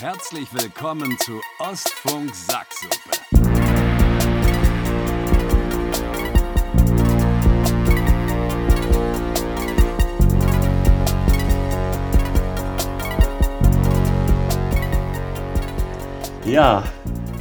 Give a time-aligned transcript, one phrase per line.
[0.00, 2.94] Herzlich willkommen zu Ostfunk Sacksuppe.
[16.46, 16.84] Ja,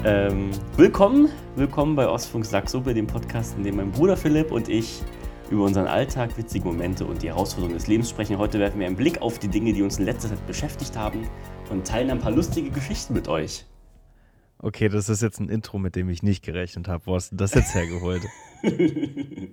[0.03, 5.03] ähm, willkommen, willkommen bei Ostfunk Sacksuppe, dem Podcast, in dem mein Bruder Philipp und ich
[5.49, 8.37] über unseren Alltag, witzige Momente und die Herausforderungen des Lebens sprechen.
[8.37, 11.27] Heute werfen wir einen Blick auf die Dinge, die uns in letzter Zeit beschäftigt haben
[11.69, 13.65] und teilen ein paar lustige Geschichten mit euch.
[14.59, 17.05] Okay, das ist jetzt ein Intro, mit dem ich nicht gerechnet habe.
[17.05, 18.23] Wo hast du das jetzt hergeholt?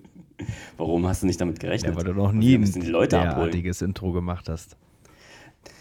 [0.77, 1.93] Warum hast du nicht damit gerechnet?
[1.93, 4.77] Ja, weil du noch nie ein derartiges Intro gemacht hast.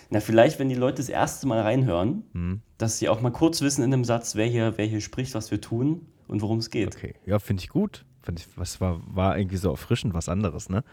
[0.09, 2.61] Na, vielleicht, wenn die Leute das erste Mal reinhören, Hm.
[2.77, 5.49] dass sie auch mal kurz wissen in einem Satz, wer hier, wer hier spricht, was
[5.49, 6.95] wir tun und worum es geht.
[6.95, 8.05] Okay, ja, finde ich gut.
[8.23, 10.83] Find ich, was war, war irgendwie so erfrischend, was anderes, ne?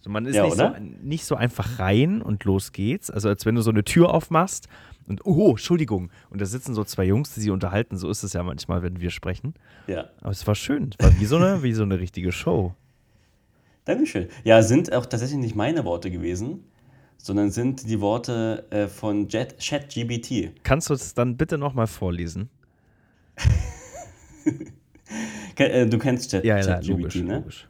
[0.00, 0.70] So, man ist Ja, nicht, so,
[1.02, 3.10] nicht so einfach rein und los geht's.
[3.10, 4.68] Also als wenn du so eine Tür aufmachst
[5.08, 7.96] und, oh, Entschuldigung, und da sitzen so zwei Jungs, die sich unterhalten.
[7.96, 9.54] So ist es ja manchmal, wenn wir sprechen.
[9.88, 10.10] Ja.
[10.20, 10.90] Aber es war schön.
[10.98, 12.74] Es war wie so eine, wie so eine richtige Show.
[13.86, 14.28] Dankeschön.
[14.44, 16.62] Ja, sind auch tatsächlich nicht meine Worte gewesen,
[17.16, 20.62] sondern sind die Worte äh, von Jet- ChatGBT.
[20.62, 22.50] Kannst du es dann bitte nochmal vorlesen?
[25.58, 27.34] Äh, Du kennst Chat, Ja, ja, ChatGBT, logisch, ne?
[27.36, 27.68] logisch.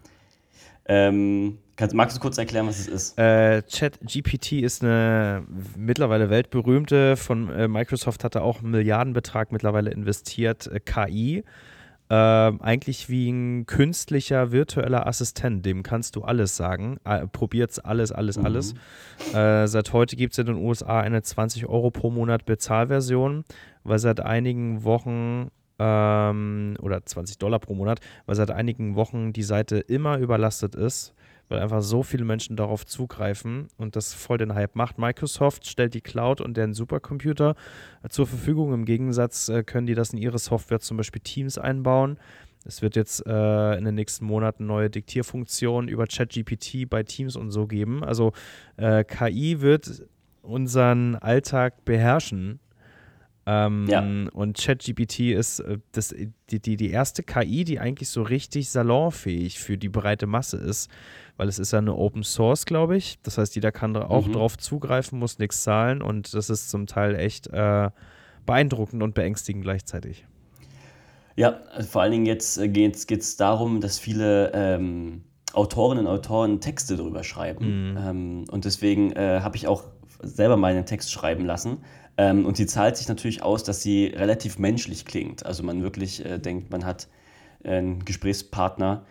[0.91, 3.19] Ähm, kannst, magst du kurz erklären, was es ist?
[3.19, 5.45] Äh, ChatGPT ist eine
[5.77, 11.45] mittlerweile weltberühmte, von äh, Microsoft hat da auch einen Milliardenbetrag mittlerweile investiert, äh, KI.
[12.11, 16.97] Ähm, eigentlich wie ein künstlicher virtueller Assistent, dem kannst du alles sagen.
[17.05, 18.45] Äh, probiert's alles, alles, Mhm.
[18.47, 18.75] alles.
[19.35, 23.45] Äh, seit heute gibt es in den USA eine 20 Euro pro Monat Bezahlversion,
[23.85, 29.43] weil seit einigen Wochen ähm, oder 20 Dollar pro Monat, weil seit einigen Wochen die
[29.43, 31.15] Seite immer überlastet ist,
[31.49, 34.99] weil einfach so viele Menschen darauf zugreifen und das voll den Hype macht.
[34.99, 37.55] Microsoft stellt die Cloud und deren Supercomputer
[38.09, 38.73] zur Verfügung.
[38.73, 42.19] Im Gegensatz äh, können die das in ihre Software zum Beispiel Teams einbauen.
[42.65, 47.51] Es wird jetzt äh, in den nächsten Monaten neue Diktierfunktionen über ChatGPT bei Teams und
[47.51, 48.05] so geben.
[48.05, 48.33] Also
[48.77, 50.05] äh, KI wird
[50.43, 52.61] unseren Alltag beherrschen.
[53.51, 54.01] Ähm, Ja.
[54.35, 56.15] Und ChatGPT ist äh, das,
[56.51, 60.91] die, die, die erste KI, die eigentlich so richtig salonfähig für die breite Masse ist,
[61.39, 63.19] weil es ist ja eine Open Source, glaube ich.
[63.23, 64.33] Das heißt, jeder kann auch Mhm.
[64.33, 67.89] drauf zugreifen, muss nichts zahlen und das ist zum Teil echt äh,
[68.45, 70.27] beeindruckend und beängstigend gleichzeitig.
[71.37, 75.23] Ja, also vor allen Dingen jetzt äh, geht es darum, dass viele ähm,
[75.55, 77.97] Autorinnen und Autoren Texte darüber schreiben.
[77.99, 79.85] Ähm, und deswegen äh, habe ich auch
[80.23, 81.79] selber meinen Text schreiben lassen.
[82.19, 85.47] Ähm, und sie zahlt sich natürlich aus, dass sie relativ menschlich klingt.
[85.47, 87.09] Also man wirklich äh, denkt, man hat
[87.65, 89.07] einen Gesprächspartner,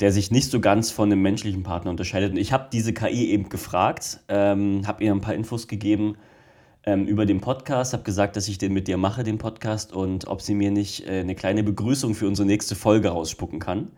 [0.00, 2.32] der sich nicht so ganz von einem menschlichen Partner unterscheidet.
[2.32, 6.16] Und ich habe diese KI eben gefragt, ähm, habe ihr ein paar Infos gegeben
[6.84, 10.26] ähm, über den Podcast, habe gesagt, dass ich den mit dir mache, den Podcast, und
[10.26, 13.92] ob sie mir nicht äh, eine kleine Begrüßung für unsere nächste Folge rausspucken kann.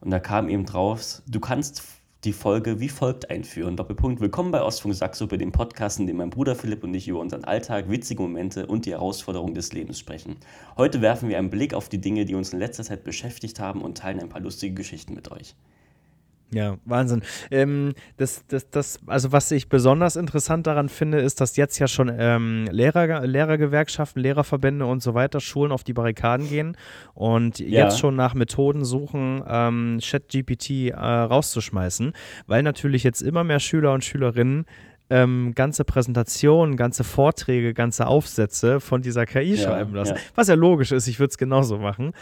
[0.00, 1.82] Und da kam eben drauf, du kannst
[2.24, 3.76] die Folge wie folgt einführen.
[3.76, 7.20] Doppelpunkt, willkommen bei Ostfunk Sacksuppe, dem Podcast, in dem mein Bruder Philipp und ich über
[7.20, 10.36] unseren Alltag, witzige Momente und die Herausforderungen des Lebens sprechen.
[10.78, 13.82] Heute werfen wir einen Blick auf die Dinge, die uns in letzter Zeit beschäftigt haben
[13.82, 15.54] und teilen ein paar lustige Geschichten mit euch.
[16.52, 17.22] Ja, Wahnsinn.
[17.50, 21.88] Ähm, das, das, das, also was ich besonders interessant daran finde, ist, dass jetzt ja
[21.88, 26.76] schon ähm, Lehrer, Lehrergewerkschaften, Lehrerverbände und so weiter, Schulen auf die Barrikaden gehen
[27.14, 27.84] und Ja.
[27.84, 32.12] jetzt schon nach Methoden suchen, ähm, ChatGPT äh, rauszuschmeißen,
[32.46, 34.66] weil natürlich jetzt immer mehr Schüler und Schülerinnen
[35.10, 40.14] ähm, ganze Präsentationen, ganze Vorträge, ganze Aufsätze von dieser KI Ja, schreiben lassen.
[40.14, 40.20] ja.
[40.34, 42.12] Was ja logisch ist, ich würde es genauso machen.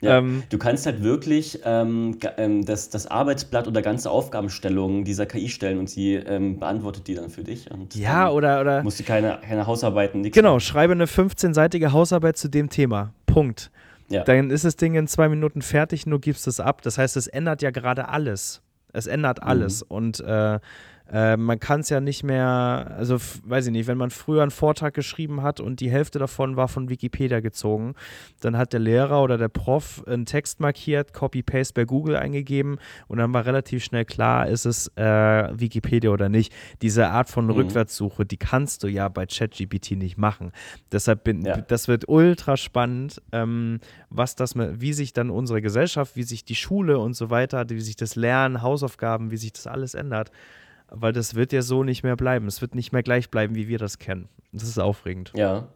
[0.00, 5.26] Ja, Ähm, du kannst halt wirklich ähm, ähm, das, das Arbeitsblatt oder ganze Aufgabenstellungen dieser
[5.26, 7.70] KI stellen und sie ähm, beantwortet die dann für dich.
[7.70, 12.36] Und ja, oder, oder musst du keine, keine Hausarbeiten, nichts Genau, schreibe eine 15-seitige Hausarbeit
[12.36, 13.12] zu dem Thema.
[13.26, 13.70] Punkt.
[14.08, 14.24] Ja.
[14.24, 16.82] Dann ist das Ding in zwei Minuten fertig, nur gibst es ab.
[16.82, 18.60] Das heißt, es ändert ja gerade alles.
[18.92, 19.48] Es ändert Mhm.
[19.48, 19.82] alles.
[19.82, 20.58] Und äh,
[21.12, 24.50] äh, man kann es ja nicht mehr, also weiß ich nicht, wenn man früher einen
[24.50, 27.94] Vortrag geschrieben hat und die Hälfte davon war von Wikipedia gezogen,
[28.40, 32.78] dann hat der Lehrer oder der Prof einen Text markiert, Copy-Paste bei Google eingegeben
[33.08, 35.02] und dann war relativ schnell klar, ist es äh,
[35.52, 36.52] Wikipedia oder nicht.
[36.80, 37.50] Diese Art von Mhm.
[37.52, 40.52] Rückwärtssuche, die kannst du ja bei ChatGPT nicht machen.
[40.90, 41.58] Deshalb bin, Ja.
[41.60, 46.54] das wird ultra spannend, ähm, was das, wie sich dann unsere Gesellschaft, wie sich die
[46.54, 50.30] Schule und so weiter, wie sich das Lernen, Hausaufgaben, wie sich das alles ändert.
[50.94, 52.46] Weil das wird ja so nicht mehr bleiben.
[52.46, 54.28] Es wird nicht mehr gleich bleiben, wie wir das kennen.
[54.52, 55.32] Das ist aufregend.
[55.34, 55.68] Ja.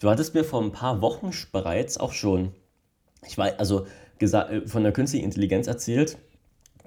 [0.00, 2.52] Du hattest mir vor ein paar Wochen bereits auch schon,
[3.26, 3.86] ich weiß, also
[4.18, 6.18] äh, von der künstlichen Intelligenz erzählt,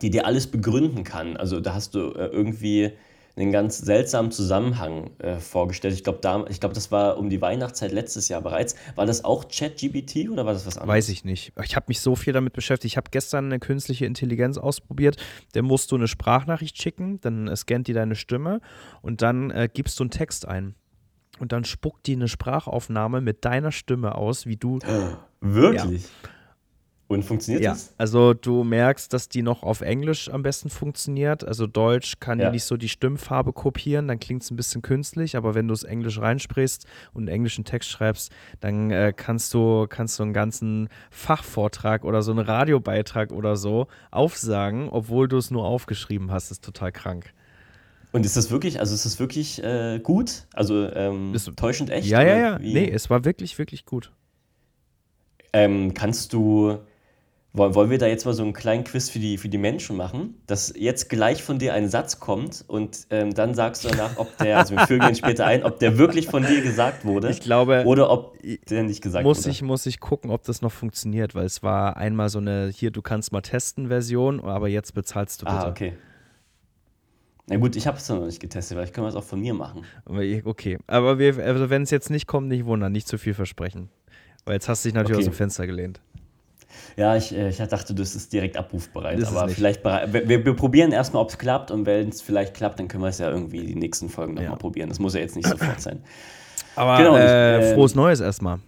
[0.02, 1.38] die dir alles begründen kann.
[1.38, 2.92] Also da hast du äh, irgendwie
[3.38, 5.94] einen ganz seltsamen Zusammenhang äh, vorgestellt.
[5.94, 8.76] Ich glaube, da, ich glaub, das war um die Weihnachtszeit letztes Jahr bereits.
[8.96, 10.96] War das auch ChatGPT oder war das was anderes?
[10.96, 11.52] Weiß ich nicht.
[11.64, 12.94] Ich habe mich so viel damit beschäftigt.
[12.94, 15.18] Ich habe gestern eine künstliche Intelligenz ausprobiert.
[15.54, 18.62] Der musst du eine Sprachnachricht schicken, dann äh, scannt die deine Stimme
[19.02, 20.76] und dann äh, gibst du einen Text ein.
[21.38, 24.80] Und dann spuckt die eine Sprachaufnahme mit deiner Stimme aus, wie du.
[25.42, 26.04] Wirklich?
[26.04, 26.30] Ja.
[27.08, 27.94] Und funktioniert ja, das?
[28.00, 31.48] Also du merkst, dass die noch auf Englisch am besten funktioniert.
[31.48, 32.50] Also Deutsch kann ja.
[32.50, 35.84] nicht so die Stimmfarbe kopieren, dann klingt es ein bisschen künstlich, aber wenn du es
[35.84, 40.90] Englisch reinsprichst und einen englischen Text schreibst, dann äh, kannst du kannst du einen ganzen
[41.12, 46.46] Fachvortrag oder so einen Radiobeitrag oder so aufsagen, obwohl du es nur aufgeschrieben hast.
[46.46, 47.34] Das ist total krank.
[48.14, 50.48] Und ist das wirklich, also ist das wirklich äh, gut?
[50.54, 52.08] Also ähm, täuschend echt?
[52.08, 52.62] Ja, ja, ja.
[52.62, 52.74] Wie?
[52.74, 54.12] Nee, es war wirklich, wirklich gut.
[55.54, 56.80] Ähm, kannst du
[57.58, 60.36] wollen wir da jetzt mal so einen kleinen Quiz für die, für die Menschen machen,
[60.48, 64.38] dass jetzt gleich von dir ein Satz kommt und ähm, dann sagst du danach, ob
[64.38, 67.42] der, also wir fügen ihn später ein, ob der wirklich von dir gesagt wurde ich
[67.42, 68.38] glaube, oder ob
[68.70, 69.50] der nicht gesagt muss wurde.
[69.50, 72.92] Ich, muss ich gucken, ob das noch funktioniert, weil es war einmal so eine, hier,
[72.92, 75.66] du kannst mal testen Version, aber jetzt bezahlst du ah, bitte.
[75.66, 75.94] Ah, okay.
[77.48, 79.54] Na gut, ich habe es noch nicht getestet, weil ich kann es auch von mir
[79.54, 79.84] machen.
[80.06, 83.90] Okay, aber wir, also wenn es jetzt nicht kommt, nicht wundern, nicht zu viel versprechen.
[84.46, 85.28] Weil jetzt hast du dich natürlich okay.
[85.28, 86.02] aus dem Fenster gelehnt.
[86.98, 89.22] Ja, ich, äh, ich dachte, das ist direkt abrufbereit.
[89.22, 91.72] Das aber vielleicht wir, wir, wir probieren erstmal, ob es klappt.
[91.72, 94.52] Und wenn es vielleicht klappt, dann können wir es ja irgendwie die nächsten Folgen nochmal
[94.52, 94.56] ja.
[94.56, 94.90] probieren.
[94.90, 96.04] Das muss ja jetzt nicht sofort sein.
[96.76, 98.60] Aber genau, äh, ich, äh, frohes Neues erstmal.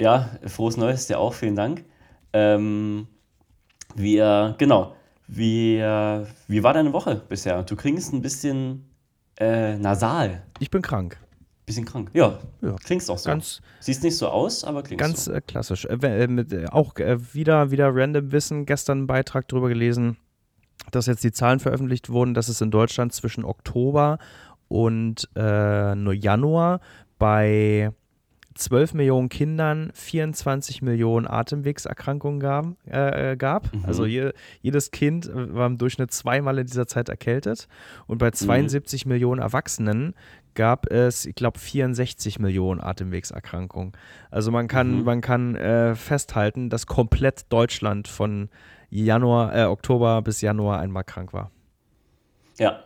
[0.00, 1.84] Ja, frohes Neues dir auch, vielen Dank.
[2.32, 3.06] Ähm,
[3.94, 4.94] wir, genau,
[5.26, 7.62] wie, wie war deine Woche bisher?
[7.62, 8.90] Du klingst ein bisschen
[9.38, 10.42] äh, nasal.
[10.60, 11.18] Ich bin krank.
[11.66, 12.10] Bisschen krank.
[12.14, 12.76] Ja, ja.
[12.76, 13.28] klingst auch so.
[13.28, 15.32] Ganz, Siehst nicht so aus, aber klingst ganz so.
[15.32, 15.84] Ganz äh, klassisch.
[15.84, 18.66] Äh, äh, mit, äh, auch äh, wieder, wieder random Wissen.
[18.66, 20.16] Gestern einen Beitrag darüber gelesen,
[20.92, 24.18] dass jetzt die Zahlen veröffentlicht wurden, dass es in Deutschland zwischen Oktober
[24.68, 26.80] und äh, Januar
[27.18, 27.90] bei
[28.56, 32.66] 12 Millionen Kindern 24 Millionen Atemwegserkrankungen gab.
[32.86, 33.72] Äh, gab.
[33.72, 33.84] Mhm.
[33.84, 37.68] Also je, jedes Kind war im Durchschnitt zweimal in dieser Zeit erkältet.
[38.06, 39.12] Und bei 72 mhm.
[39.12, 40.14] Millionen Erwachsenen
[40.54, 43.92] gab es, ich glaube, 64 Millionen Atemwegserkrankungen.
[44.30, 45.04] Also man kann, mhm.
[45.04, 48.48] man kann äh, festhalten, dass komplett Deutschland von
[48.90, 51.50] Januar, äh, Oktober bis Januar einmal krank war.
[52.58, 52.85] Ja.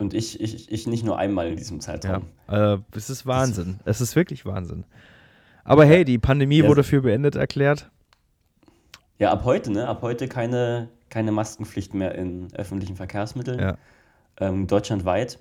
[0.00, 2.22] Und ich, ich, ich nicht nur einmal in diesem Zeitraum.
[2.48, 3.80] Ja, äh, es ist Wahnsinn.
[3.84, 4.84] Das es ist wirklich Wahnsinn.
[5.62, 6.68] Aber hey, die Pandemie ja.
[6.68, 7.90] wurde für beendet erklärt.
[9.18, 9.86] Ja, ab heute, ne?
[9.86, 13.60] Ab heute keine, keine Maskenpflicht mehr in öffentlichen Verkehrsmitteln.
[13.60, 13.76] Ja.
[14.38, 15.38] Ähm, deutschlandweit.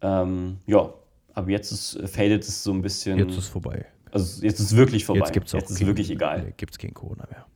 [0.00, 0.88] Ähm, ja,
[1.34, 3.18] aber jetzt ist, fadet es so ein bisschen.
[3.18, 3.84] Jetzt ist vorbei.
[4.12, 5.20] Also jetzt ist wirklich vorbei.
[5.20, 6.42] Jetzt, gibt's auch jetzt ist kein, wirklich egal.
[6.42, 7.46] Nee, gibt es kein Corona mehr.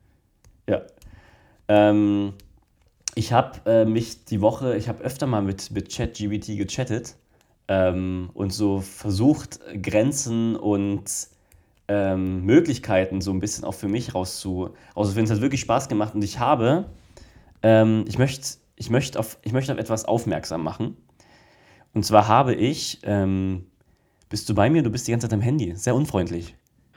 [0.68, 0.82] Ja.
[1.68, 2.34] Ähm,
[3.16, 7.16] ich habe äh, mich die Woche, ich habe öfter mal mit, mit ChatGBT gechattet
[7.66, 11.04] ähm, und so versucht, Grenzen und
[11.88, 15.32] ähm, Möglichkeiten so ein bisschen auch für mich rauszu, rauszufinden.
[15.32, 16.90] Es hat wirklich Spaß gemacht und ich habe,
[17.62, 20.98] ähm, ich möchte ich möcht auf, möcht auf etwas aufmerksam machen.
[21.94, 23.64] Und zwar habe ich, ähm,
[24.28, 24.82] bist du bei mir?
[24.82, 25.74] Du bist die ganze Zeit am Handy.
[25.74, 26.54] Sehr unfreundlich.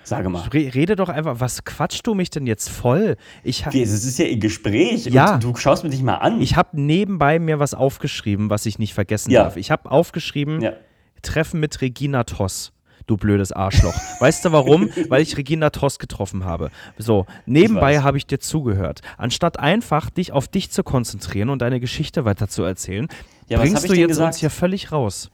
[0.10, 0.48] Sage mal.
[0.52, 3.16] Rede doch einfach, was quatschst du mich denn jetzt voll?
[3.44, 5.06] Ich es ist ja ein Gespräch.
[5.06, 5.38] Ja.
[5.38, 6.42] du schaust mir dich mal an.
[6.42, 9.44] Ich habe nebenbei mir was aufgeschrieben, was ich nicht vergessen ja.
[9.44, 9.56] darf.
[9.56, 10.74] Ich habe aufgeschrieben, ja.
[11.22, 12.74] Treffen mit Regina Toss
[13.06, 13.94] du blödes Arschloch.
[14.20, 14.90] weißt du warum?
[15.10, 16.70] Weil ich Regina Toss getroffen habe.
[16.98, 19.02] So, nebenbei habe ich dir zugehört.
[19.18, 23.08] Anstatt einfach dich auf dich zu konzentrieren und deine Geschichte weiter zu erzählen,
[23.48, 24.28] ja, bringst du jetzt gesagt?
[24.28, 25.32] uns hier völlig raus.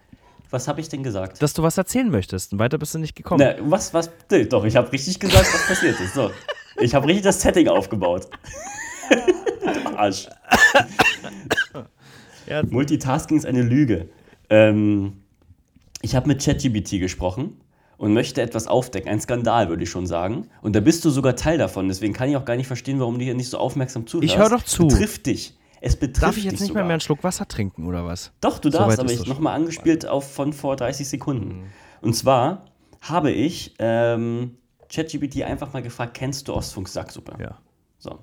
[0.55, 1.41] Was habe ich denn gesagt?
[1.41, 2.53] Dass du was erzählen möchtest.
[2.53, 3.43] Und weiter bist du nicht gekommen.
[3.45, 4.09] Na, was, was?
[4.31, 6.13] Nee, doch, ich habe richtig gesagt, was passiert ist.
[6.13, 6.31] So.
[6.79, 8.29] Ich habe richtig das Setting aufgebaut.
[9.97, 10.29] Arsch.
[12.47, 12.63] Ja.
[12.63, 14.07] Multitasking ist eine Lüge.
[14.50, 15.17] Ähm,
[16.01, 17.59] ich habe mit ChatGBT gesprochen
[17.97, 19.12] und möchte etwas aufdecken.
[19.12, 20.47] Ein Skandal, würde ich schon sagen.
[20.62, 21.89] Und da bist du sogar Teil davon.
[21.89, 24.31] Deswegen kann ich auch gar nicht verstehen, warum du hier nicht so aufmerksam zuhörst.
[24.31, 24.88] Ich höre doch zu.
[24.88, 25.57] Es betrifft dich.
[25.85, 26.81] Es betrifft Darf ich jetzt nicht sogar.
[26.81, 28.31] mehr, mehr einen Schluck Wasser trinken oder was?
[28.41, 31.59] Doch, du darfst, aber ich nochmal angespielt auf von vor 30 Sekunden.
[31.59, 31.65] Mhm.
[32.01, 32.65] Und zwar
[33.01, 34.57] habe ich ähm,
[34.91, 37.35] ChatGPT einfach mal gefragt, kennst du Ostfunk Sacksuppe?
[37.39, 37.59] Ja.
[37.99, 38.17] So.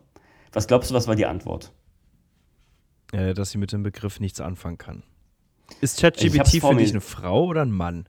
[0.52, 1.72] Was glaubst du, was war die Antwort?
[3.12, 5.04] Äh, dass sie mit dem Begriff nichts anfangen kann.
[5.80, 8.08] Ist ChatGPT für dich eine Frau oder ein Mann?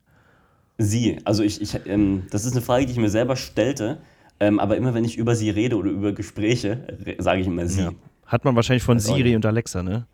[0.80, 1.20] Sie.
[1.26, 4.02] Also ich, ich ähm, das ist eine Frage, die ich mir selber stellte.
[4.40, 6.88] Ähm, aber immer wenn ich über sie rede oder über Gespräche,
[7.20, 7.84] sage ich immer sie.
[7.84, 7.92] Ja.
[8.26, 10.08] Hat man wahrscheinlich von Siri und Alexa, ne?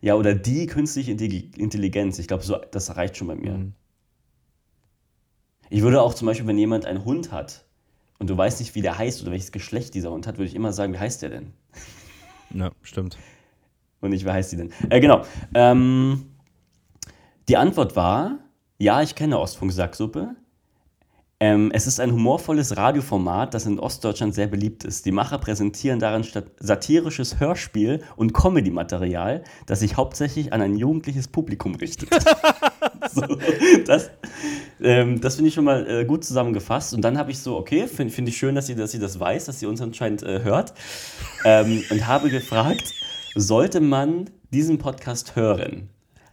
[0.00, 2.18] Ja, oder die künstliche Intelligenz.
[2.18, 3.52] Ich glaube, so, das reicht schon bei mir.
[3.52, 3.72] Mhm.
[5.70, 7.64] Ich würde auch zum Beispiel, wenn jemand einen Hund hat
[8.18, 10.54] und du weißt nicht, wie der heißt oder welches Geschlecht dieser Hund hat, würde ich
[10.54, 11.52] immer sagen, wie heißt der denn?
[12.50, 13.18] Ja, stimmt.
[14.00, 14.72] Und nicht, wer heißt die denn?
[14.88, 15.24] Äh, genau.
[15.54, 16.30] Ähm,
[17.48, 18.38] die Antwort war,
[18.78, 20.36] ja, ich kenne Ostfunk-Sacksuppe.
[21.40, 25.06] Ähm, es ist ein humorvolles Radioformat, das in Ostdeutschland sehr beliebt ist.
[25.06, 26.24] Die Macher präsentieren darin
[26.58, 32.08] satirisches Hörspiel und Comedy-Material, das sich hauptsächlich an ein jugendliches Publikum richtet.
[33.12, 33.22] so,
[33.86, 34.10] das
[34.80, 36.94] ähm, das finde ich schon mal äh, gut zusammengefasst.
[36.94, 39.18] Und dann habe ich so, okay, finde find ich schön, dass sie, dass sie das
[39.18, 40.74] weiß, dass sie uns anscheinend äh, hört.
[41.44, 42.94] Ähm, und habe gefragt,
[43.34, 45.88] sollte man diesen Podcast hören?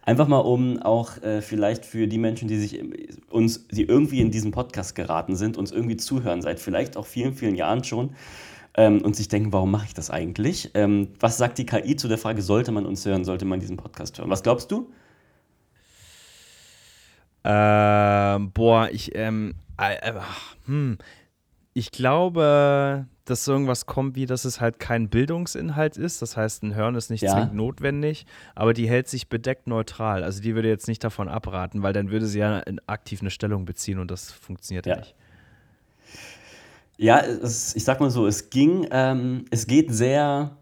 [0.06, 2.80] Einfach mal, um auch äh, vielleicht für die Menschen, die sich
[3.28, 7.34] uns, die irgendwie in diesen Podcast geraten sind, uns irgendwie zuhören, seit vielleicht auch vielen,
[7.34, 8.14] vielen Jahren schon
[8.76, 10.70] ähm, und sich denken, warum mache ich das eigentlich?
[10.74, 13.76] Ähm, was sagt die KI zu der Frage, sollte man uns hören, sollte man diesen
[13.76, 14.30] Podcast hören?
[14.30, 14.92] Was glaubst du?
[17.42, 20.20] Ähm, boah, ich, ähm, äh, äh,
[20.66, 20.98] hm,
[21.74, 26.22] ich glaube, dass so irgendwas kommt, wie dass es halt kein Bildungsinhalt ist.
[26.22, 27.32] Das heißt, ein Hören ist nicht ja.
[27.32, 30.24] zwingend notwendig, aber die hält sich bedeckt neutral.
[30.24, 33.64] Also die würde jetzt nicht davon abraten, weil dann würde sie ja aktiv eine Stellung
[33.64, 35.14] beziehen und das funktioniert ja, nicht.
[36.96, 40.56] Ja, es, ich sag mal so, es ging, ähm, es geht sehr,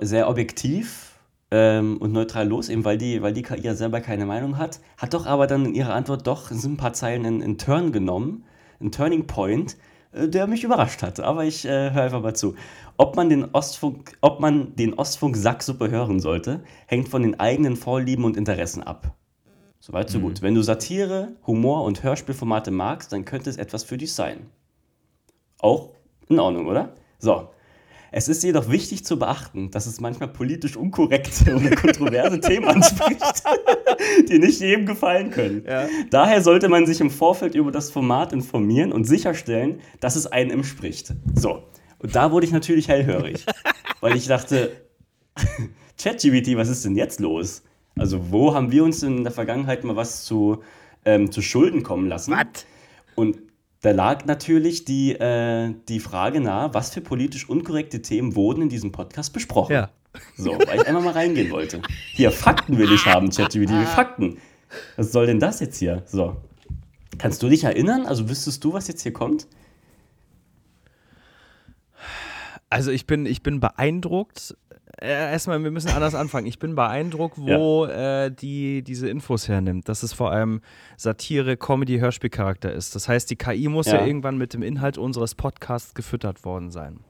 [0.00, 1.18] sehr objektiv
[1.50, 4.80] ähm, und neutral los, eben weil die, weil die KI ja selber keine Meinung hat,
[4.96, 8.44] hat doch aber dann in ihrer Antwort doch ein paar Zeilen in, in Turn genommen,
[8.80, 9.76] ein Turning Point,
[10.14, 11.20] der mich überrascht hat.
[11.20, 12.54] Aber ich äh, höre einfach mal zu.
[12.96, 17.76] Ob man den Ostfunk, ob man den Ostfunk Sacksuppe hören sollte, hängt von den eigenen
[17.76, 19.14] Vorlieben und Interessen ab.
[19.80, 20.22] Soweit, so mhm.
[20.22, 20.42] gut.
[20.42, 24.46] Wenn du Satire, Humor und Hörspielformate magst, dann könnte es etwas für dich sein.
[25.58, 25.90] Auch
[26.28, 26.94] in Ordnung, oder?
[27.18, 27.48] So,
[28.16, 33.42] es ist jedoch wichtig zu beachten, dass es manchmal politisch unkorrekte oder kontroverse Themen anspricht,
[34.28, 35.64] die nicht jedem gefallen können.
[35.66, 35.88] Ja.
[36.10, 40.52] Daher sollte man sich im Vorfeld über das Format informieren und sicherstellen, dass es einem
[40.52, 41.12] entspricht.
[41.34, 41.64] So,
[41.98, 43.46] und da wurde ich natürlich hellhörig,
[44.00, 44.70] weil ich dachte,
[46.00, 47.64] ChatGPT, was ist denn jetzt los?
[47.96, 50.62] Also wo haben wir uns in der Vergangenheit mal was zu,
[51.04, 52.30] ähm, zu Schulden kommen lassen?
[52.30, 52.64] Was?
[53.16, 53.38] Und
[53.84, 58.68] da lag natürlich die, äh, die Frage nahe, was für politisch unkorrekte Themen wurden in
[58.70, 59.74] diesem Podcast besprochen.
[59.74, 59.90] Ja.
[60.38, 61.82] So, weil ich einmal mal reingehen wollte.
[62.12, 64.38] Hier, Fakten will ich haben, ChatGPT, Fakten.
[64.96, 66.02] Was soll denn das jetzt hier?
[66.06, 66.36] So.
[67.18, 68.06] Kannst du dich erinnern?
[68.06, 69.46] Also wüsstest du, was jetzt hier kommt?
[72.70, 74.56] Also ich bin, ich bin beeindruckt
[75.00, 76.46] erstmal, wir müssen anders anfangen.
[76.46, 78.26] Ich bin beeindruckt, wo ja.
[78.26, 80.60] äh, die diese Infos hernimmt, dass es vor allem
[80.96, 82.94] Satire, Comedy, Hörspielcharakter ist.
[82.94, 86.70] Das heißt, die KI muss ja, ja irgendwann mit dem Inhalt unseres Podcasts gefüttert worden
[86.70, 87.00] sein.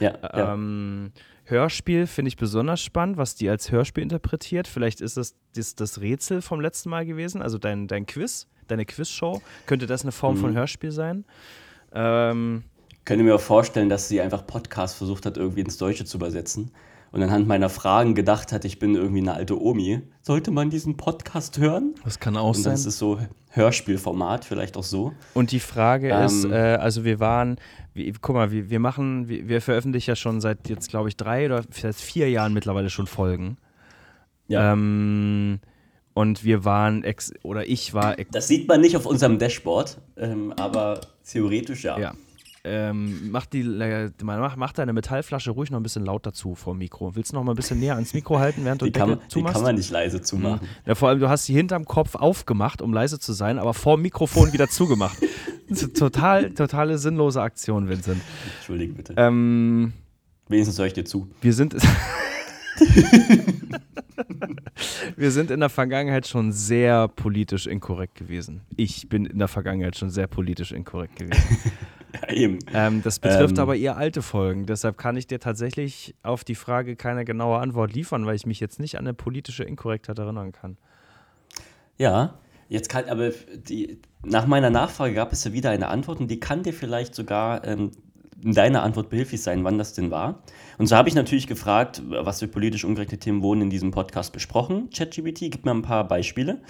[0.00, 0.14] Ja.
[0.32, 1.12] Ähm,
[1.44, 4.68] Hörspiel finde ich besonders spannend, was die als Hörspiel interpretiert.
[4.68, 8.84] Vielleicht ist das, das das Rätsel vom letzten Mal gewesen, also dein, dein Quiz, deine
[8.84, 9.40] Quizshow.
[9.66, 10.40] Könnte das eine Form mhm.
[10.40, 11.24] von Hörspiel sein?
[11.92, 12.64] Ähm,
[13.04, 16.70] könnte mir auch vorstellen, dass sie einfach Podcast versucht hat, irgendwie ins Deutsche zu übersetzen
[17.10, 20.02] und anhand meiner Fragen gedacht hat, ich bin irgendwie eine alte Omi.
[20.20, 21.94] Sollte man diesen Podcast hören?
[22.04, 22.72] Das kann auch und sein.
[22.72, 23.18] Das ist so
[23.50, 25.12] Hörspielformat, vielleicht auch so.
[25.34, 27.56] Und die Frage ähm, ist, äh, also wir waren,
[27.94, 31.16] wie, guck mal, wir, wir machen, wir, wir, veröffentlichen ja schon seit jetzt, glaube ich,
[31.16, 33.56] drei oder vielleicht vier Jahren mittlerweile schon Folgen.
[34.48, 34.72] Ja.
[34.72, 35.60] Ähm,
[36.14, 38.16] und wir waren, ex oder ich war.
[38.32, 41.98] das sieht man nicht auf unserem Dashboard, ähm, aber theoretisch ja.
[41.98, 42.14] Ja,
[42.64, 43.62] ähm, mach, die,
[44.22, 47.14] mach, mach deine Metallflasche ruhig noch ein bisschen laut dazu vor dem Mikro.
[47.14, 49.34] Willst du noch mal ein bisschen näher ans Mikro halten, während du die kann, zumachst?
[49.34, 50.60] Die kann man nicht leise zumachen.
[50.62, 50.86] Mhm.
[50.86, 53.96] Ja, vor allem, du hast sie hinterm Kopf aufgemacht, um leise zu sein, aber vor
[53.96, 55.18] dem Mikrofon wieder zugemacht.
[55.98, 58.22] Total, totale sinnlose Aktion, Vincent.
[58.56, 59.14] Entschuldige bitte.
[59.16, 59.92] Ähm,
[60.48, 61.30] Wenigstens höre ich dir zu.
[61.40, 61.76] Wir sind...
[65.16, 68.62] Wir sind in der Vergangenheit schon sehr politisch inkorrekt gewesen.
[68.76, 71.42] Ich bin in der Vergangenheit schon sehr politisch inkorrekt gewesen.
[72.12, 72.58] Ja, eben.
[72.72, 74.66] Ähm, das betrifft ähm, aber eher alte Folgen.
[74.66, 78.60] Deshalb kann ich dir tatsächlich auf die Frage keine genaue Antwort liefern, weil ich mich
[78.60, 80.76] jetzt nicht an eine politische Inkorrektheit erinnern kann.
[81.96, 86.30] Ja, jetzt kann aber die, nach meiner Nachfrage gab es ja wieder eine Antwort und
[86.30, 87.90] die kann dir vielleicht sogar ähm,
[88.42, 90.42] in deiner Antwort behilflich sein, wann das denn war.
[90.78, 94.32] Und so habe ich natürlich gefragt, was für politisch ungerechte Themen wurden in diesem Podcast
[94.32, 94.90] besprochen.
[94.90, 96.60] ChatGPT, gib mir ein paar Beispiele.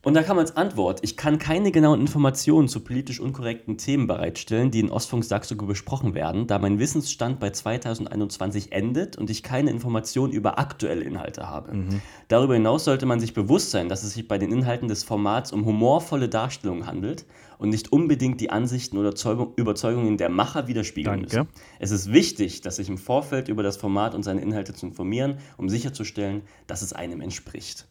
[0.00, 4.70] Und da kam als Antwort, ich kann keine genauen Informationen zu politisch unkorrekten Themen bereitstellen,
[4.70, 9.70] die in Ostfunk Sachsen besprochen werden, da mein Wissensstand bei 2021 endet und ich keine
[9.70, 11.74] Informationen über aktuelle Inhalte habe.
[11.74, 12.00] Mhm.
[12.28, 15.50] Darüber hinaus sollte man sich bewusst sein, dass es sich bei den Inhalten des Formats
[15.50, 17.26] um humorvolle Darstellungen handelt
[17.58, 19.12] und nicht unbedingt die Ansichten oder
[19.56, 21.38] Überzeugungen der Macher widerspiegeln Danke.
[21.38, 21.48] müssen.
[21.80, 25.38] Es ist wichtig, dass sich im Vorfeld über das Format und seine Inhalte zu informieren,
[25.56, 27.88] um sicherzustellen, dass es einem entspricht.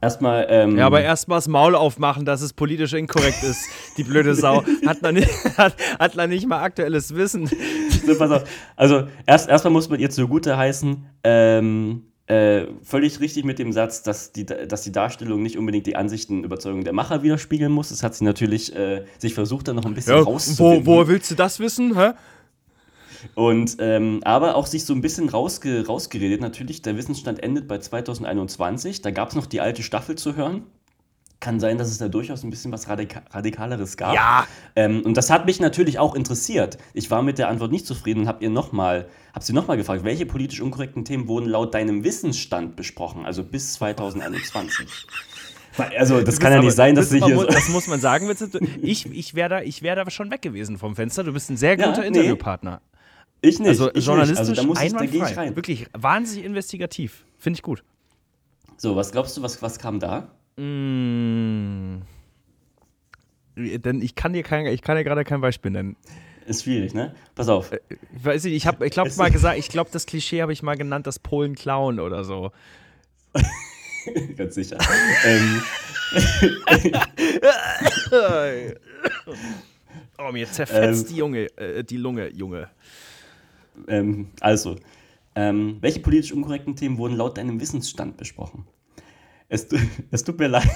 [0.00, 0.46] Erstmal.
[0.50, 3.60] Ähm, Ja, aber erstmal das Maul aufmachen, dass es politisch inkorrekt ist,
[3.96, 4.62] die blöde Sau.
[4.86, 7.46] Hat noch nicht, hat, hat noch nicht mal aktuelles Wissen.
[8.06, 8.44] So, pass auf.
[8.76, 14.02] Also, erst, erstmal muss man ihr zugute heißen, ähm, äh, völlig richtig mit dem Satz,
[14.02, 17.90] dass die, dass die Darstellung nicht unbedingt die Ansichten und Überzeugungen der Macher widerspiegeln muss.
[17.90, 20.86] Das hat sie natürlich äh, sich versucht, dann noch ein bisschen Ja, rauszufinden.
[20.86, 21.96] wo, wo willst du das wissen?
[21.96, 22.10] Hä?
[23.34, 26.40] Und ähm, aber auch sich so ein bisschen rausge rausgeredet.
[26.40, 29.02] Natürlich, der Wissensstand endet bei 2021.
[29.02, 30.62] Da gab es noch die alte Staffel zu hören.
[31.38, 34.14] Kann sein, dass es da durchaus ein bisschen was Radika Radikaleres gab.
[34.14, 34.46] Ja.
[34.74, 36.78] Ähm, und das hat mich natürlich auch interessiert.
[36.94, 39.76] Ich war mit der Antwort nicht zufrieden und habe ihr noch mal, hab sie nochmal
[39.76, 44.88] gefragt, welche politisch unkorrekten Themen wurden laut deinem Wissensstand besprochen, also bis 2021.
[45.98, 47.44] Also, das kann ja nicht aber- sein, dass sie hier.
[47.46, 48.30] Das muss man sagen,
[48.80, 51.22] Ich, ich wäre da, ich wär da schon weg gewesen vom Fenster.
[51.22, 52.06] Du bist ein sehr Ja, guter nee.
[52.08, 52.80] Interviewpartner.
[53.40, 53.68] Ich nicht.
[53.68, 54.58] Also ich journalistisch nicht.
[54.58, 55.56] Also, da muss ich, da gehe ich rein.
[55.56, 57.24] Wirklich wahnsinnig investigativ.
[57.38, 57.84] Finde ich gut.
[58.76, 60.28] So, was glaubst du, was, was kam da?
[60.56, 62.02] Mm.
[63.56, 65.96] Denn ich kann dir kein, ich kann dir gerade kein Beispiel nennen.
[66.46, 67.14] Ist schwierig, ne?
[67.34, 67.72] Pass auf.
[67.72, 70.62] Ich weiß nicht, ich habe, ich glaube mal gesagt, ich glaube das Klischee habe ich
[70.62, 72.52] mal genannt, das Polen klauen oder so.
[74.36, 74.78] Ganz sicher.
[75.24, 75.62] ähm,
[80.18, 81.08] Oh, mir zerfetzt Ähm.
[81.08, 82.70] die Junge, äh, die Lunge, Junge.
[83.88, 84.76] Ähm, also,
[85.34, 88.66] ähm, welche politisch unkorrekten Themen wurden laut deinem Wissensstand besprochen?
[89.48, 89.68] Es,
[90.10, 90.68] es tut mir leid.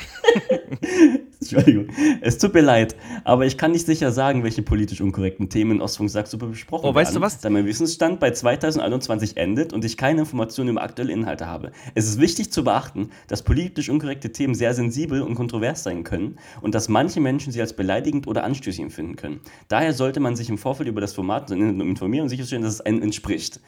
[1.40, 1.88] Entschuldigung.
[2.20, 5.80] Es tut mir leid, aber ich kann nicht sicher sagen, welche politisch unkorrekten Themen in
[5.82, 7.40] Ostfunk Sacksuppe besprochen Oh, weißt werden, du was?
[7.40, 11.72] da mein Wissensstand bei 2021 endet und ich keine Informationen über aktuelle Inhalte habe.
[11.94, 16.38] Es ist wichtig zu beachten, dass politisch unkorrekte Themen sehr sensibel und kontrovers sein können
[16.60, 19.40] und dass manche Menschen sie als beleidigend oder anstößig empfinden können.
[19.68, 23.02] Daher sollte man sich im Vorfeld über das Format informieren und sicherstellen, dass es einem
[23.02, 23.60] entspricht.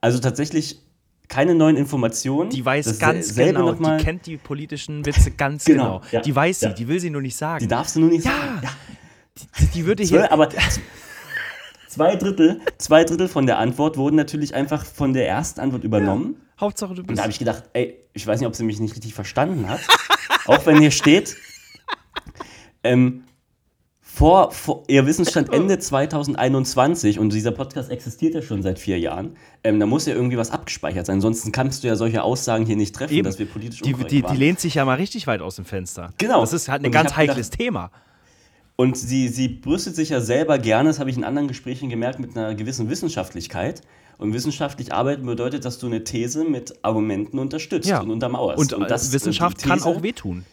[0.00, 0.80] Also tatsächlich
[1.28, 2.50] keine neuen Informationen.
[2.50, 6.02] Die weiß Das ganz genau, die kennt die politischen Witze ganz Genau, genau.
[6.10, 6.68] ja, die weiß ja.
[6.70, 7.60] sie, die will sie nur nicht sagen.
[7.60, 8.32] Die darfst du nur nicht Ja.
[8.32, 8.60] sagen.
[8.62, 8.70] Ja.
[9.60, 10.32] Die, die würde hier.
[10.32, 10.48] aber
[11.88, 16.36] zwei Drittel, zwei Drittel von der Antwort wurden natürlich einfach von der ersten Antwort übernommen.
[16.60, 17.18] Hauptsache du Und bist.
[17.18, 19.80] da habe ich gedacht, ey, ich weiß nicht, ob sie mich nicht richtig verstanden hat.
[20.46, 21.36] Auch wenn hier steht,
[22.82, 23.24] ähm,
[24.18, 29.36] vor, vor, ihr Wissensstand Ende 2021 und dieser Podcast existiert ja schon seit vier Jahren,
[29.62, 31.14] ähm, da muss ja irgendwie was abgespeichert sein.
[31.18, 33.24] Ansonsten kannst du ja solche Aussagen hier nicht treffen, Eben.
[33.26, 34.36] dass wir politisch die, die, die waren.
[34.36, 36.10] lehnt sich ja mal richtig weit aus dem Fenster.
[36.18, 36.40] Genau.
[36.40, 37.92] Das ist halt ein Und ganz hab gedacht- heikles Thema.
[38.74, 42.18] Und sie, sie brüstet sich ja selber gerne, das habe ich in anderen Gesprächen gemerkt,
[42.18, 43.82] mit einer gewissen Wissenschaftlichkeit.
[44.18, 48.00] Und wissenschaftlich arbeiten bedeutet, dass du eine These mit Argumenten unterstützt Ja.
[48.00, 48.72] und untermauerst.
[48.72, 50.44] Und, äh, das- Wissenschaft und die kann auch wehtun.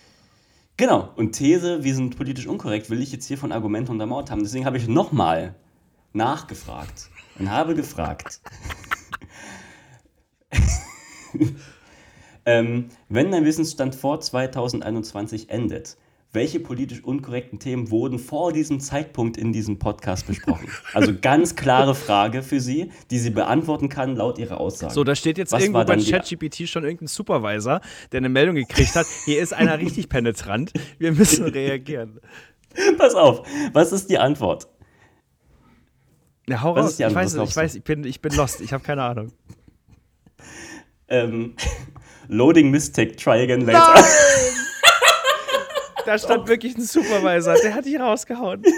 [0.77, 1.09] Genau.
[1.15, 4.43] Und These, wir sind politisch unkorrekt, will ich jetzt hier von Argumenten untermauert haben.
[4.43, 5.55] Deswegen habe ich nochmal
[6.11, 7.09] nachgefragt
[7.39, 8.41] und habe gefragt.
[12.45, 15.97] ähm, wenn dein Wissensstand vor 2021 endet,
[16.36, 20.67] welche politisch unkorrekten Themen wurden vor diesem Zeitpunkt in diesem Podcast besprochen?
[20.93, 24.93] Also ganz klare Frage für sie, die sie beantworten kann laut ihrer Aussage.
[24.93, 28.95] So, da steht jetzt Was irgendwo bei ChatGPT schon irgendein Supervisor, der eine Meldung gekriegt
[28.95, 29.08] hat.
[29.26, 30.74] Hier ist einer richtig penetrant.
[31.00, 32.19] Wir müssen reagieren.
[32.98, 34.67] Pass auf, was ist die Antwort?
[36.48, 36.91] Ja, hau Was raus.
[36.91, 38.62] ist die Ich weiß, es, ich weiß, ich bin, ich bin lost.
[38.62, 39.32] Ich habe keine Ahnung.
[41.08, 41.56] Ähm,
[42.28, 43.95] Loading Mistake, try again later.
[46.05, 48.63] Da stand wirklich ein Supervisor, der hat dich rausgehauen.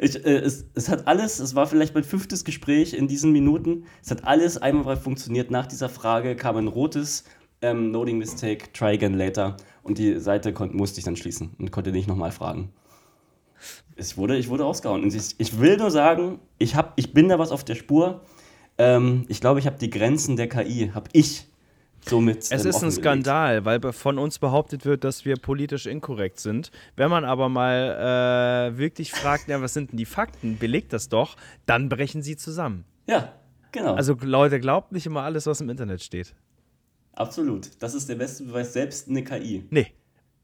[0.00, 3.84] Ich, äh, es, es hat alles, es war vielleicht mein fünftes Gespräch in diesen Minuten.
[4.02, 5.50] Es hat alles einmal funktioniert.
[5.50, 7.24] Nach dieser Frage kam ein rotes
[7.62, 9.56] ähm, Loading Mistake, try again later.
[9.82, 12.72] Und die Seite musste ich dann schließen und konnte nicht nochmal fragen.
[13.96, 15.02] Ich wurde, ich wurde ausgehauen.
[15.04, 18.22] Und ich, ich will nur sagen, ich, hab, ich bin da was auf der Spur.
[18.76, 21.46] Ähm, ich glaube, ich habe die Grenzen der KI, habe ich
[22.08, 22.38] somit.
[22.38, 22.90] Es ähm, ist ein.
[22.90, 26.70] Skandal, weil von uns behauptet wird, dass wir politisch inkorrekt sind.
[26.96, 31.08] Wenn man aber mal äh, wirklich fragt, ja, was sind denn die Fakten, belegt das
[31.08, 31.36] doch,
[31.66, 32.84] dann brechen sie zusammen.
[33.06, 33.32] Ja,
[33.72, 33.94] genau.
[33.94, 36.34] Also Leute, glaubt nicht immer alles, was im Internet steht.
[37.12, 37.70] Absolut.
[37.80, 39.64] Das ist der beste Beweis, selbst eine KI.
[39.70, 39.86] Nee.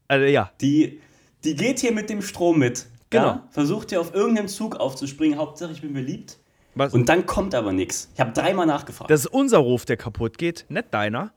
[0.07, 0.51] Also ja.
[0.61, 0.99] Die,
[1.43, 2.87] die geht hier mit dem Strom mit.
[3.09, 3.25] Genau.
[3.25, 3.47] Ja?
[3.51, 5.37] Versucht hier auf irgendeinen Zug aufzuspringen.
[5.37, 6.37] Hauptsache, ich bin beliebt.
[6.75, 8.09] Was, Und dann kommt aber nichts.
[8.13, 9.11] Ich habe dreimal nachgefragt.
[9.11, 11.33] das ist unser Ruf, der kaputt geht, nicht deiner.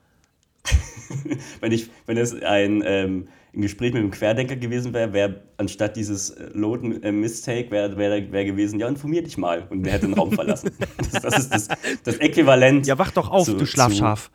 [1.61, 5.96] wenn, ich, wenn es ein, ähm, ein Gespräch mit einem Querdenker gewesen wäre, wäre anstatt
[5.96, 9.66] dieses äh, Load äh, Mistake, wäre wär, wär gewesen, ja, informier dich mal.
[9.70, 10.70] Und wer hätte den Raum verlassen.
[10.98, 11.68] Das, das ist das,
[12.03, 12.87] das Äquivalent.
[12.87, 14.31] Ja, wach doch auf, zu- du Schlafschaf.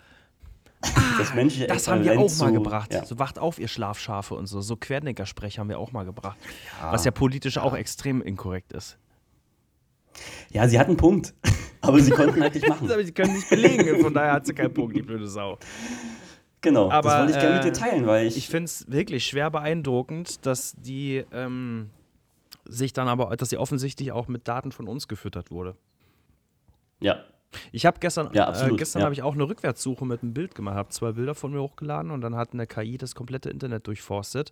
[0.83, 2.93] Zu, das menschliche Das haben wir auch mal zu, gebracht.
[2.93, 3.03] Ja.
[3.05, 4.61] So wacht auf, ihr Schlafschafe und so.
[4.61, 6.37] So Querdenker-Sprech haben wir auch mal gebracht.
[6.81, 8.97] Was ja politisch auch extrem inkorrekt ist.
[10.51, 11.33] ja, sie hat einen Punkt.
[11.81, 12.89] Aber sie konnten halt nicht machen.
[12.91, 15.57] Aber sie können nicht belegen, von daher hat sie keinen Punkt, die blöde Sau.
[16.61, 18.37] Genau, Aber, das wollte ich gerne mit äh, dir teilen, weil ich.
[18.37, 21.89] Ich finde es wirklich schwer beeindruckend, dass die ähm,
[22.65, 25.75] sich dann aber, dass sie offensichtlich auch mit Daten von uns gefüttert wurde.
[26.99, 27.23] ja,
[27.71, 29.05] Ich habe gestern, Ja, äh, absolut, gestern ja.
[29.05, 32.11] habe ich auch eine Rückwärtssuche mit einem Bild gemacht, habe zwei Bilder von mir hochgeladen
[32.11, 34.51] und dann hat eine KI das komplette Internet durchforstet.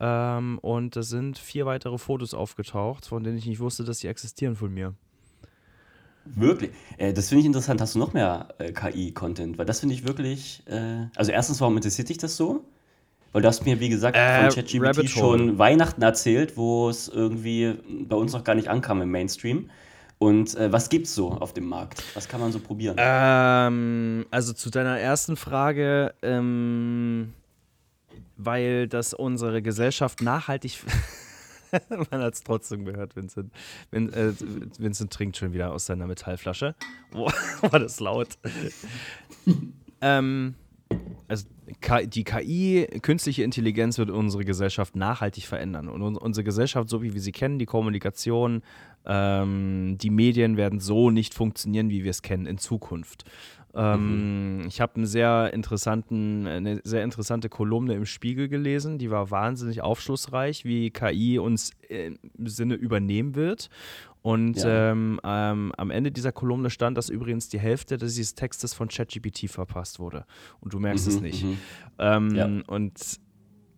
[0.00, 4.08] Ähm, und da sind vier weitere Fotos aufgetaucht, von denen ich nicht wusste, dass sie
[4.08, 4.94] existieren von mir.
[6.24, 6.70] Wirklich.
[6.96, 7.80] Äh, das finde ich interessant.
[7.80, 9.58] Hast du noch mehr äh, KI-Content?
[9.58, 10.62] Weil das finde ich wirklich.
[10.66, 12.64] Äh, also, erstens, warum interessiert dich das so?
[13.32, 17.08] Weil du hast mir, wie gesagt, Äh, von Rabbit ChatGPT schon Weihnachten erzählt, wo es
[17.08, 17.74] irgendwie
[18.08, 19.70] bei uns noch gar nicht ankam im Mainstream.
[20.18, 22.02] Und äh, was gibt's so auf dem Markt?
[22.14, 22.96] Was kann man so probieren?
[22.98, 27.34] Ähm, also zu deiner ersten Frage, ähm,
[28.36, 30.78] weil das unsere Gesellschaft nachhaltig.
[32.10, 33.52] Man hat es trotzdem gehört, Vincent.
[33.90, 34.32] Vin, äh,
[34.78, 36.74] Vincent trinkt schon wieder aus seiner Metallflasche.
[37.10, 38.38] Boah, war das laut.
[40.00, 40.54] ähm,
[41.26, 41.46] also
[42.06, 45.88] die KI, künstliche Intelligenz wird unsere Gesellschaft nachhaltig verändern.
[45.88, 48.62] Und un unsere Gesellschaft, so wie wir sie kennen, die Kommunikation,
[49.04, 53.24] ähm, die Medien werden so nicht funktionieren, wie wir es kennen in Zukunft.
[53.74, 59.30] Ähm, Ich habe einen sehr interessanten, eine sehr interessante Kolumne im Spiegel gelesen, die war
[59.30, 63.68] wahnsinnig aufschlussreich, wie KI uns im Sinne übernehmen wird.
[64.22, 64.90] Und Ja.
[64.92, 69.48] ähm, ähm, am Ende dieser Kolumne stand, dass übrigens die Hälfte dieses Textes von ChatGPT
[69.48, 70.24] verpasst wurde.
[70.60, 71.44] Und du merkst es Mhm, nicht.
[71.44, 71.58] mhm.
[71.98, 72.46] Ähm, Ja.
[72.66, 73.20] Und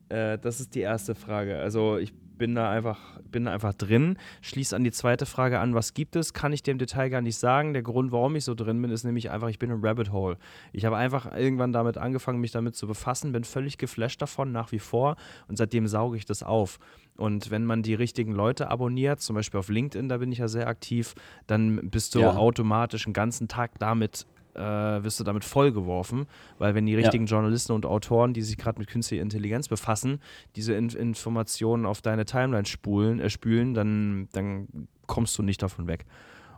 [0.09, 1.59] äh, das ist die erste Frage.
[1.59, 2.99] Also ich bin da einfach,
[3.31, 4.17] bin da einfach drin.
[4.41, 7.37] Schließt an die zweite Frage an, was gibt es, kann ich dem Detail gar nicht
[7.37, 7.75] sagen.
[7.75, 10.39] Der Grund, warum ich so drin bin, ist nämlich einfach, ich bin im Rabbit Hole.
[10.73, 14.73] Ich habe einfach irgendwann damit angefangen, mich damit zu befassen, bin völlig geflasht davon, nach
[14.73, 15.17] wie vor.
[15.49, 16.79] Und seitdem sauge ich das auf.
[17.19, 20.49] Und wenn man die richtigen Leute abonniert, zum Beispiel auf LinkedIn, da bin ich ja
[20.49, 21.15] sehr aktiv,
[21.47, 22.37] dann bist du Ja.
[22.37, 26.27] automatisch einen ganzen Tag damit äh, wirst du damit vollgeworfen,
[26.59, 30.21] weil wenn die richtigen Journalisten und Autoren, die sich gerade mit künstlicher Intelligenz befassen,
[30.57, 34.69] diese In Informationen auf deine Timeline spulen, äh, spülen, dann, dann
[35.07, 36.07] kommst du nicht davon weg.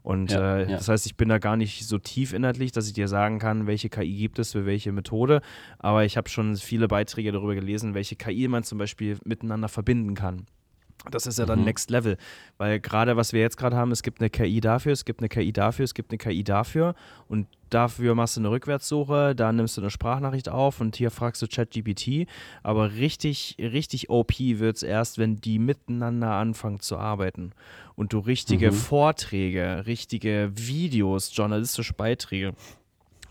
[0.02, 0.76] Und Ja, äh, ja.
[0.78, 3.66] das heißt, ich bin da gar nicht so tief inhaltlich, dass ich dir sagen kann,
[3.66, 5.42] welche KI gibt es für welche Methode.
[5.78, 10.14] Aber ich habe schon viele Beiträge darüber gelesen, welche KI man zum Beispiel miteinander verbinden
[10.14, 10.46] kann.
[11.10, 11.64] Das ist ja dann Mhm.
[11.66, 12.16] Next Level,
[12.58, 15.28] weil gerade was wir jetzt gerade haben, es gibt eine KI dafür, es gibt eine
[15.28, 16.94] KI dafür, es gibt eine KI dafür
[17.28, 21.40] und dafür machst du eine Rückwärtssuche, da nimmst du eine Sprachnachricht auf und hier fragst
[21.42, 22.28] du ChatGPT,
[22.62, 27.52] aber richtig, richtig OP wird es erst, wenn die miteinander anfangen zu arbeiten
[27.96, 28.74] und du richtige Mhm.
[28.76, 32.52] Vorträge, richtige Videos, journalistische Beiträge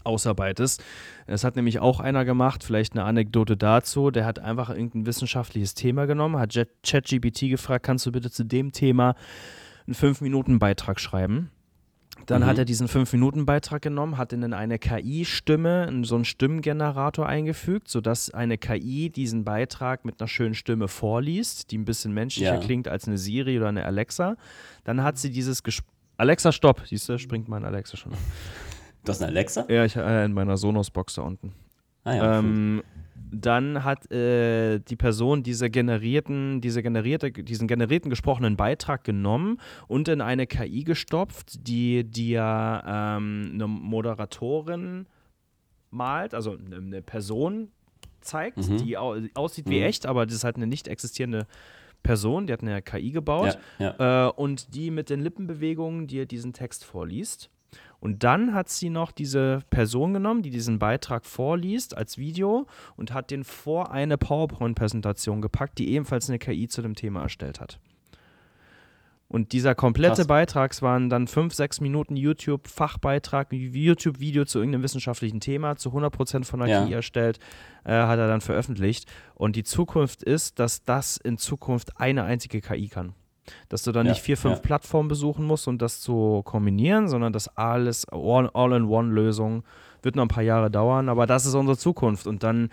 [0.04, 0.84] ausarbeitest.
[1.28, 4.12] Das hat nämlich auch einer gemacht, vielleicht eine Anekdote dazu.
[4.12, 8.72] Der hat einfach irgendein wissenschaftliches Thema genommen, hat ChatGPT gefragt, kannst du bitte zu dem
[8.72, 9.16] Thema
[9.88, 11.52] einen 5-Minuten-Beitrag schreiben?
[12.28, 12.46] Dann Mhm.
[12.46, 17.88] hat er diesen 5-Minuten-Beitrag genommen, hat ihn in eine KI-Stimme, in so einen Stimmengenerator eingefügt,
[17.88, 22.60] sodass eine KI diesen Beitrag mit einer schönen Stimme vorliest, die ein bisschen menschlicher Ja.
[22.60, 24.36] klingt als eine Siri oder eine Alexa.
[24.84, 25.82] Dann hat sie dieses Ges
[26.18, 26.84] Alexa, stopp!
[26.86, 28.12] Siehst du, springt mein Alexa schon.
[29.04, 29.66] Du hast eine Alexa?
[29.70, 31.54] Ja, ich äh, in meiner Sonos-Box da unten.
[32.04, 32.84] Ah ja, ähm,
[33.34, 40.08] dann hat äh, die Person diese generierten, diese generierte, diesen generierten gesprochenen Beitrag genommen und
[40.08, 45.08] in eine KI gestopft, die dir ähm, eine Moderatorin
[45.92, 47.70] malt, also eine, Person
[48.22, 48.78] zeigt, Mhm.
[48.78, 49.86] die au aussieht wie Mhm.
[49.86, 51.48] echt, aber das ist halt eine nicht existierende
[52.04, 54.28] Person, die hat eine KI gebaut ja, ja.
[54.28, 57.50] äh, und die mit den Lippenbewegungen dir diesen Text vorliest.
[58.02, 62.66] Und dann hat sie noch diese Person genommen, die diesen Beitrag vorliest als Video
[62.98, 67.62] und hat den vor eine PowerPoint-Präsentation gepackt, die ebenfalls eine KI zu dem Thema erstellt
[67.62, 67.80] hat.
[69.28, 70.28] Und dieser komplette Krass.
[70.28, 76.60] Beitrag waren dann fünf, sechs Minuten YouTube-Fachbeitrag, YouTube-Video zu irgendeinem wissenschaftlichen Thema, zu 100% von
[76.60, 76.86] der Ja.
[76.86, 77.40] KI erstellt,
[77.86, 79.06] äh, hat er dann veröffentlicht.
[79.36, 83.14] Und die Zukunft ist, dass das in Zukunft eine einzige KI kann.
[83.70, 84.62] Dass du dann Ja, nicht vier, fünf ja.
[84.62, 89.64] Plattformen besuchen musst, um das zu kombinieren, sondern dass alles all- All-in-One-Lösung
[90.04, 92.28] wird noch ein paar Jahre dauern, aber das ist unsere Zukunft.
[92.28, 92.70] Und dann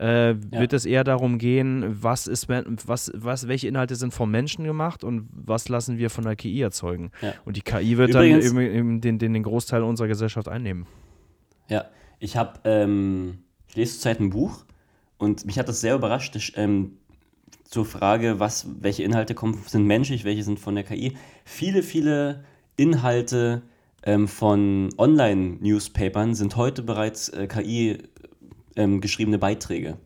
[0.00, 0.36] äh, Ja.
[0.60, 5.02] wird es eher darum gehen, was ist, was, was, welche Inhalte sind vom Menschen gemacht
[5.02, 7.10] und was lassen wir von der KI erzeugen.
[7.20, 7.32] Ja.
[7.44, 10.86] Und die KI wird Übrigens- dann eben, eben den, den, den Großteil unserer Gesellschaft einnehmen.
[11.68, 11.86] Ja,
[12.20, 14.64] ich habe, ähm, ich lese zurzeit ein Buch
[15.16, 16.92] und mich hat das sehr überrascht, das, ähm,
[17.68, 21.16] zur Frage, was, welche Inhalte kommen, sind menschlich, welche sind von der KI.
[21.44, 22.44] Viele, viele
[22.76, 23.62] Inhalte
[24.02, 27.98] ähm, von Online-Newspapern sind heute bereits äh, KI
[28.76, 29.98] ähm, geschriebene Beiträge.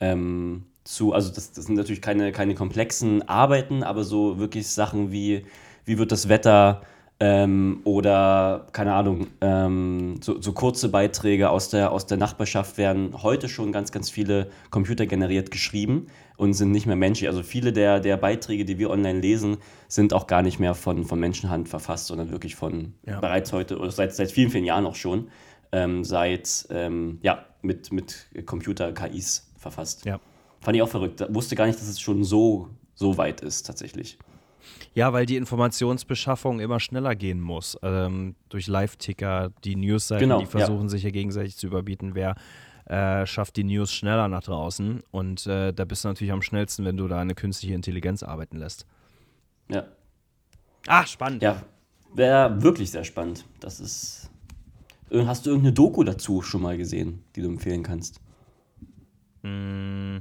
[0.00, 5.12] Ähm, zu, also das, das sind natürlich keine, keine komplexen Arbeiten, aber so wirklich Sachen
[5.12, 5.44] wie,
[5.84, 6.82] wie wird das Wetter
[7.24, 13.22] Ähm, oder, keine Ahnung, ähm, so, so, kurze Beiträge aus der, aus der Nachbarschaft werden
[13.22, 17.28] heute schon ganz, ganz viele computergeneriert geschrieben und sind nicht mehr menschlich.
[17.28, 21.04] Also viele der, der Beiträge, die wir online lesen, sind auch gar nicht mehr von,
[21.04, 23.20] von Menschenhand verfasst, sondern wirklich von ja.
[23.20, 25.28] bereits heute oder seit, seit vielen, vielen Jahren auch schon,
[25.70, 30.04] ähm, seit, ähm, ja, mit, mit Computer-KIs verfasst.
[30.06, 30.18] Ja.
[30.60, 31.24] Fand ich auch verrückt.
[31.28, 34.18] Wusste gar nicht, dass es schon so, so weit ist tatsächlich.
[34.94, 37.78] Ja, weil die Informationsbeschaffung immer schneller gehen muss.
[37.82, 40.88] Ähm, durch Live-Ticker, die Newsseiten, genau, die versuchen ja.
[40.88, 42.34] sich ja gegenseitig zu überbieten, wer
[42.86, 45.02] äh, schafft die News schneller nach draußen.
[45.10, 48.58] Und äh, da bist du natürlich am schnellsten, wenn du da eine künstliche Intelligenz arbeiten
[48.58, 48.86] lässt.
[49.68, 49.84] Ja.
[50.86, 51.42] Ah, spannend.
[51.42, 51.62] Ja,
[52.14, 53.44] wäre wirklich sehr spannend.
[53.60, 54.30] Das ist.
[55.10, 58.20] Hast du irgendeine Doku dazu schon mal gesehen, die du empfehlen kannst?
[59.42, 60.18] Mm.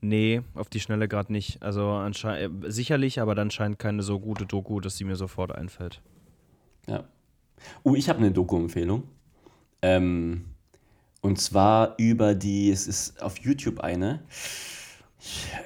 [0.00, 1.62] Nee, auf die Schnelle gerade nicht.
[1.62, 5.52] Also anscheinend äh, sicherlich, aber dann scheint keine so gute Doku, dass sie mir sofort
[5.52, 6.00] einfällt.
[6.86, 7.04] Ja.
[7.82, 9.04] Oh, ich habe eine Doku-Empfehlung.
[9.82, 10.44] Ähm,
[11.20, 14.22] und zwar über die, es ist auf YouTube eine.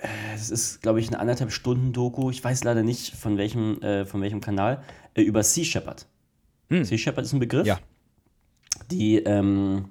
[0.03, 2.31] Äh, es ist, glaube ich, eine anderthalb Stunden Doku.
[2.31, 4.83] Ich weiß leider nicht von welchem, äh, von welchem Kanal.
[5.15, 6.07] Äh, über Sea Shepherd.
[6.69, 6.85] Hm.
[6.85, 7.67] Sea Shepherd ist ein Begriff.
[7.67, 7.79] Ja.
[8.91, 9.87] Die ähm,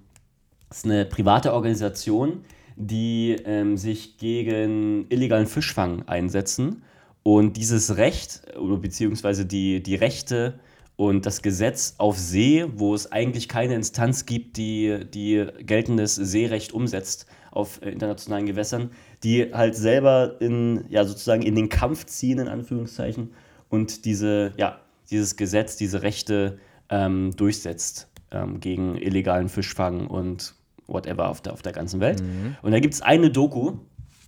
[0.69, 2.45] ist eine private Organisation,
[2.79, 6.81] die ähm, sich gegen illegalen Fischfang einsetzen.
[7.21, 10.59] Und dieses Recht, beziehungsweise die, die Rechte
[10.95, 16.73] und das Gesetz auf See, wo es eigentlich keine Instanz gibt, die, die geltendes Seerecht
[16.73, 18.91] umsetzt auf äh, internationalen Gewässern,
[19.23, 23.31] die halt selber in, ja, sozusagen in den Kampf ziehen, in Anführungszeichen,
[23.69, 24.79] und diese, ja,
[25.11, 26.57] dieses Gesetz, diese Rechte
[26.89, 30.55] ähm, durchsetzt ähm, gegen illegalen Fischfang und
[30.89, 32.21] whatever auf der, auf der ganzen Welt.
[32.21, 32.55] Mhm.
[32.61, 33.77] Und da gibt es eine Doku,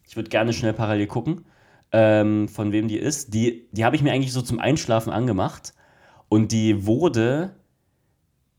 [0.08, 1.45] ich würde gerne schnell parallel gucken,
[1.93, 3.34] ähm, von wem die ist.
[3.34, 5.74] Die, die habe ich mir eigentlich so zum Einschlafen angemacht.
[6.28, 7.56] Und die wurde,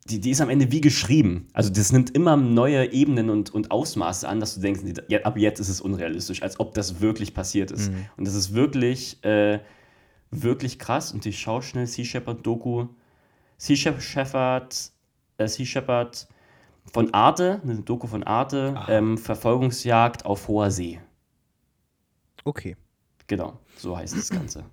[0.05, 1.49] die, die ist am Ende wie geschrieben.
[1.53, 4.81] Also das nimmt immer neue Ebenen und, und Ausmaße an, dass du denkst,
[5.25, 7.91] ab jetzt ist es unrealistisch, als ob das wirklich passiert ist.
[7.91, 8.07] Mhm.
[8.17, 9.61] Und das ist wirklich, äh,
[10.31, 11.13] wirklich krass.
[11.13, 12.87] Und ich schaue schnell Sea Shepherd Doku.
[13.59, 14.91] Sea Shepherd,
[15.37, 16.27] äh, Sea Shepherd
[16.91, 21.01] von Arte, eine Doku von Arte, ähm, Verfolgungsjagd auf hoher See.
[22.45, 22.77] Okay.
[23.27, 24.65] Genau, so heißt das Ganze.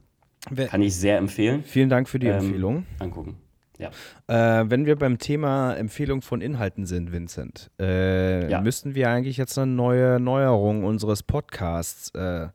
[0.70, 1.64] Kann ich sehr empfehlen.
[1.64, 2.86] Vielen Dank für die ähm, Empfehlung.
[3.00, 3.38] Angucken.
[3.78, 3.92] Ja.
[4.28, 8.60] Äh, wenn wir beim Thema Empfehlung von Inhalten sind, Vincent, äh, ja.
[8.60, 12.50] müssten wir eigentlich jetzt eine neue Neuerung unseres Podcasts äh,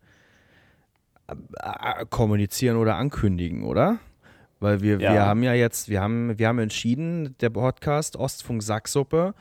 [1.27, 3.99] äh kommunizieren oder ankündigen, oder?
[4.61, 5.13] Weil wir, ja.
[5.13, 9.35] wir haben ja jetzt, wir haben, wir haben entschieden, der Podcast Ostfunk Sacksuppe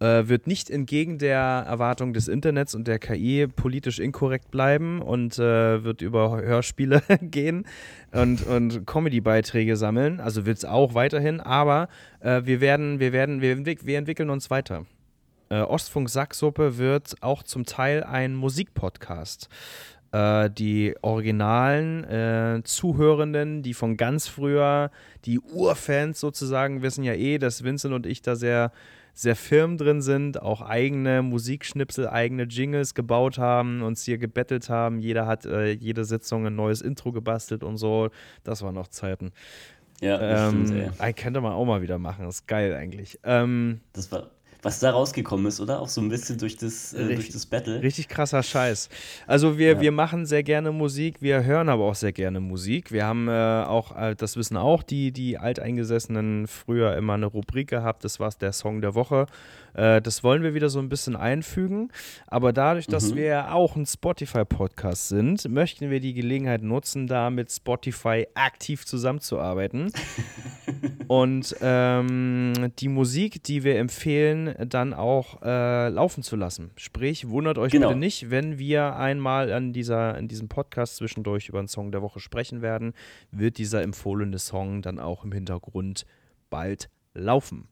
[0.00, 5.38] äh, wird nicht entgegen der Erwartung des Internets und der KI politisch inkorrekt bleiben und
[5.38, 7.66] äh, wird über Hörspiele gehen
[8.12, 10.20] und, und Comedy-Beiträge sammeln.
[10.20, 11.88] Also wird es auch weiterhin, aber
[12.20, 14.86] äh, wir werden, wir werden, wir, wir entwickeln uns weiter.
[15.50, 19.48] Äh, Ostfunk Sacksuppe wird auch zum Teil ein Musikpodcast
[20.12, 24.90] äh, die originalen äh, Zuhörenden, die von ganz früher,
[25.24, 28.72] die Urfans sozusagen, wissen ja eh, dass Vincent und ich da sehr,
[29.14, 35.00] sehr firm drin sind, auch eigene Musikschnipsel, eigene Jingles gebaut haben, uns hier gebettelt haben.
[35.00, 38.10] Jeder hat äh, jede Sitzung ein neues Intro gebastelt und so.
[38.44, 39.32] Das waren noch Zeiten.
[40.00, 41.12] Ja, das ähm, stimmt, ey.
[41.12, 42.24] Könnte man auch mal wieder machen.
[42.24, 43.18] Das ist geil eigentlich.
[43.24, 44.30] Ähm, das war
[44.62, 45.80] was da rausgekommen ist, oder?
[45.80, 47.82] Auch so ein bisschen durch das, äh, durch das Battle.
[47.82, 48.88] Richtig krasser Scheiß.
[49.26, 49.80] Also wir, ja.
[49.80, 52.90] wir machen sehr gerne Musik, wir hören aber auch sehr gerne Musik.
[52.90, 57.68] Wir haben äh, auch, äh, das wissen auch die, die Alteingesessenen, früher immer eine Rubrik
[57.68, 59.26] gehabt, das war der Song der Woche.
[59.74, 61.90] Äh, das wollen wir wieder so ein bisschen einfügen.
[62.26, 63.16] Aber dadurch, dass mhm.
[63.16, 68.86] wir ja auch ein Spotify-Podcast sind, möchten wir die Gelegenheit nutzen, da mit Spotify aktiv
[68.86, 69.92] zusammenzuarbeiten.
[71.08, 76.70] und ähm, die Musik, die wir empfehlen, dann auch äh, laufen zu lassen.
[76.76, 77.88] Sprich, wundert euch genau.
[77.88, 82.02] bitte nicht, wenn wir einmal an dieser, in diesem Podcast zwischendurch über einen Song der
[82.02, 82.94] Woche sprechen werden,
[83.30, 86.04] wird dieser empfohlene Song dann auch im Hintergrund
[86.50, 87.68] bald laufen.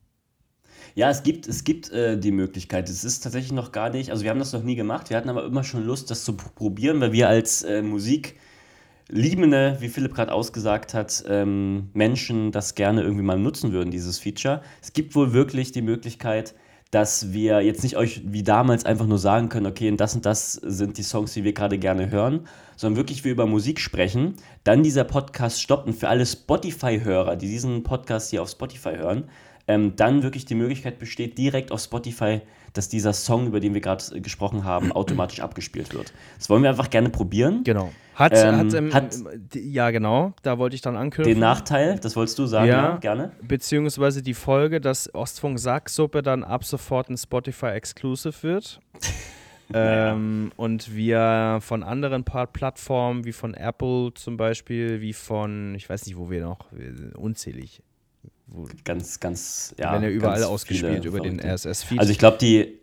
[0.95, 2.89] Ja, es gibt, es gibt äh, die Möglichkeit.
[2.89, 5.29] Es ist tatsächlich noch gar nicht, also wir haben das noch nie gemacht, wir hatten
[5.29, 10.33] aber immer schon Lust, das zu probieren, weil wir als äh, Musikliebende, wie Philipp gerade
[10.33, 14.63] ausgesagt hat, ähm, Menschen das gerne irgendwie mal nutzen würden, dieses Feature.
[14.83, 16.55] Es gibt wohl wirklich die Möglichkeit,
[16.91, 20.53] dass wir jetzt nicht euch wie damals einfach nur sagen können, okay, das und das
[20.53, 22.47] sind die Songs, die wir gerade gerne hören,
[22.77, 27.49] sondern wirklich wir über Musik sprechen, dann dieser Podcast stoppt und für alle Spotify-Hörer, die
[27.49, 29.25] diesen Podcast hier auf Spotify hören,
[29.69, 32.41] ähm, dann wirklich die Möglichkeit besteht, direkt auf Spotify
[32.77, 36.13] dass dieser Song, über den wir gerade äh, gesprochen haben, automatisch abgespielt wird.
[36.39, 37.65] Das wollen wir einfach gerne probieren.
[37.65, 37.93] Genau.
[38.15, 39.17] Hat, Ähm, hat, ähm, hat-
[39.55, 41.31] ja, genau, da wollte ich dann anknüpfen.
[41.35, 42.97] Den Nachteil, das wolltest du sagen, ja, Ja.
[42.97, 43.33] gerne.
[43.43, 48.81] Beziehungsweise die Folge, dass Ostfunk Sacksuppe dann ab sofort ein Spotify Exclusive wird.
[49.75, 56.07] ähm, und wir von anderen Plattformen, wie von Apple zum Beispiel, wie von, ich weiß
[56.07, 56.67] nicht, wo wir noch,
[57.17, 57.83] unzählig.
[58.85, 59.93] Ganz, ganz, ja.
[59.93, 61.41] werden ja überall ausgespielt über den.
[61.41, 61.99] RSS-Feed.
[61.99, 62.79] Also ich glaube, die,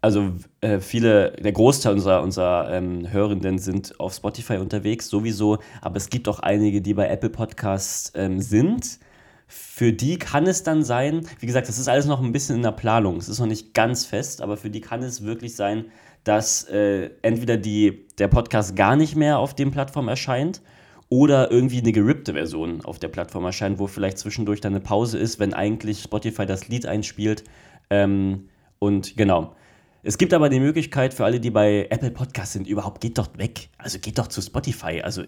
[0.00, 5.96] also äh, viele, der Großteil unserer, unserer ähm, Hörenden sind auf Spotify unterwegs, sowieso, aber
[5.96, 9.00] es gibt auch einige, die bei Apple Podcasts ähm, sind.
[9.46, 12.62] Für die kann es dann sein, wie gesagt, das ist alles noch ein bisschen in
[12.62, 15.86] der Planung, es ist noch nicht ganz fest, aber für die kann es wirklich sein,
[16.22, 20.60] dass äh, entweder die, der Podcast gar nicht mehr auf den Plattformen erscheint
[21.08, 25.18] oder irgendwie eine gerippte Version auf der Plattform erscheint, wo vielleicht zwischendurch dann eine Pause
[25.18, 27.44] ist, wenn eigentlich Spotify das Lied einspielt.
[27.90, 29.54] Ähm, und genau.
[30.02, 33.28] Es gibt aber die Möglichkeit für alle, die bei Apple Podcasts sind, überhaupt geht doch
[33.36, 33.68] weg.
[33.78, 35.02] Also geht doch zu Spotify.
[35.02, 35.24] Also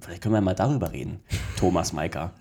[0.00, 1.20] vielleicht können wir mal darüber reden.
[1.58, 2.32] Thomas Maika.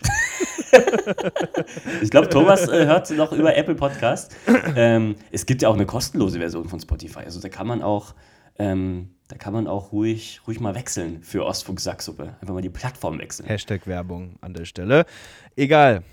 [2.02, 4.36] ich glaube, Thomas äh, hört noch über Apple Podcast.
[4.76, 7.20] Ähm, es gibt ja auch eine kostenlose Version von Spotify.
[7.20, 8.14] Also da kann man auch,
[8.60, 12.36] ähm, da kann man auch ruhig, ruhig mal wechseln für Ostfunk Sacksuppe.
[12.41, 13.48] Einfach mal die Plattform wechseln.
[13.48, 15.06] Hashtag Werbung an der Stelle.
[15.56, 16.04] Egal.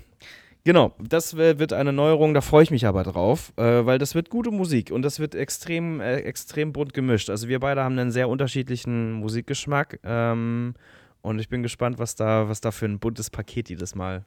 [0.63, 4.29] Genau, das wird eine Neuerung, da freue ich mich aber drauf, äh, weil das wird
[4.29, 7.29] gute Musik und das wird extrem, äh, extrem bunt gemischt.
[7.29, 10.75] Also wir beide haben einen sehr unterschiedlichen Musikgeschmack ähm,
[11.21, 14.25] und ich bin gespannt, was da, was da für ein buntes Paket jedes Mal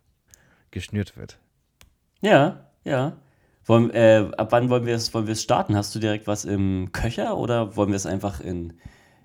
[0.71, 1.39] geschnürt wird.
[2.21, 3.17] Ja, ja.
[3.67, 5.77] Wollen, äh, ab wann wollen wir es wollen wir es starten?
[5.77, 8.73] Hast du direkt was im Köcher oder wollen wir es einfach in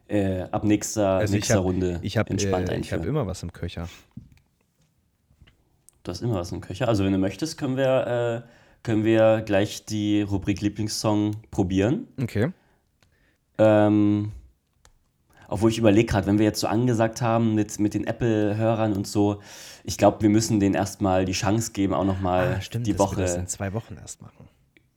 [0.07, 3.01] äh, ab nächster, Also ich nächster hab- Runde Ich habe entspannt äh, ich einführen?
[3.01, 3.89] hab immer was im Köcher.
[6.03, 6.87] du hast immer was im Köcher.
[6.87, 8.47] Also wenn du möchtest, können wir, äh,
[8.83, 12.07] können wir gleich die Rubrik Lieblingssong probieren.
[12.21, 12.51] Okay.
[13.57, 14.31] Ähm,
[15.47, 19.07] obwohl ich überlege gerade, wenn wir jetzt so angesagt haben mit, mit den Apple-Hörern und
[19.07, 19.39] so,
[19.83, 22.99] ich glaube, wir müssen denen erstmal die Chance geben, auch nochmal Ah, stimmt, die dass
[22.99, 23.21] wir Woche.
[23.21, 24.47] das in zwei Wochen erst machen.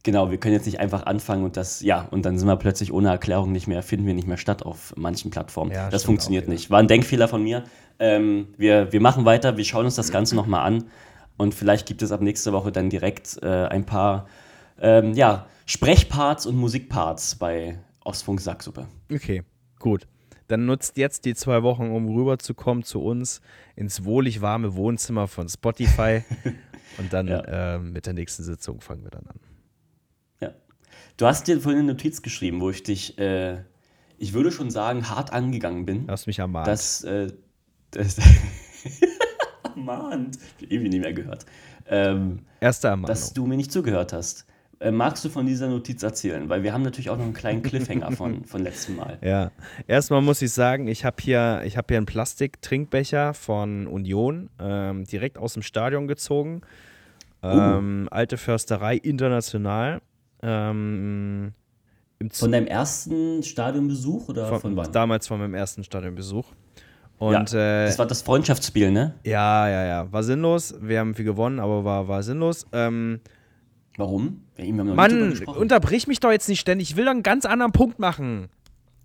[0.02, 2.90] Genau, wir können jetzt nicht einfach anfangen und das, ja, und dann sind wir plötzlich
[2.90, 5.72] ohne Erklärung nicht mehr, finden wir nicht mehr statt auf manchen Plattformen.
[5.72, 6.70] Ja, das funktioniert auch nicht.
[6.70, 7.64] War ein Denkfehler von mir.
[7.98, 10.84] Ähm, wir, wir machen weiter, wir schauen uns das Ganze nochmal an
[11.36, 14.26] und vielleicht gibt es ab nächste Woche dann direkt äh, ein paar
[14.80, 18.86] ähm, ja, Sprechparts und Musikparts bei Ostfunk Sacksuppe.
[19.12, 19.42] Okay,
[19.78, 20.06] gut.
[20.50, 23.40] Dann nutzt jetzt die zwei Wochen, um rüberzukommen zu uns
[23.76, 26.24] ins wohlig warme Wohnzimmer von Spotify.
[26.98, 27.76] Und dann Ja.
[27.76, 29.38] ähm, mit der nächsten Sitzung fangen wir dann an.
[30.40, 30.50] Ja.
[31.16, 33.58] Du hast dir vorhin eine Notiz geschrieben, wo ich dich, äh,
[34.18, 36.06] ich würde schon sagen, hart angegangen bin.
[36.08, 36.66] Du hast mich ermahnt.
[36.66, 37.32] dass äh,
[37.92, 38.18] das
[39.62, 41.46] ermahnt, irgendwie nicht mehr gehört,
[41.86, 43.06] ähm, Erste Ermahnung.
[43.08, 44.46] dass du mir nicht zugehört hast.
[44.80, 46.48] Äh, magst du von dieser Notiz erzählen?
[46.48, 49.18] Weil wir haben natürlich auch noch einen kleinen Cliffhanger von, von letztem Mal.
[49.20, 49.50] Ja,
[49.86, 55.04] erstmal muss ich sagen, ich habe hier, ich hab hier einen Plastik-Trinkbecher von Union ähm,
[55.04, 56.62] direkt aus dem Stadion gezogen.
[57.42, 60.00] Ähm, alte Försterei, international.
[60.42, 61.52] Ähm,
[62.32, 64.92] Von deinem ersten Stadionbesuch oder von, von, wann?
[64.92, 66.46] damals von meinem ersten Stadionbesuch.
[67.18, 69.14] Und ja, äh, das war das Freundschaftsspiel, ne?
[69.24, 70.74] ja, ja, ja, war sinnlos.
[70.80, 72.66] Wir haben viel gewonnen, aber war, war sinnlos.
[72.72, 73.20] Ähm,
[73.96, 74.44] Warum?
[74.62, 76.90] Wir haben noch nicht drüber Mann, unterbrich mich doch jetzt nicht ständig.
[76.90, 78.48] Ich will doch einen ganz anderen Punkt machen.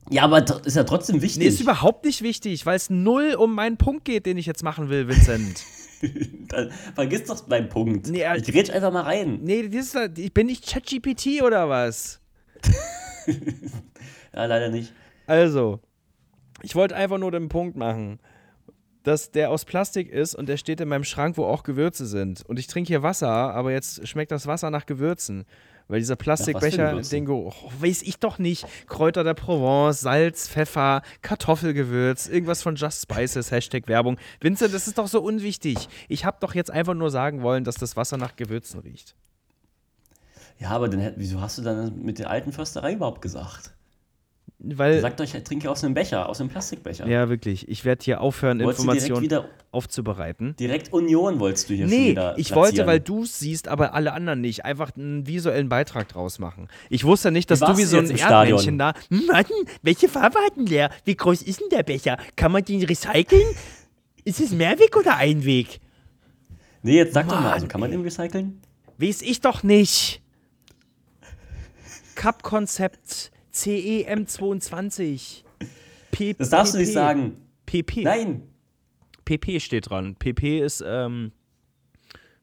[0.09, 1.39] Ja, aber ist ja trotzdem wichtig.
[1.39, 4.63] Nee, ist überhaupt nicht wichtig, weil es null um meinen Punkt geht, den ich jetzt
[4.63, 5.63] machen will, Vincent.
[6.49, 8.07] Dann vergiss doch deinen Punkt.
[8.07, 9.39] Nee, ich grätsch einfach mal rein.
[9.41, 12.21] Nee, das ist, ich bin nicht ChatGPT oder was?
[14.35, 14.91] Ja, leider nicht.
[15.27, 15.79] Also,
[16.61, 18.19] ich wollte einfach nur den Punkt machen,
[19.05, 22.43] dass der aus Plastik ist und der steht in meinem Schrank, wo auch Gewürze sind.
[22.47, 25.45] Und ich trinke hier Wasser, aber jetzt schmeckt das Wasser nach Gewürzen.
[25.87, 28.65] Weil dieser Plastikbecher, den oh, weiß ich doch nicht.
[28.87, 34.17] Kräuter der Provence, Salz, Pfeffer, Kartoffelgewürz, irgendwas von Just Spices, Hashtag Werbung.
[34.41, 35.87] Vincent, das ist doch so unwichtig.
[36.09, 39.15] Ich habe doch jetzt einfach nur sagen wollen, dass das Wasser nach Gewürzen riecht.
[40.57, 43.75] Ja, aber dann, wieso hast du dann mit der alten Försterei überhaupt gesagt?
[44.67, 47.05] Weil, Sagt euch, trinke aus einem Becher, aus einem Plastikbecher.
[47.07, 50.55] ja, wirklich, ich werde hier aufhören, Wolltest Informationen wieder, aufzubereiten.
[50.57, 52.55] direkt Union wolltest du hier schon Nee, wieder ich platzieren.
[52.61, 56.67] wollte, weil du es siehst, aber alle anderen nicht, einfach einen visuellen Beitrag draus machen.
[56.89, 58.93] Ich wusste nicht, dass du wie so ein Erdmännchen da.
[59.09, 59.45] Mann,
[59.83, 60.89] welche Farbe hat denn der?
[61.03, 62.17] Wie groß ist denn der Becher?
[62.35, 63.45] Kann man den recyceln?
[64.23, 65.79] Ist es Mehrweg oder Einweg?
[66.81, 68.61] Nee, jetzt sag doch mal, Mann, also kann man den recyceln?
[68.97, 70.21] Weiß ich doch nicht.
[72.15, 75.43] Cup-Konzept CEM22.
[76.11, 76.83] P Das darfst du PP.
[76.83, 77.37] nicht sagen.
[77.65, 78.03] PP.
[78.03, 78.43] Nein.
[79.23, 80.15] PP steht dran.
[80.15, 81.31] PP ist ähm,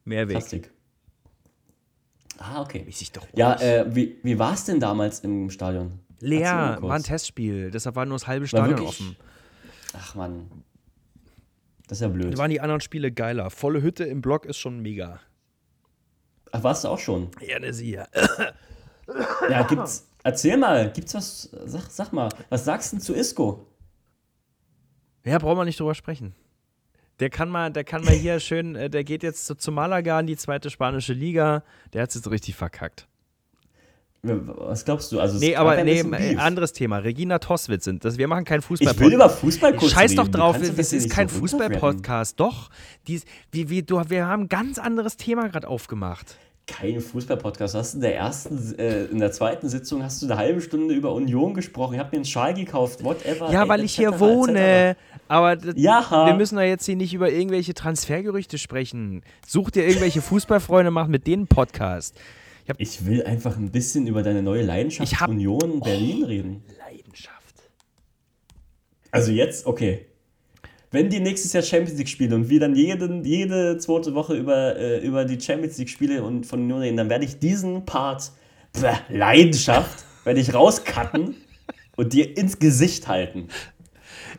[0.04, 0.36] Mehrweg.
[0.38, 0.70] Plastik.
[2.38, 2.82] Ah, okay.
[2.84, 6.00] Mäßig doch Ja, äh, wie, wie war es denn damals im Stadion?
[6.18, 9.16] Leer, war ein Testspiel, deshalb war nur das halbe Stadion offen.
[9.92, 10.48] Ach man.
[11.88, 12.32] Das ist ja blöd.
[12.32, 13.50] Da waren die anderen Spiele geiler.
[13.50, 15.20] Volle Hütte im Block ist schon mega.
[16.52, 17.30] Ach, warst du auch schon?
[17.46, 18.06] Ja, ne, sie ja.
[19.50, 20.08] Ja, gibt's.
[20.24, 21.50] Erzähl mal, gibt's was?
[21.64, 23.66] Sag, sag mal, was sagst du denn zu Isco?
[25.24, 26.34] Ja, brauchen wir nicht drüber sprechen.
[27.20, 30.18] Der kann mal, der kann mal hier schön, äh, der geht jetzt zu, zu Malaga
[30.20, 31.62] in die zweite spanische Liga.
[31.92, 33.06] Der hat es jetzt richtig verkackt.
[34.24, 35.18] Was glaubst du?
[35.18, 36.98] Also, Nee, aber nee, anderes Thema.
[36.98, 38.18] Regina Toswitz sind das.
[38.18, 38.92] Wir machen keinen Fußball.
[38.92, 40.32] Ich will über Fußball kurz Scheiß doch reden.
[40.32, 41.40] Drauf, das es ist kein so.
[41.40, 42.38] Fußball-Podcast.
[42.38, 42.70] Doch,
[43.08, 46.36] dies, wie, wie, du, wir haben ein ganz anderes Thema gerade aufgemacht.
[46.66, 47.74] Kein Fußball-Podcast.
[47.74, 50.94] Du hast in der ersten, äh, in der zweiten Sitzung hast du eine halbe Stunde
[50.94, 51.94] über Union gesprochen.
[51.94, 53.50] Ich habe mir einen Schal gekauft, whatever.
[53.52, 54.96] Ja, weil ich hier wohne.
[55.28, 56.26] Aber Ja.
[56.26, 59.22] wir müssen ja jetzt hier nicht über irgendwelche Transfergerüchte sprechen.
[59.46, 62.16] Such dir irgendwelche Fußballfreunde, mach mit denen Podcast.
[62.78, 65.32] Ich will einfach ein bisschen über deine neue Leidenschaft Ich hab- Oh.
[65.32, 66.64] Union Berlin reden.
[66.78, 67.36] Leidenschaft.
[69.10, 70.06] Also jetzt, okay.
[70.92, 74.76] Wenn die nächstes Jahr Champions League spielen und wir dann jeden, jede zweite Woche über,
[74.76, 78.30] äh, über die Champions League Spiele und von Union reden, dann werde ich diesen Part
[78.74, 81.34] bäh, Leidenschaft werde ich rauscutten
[81.96, 83.48] und dir ins Gesicht halten.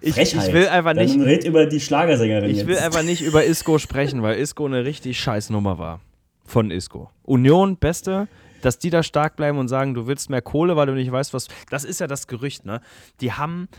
[0.02, 1.16] Ich, ich will einfach nicht.
[1.16, 2.84] Dann red über die Schlagersängerin Ich will jetzt.
[2.84, 6.02] einfach nicht über Isco sprechen, weil Isco eine richtig scheiß Nummer war.
[6.46, 7.10] Von Isco.
[7.24, 8.28] Union, beste,
[8.62, 11.34] dass die da stark bleiben und sagen, du willst mehr Kohle, weil du nicht weißt,
[11.34, 11.48] was.
[11.70, 12.82] Das ist ja das Gerücht, ne?
[13.22, 13.70] Die haben,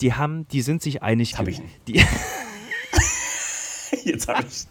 [0.00, 1.34] die haben, die sind sich einig.
[1.38, 1.60] Hab ich.
[1.86, 2.02] Die,
[4.04, 4.66] Jetzt habe ich.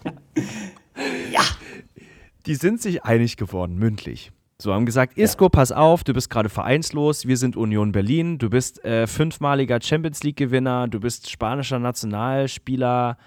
[2.45, 4.31] die sind sich einig geworden, mündlich.
[4.61, 8.49] So, haben gesagt, Isco, pass auf, du bist gerade vereinslos, wir sind Union Berlin, du
[8.49, 13.17] bist äh, fünfmaliger Champions League-Gewinner, du bist spanischer Nationalspieler,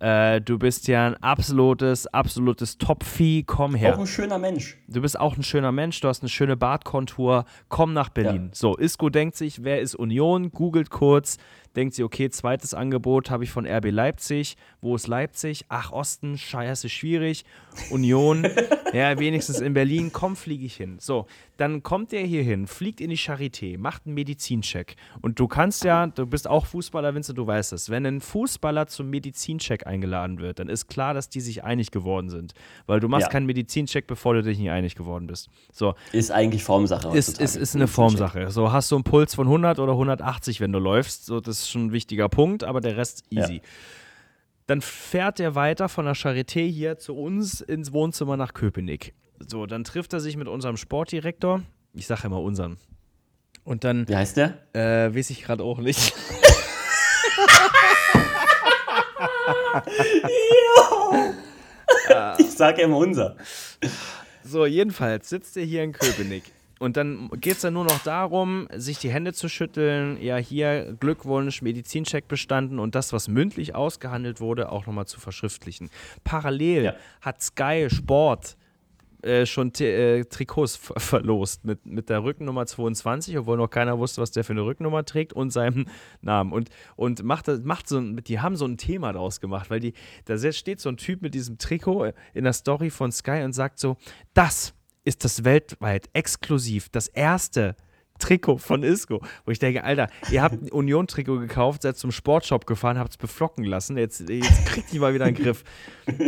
[0.00, 3.94] äh, du bist ja ein absolutes, absolutes Top-Vieh, komm her.
[3.94, 4.78] Auch ein schöner Mensch.
[4.86, 8.46] Du bist auch ein schöner Mensch, du hast eine schöne Bartkontur, komm nach Berlin.
[8.46, 8.54] Ja.
[8.54, 10.50] So, Isco denkt sich, wer ist Union?
[10.52, 11.38] Googelt kurz,
[11.76, 14.56] denkt sie, okay, zweites Angebot habe ich von RB Leipzig.
[14.80, 15.64] Wo ist Leipzig?
[15.68, 17.44] Ach, Osten, scheiße, schwierig.
[17.90, 18.44] Union,
[18.92, 20.96] ja, wenigstens in Berlin, komm, fliege ich hin.
[21.00, 24.96] So, dann kommt er hier hin, fliegt in die Charité, macht einen Medizincheck.
[25.22, 27.90] Und du kannst ja, du bist auch Fußballer, Vince, du weißt es.
[27.90, 32.28] Wenn ein Fußballer zum Medizincheck eingeladen wird, dann ist klar, dass die sich einig geworden
[32.30, 32.54] sind.
[32.86, 33.30] Weil du machst Ja.
[33.30, 35.48] keinen Medizincheck, bevor du dich nicht einig geworden bist.
[35.72, 37.16] So, Ist eigentlich Formsache.
[37.16, 38.50] ist, ist, ist eine Formsache.
[38.50, 41.26] So, hast du einen Puls von 100 oder 180, wenn du läufst.
[41.26, 43.54] So, das ist schon ein wichtiger Punkt, aber der Rest easy.
[43.54, 43.60] Ja.
[44.66, 49.14] Dann fährt er weiter von der Charité hier zu uns ins Wohnzimmer nach Köpenick.
[49.38, 51.62] So, dann trifft er sich mit unserem Sportdirektor.
[51.94, 52.76] Ich sage immer unseren.
[53.64, 54.58] Und dann, Wie heißt der?
[54.74, 56.12] äh, weiß ich gerade auch nicht.
[62.38, 63.36] Ich sage immer unser.
[64.44, 66.44] So, jedenfalls sitzt er hier in Köpenick.
[66.78, 70.20] Und dann geht es dann nur noch darum, sich die Hände zu schütteln.
[70.20, 75.90] Ja, hier Glückwunsch, Medizincheck bestanden und das, was mündlich ausgehandelt wurde, auch nochmal zu verschriftlichen.
[76.24, 76.94] Parallel Ja.
[77.20, 78.56] hat Sky Sport
[79.22, 84.22] äh, schon äh, Trikots ver verlost mit, mit der Rückennummer 22, obwohl noch keiner wusste,
[84.22, 85.86] was der für eine Rückennummer trägt und seinem
[86.20, 86.52] Namen.
[86.52, 89.94] Und, und macht, macht so die haben so ein Thema daraus gemacht, weil die,
[90.26, 93.80] da steht so ein Typ mit diesem Trikot in der Story von Sky und sagt
[93.80, 93.96] so,
[94.34, 94.74] das
[95.08, 97.74] ist das weltweit exklusiv, das erste
[98.18, 99.20] Trikot von Isco.
[99.44, 103.16] Wo ich denke, Alter, ihr habt ein Union-Trikot gekauft, seid zum Sportshop gefahren, habt es
[103.16, 103.96] beflocken lassen.
[103.96, 105.64] Jetzt, jetzt kriegt die mal wieder einen Griff.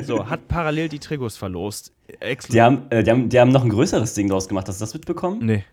[0.04, 1.92] So, hat parallel die Trikots verlost.
[2.20, 2.54] Exklusiv.
[2.54, 4.66] Die haben, äh, die, haben, die haben noch ein größeres Ding draus gemacht.
[4.68, 5.44] Hast du das mitbekommen?
[5.44, 5.64] Nee.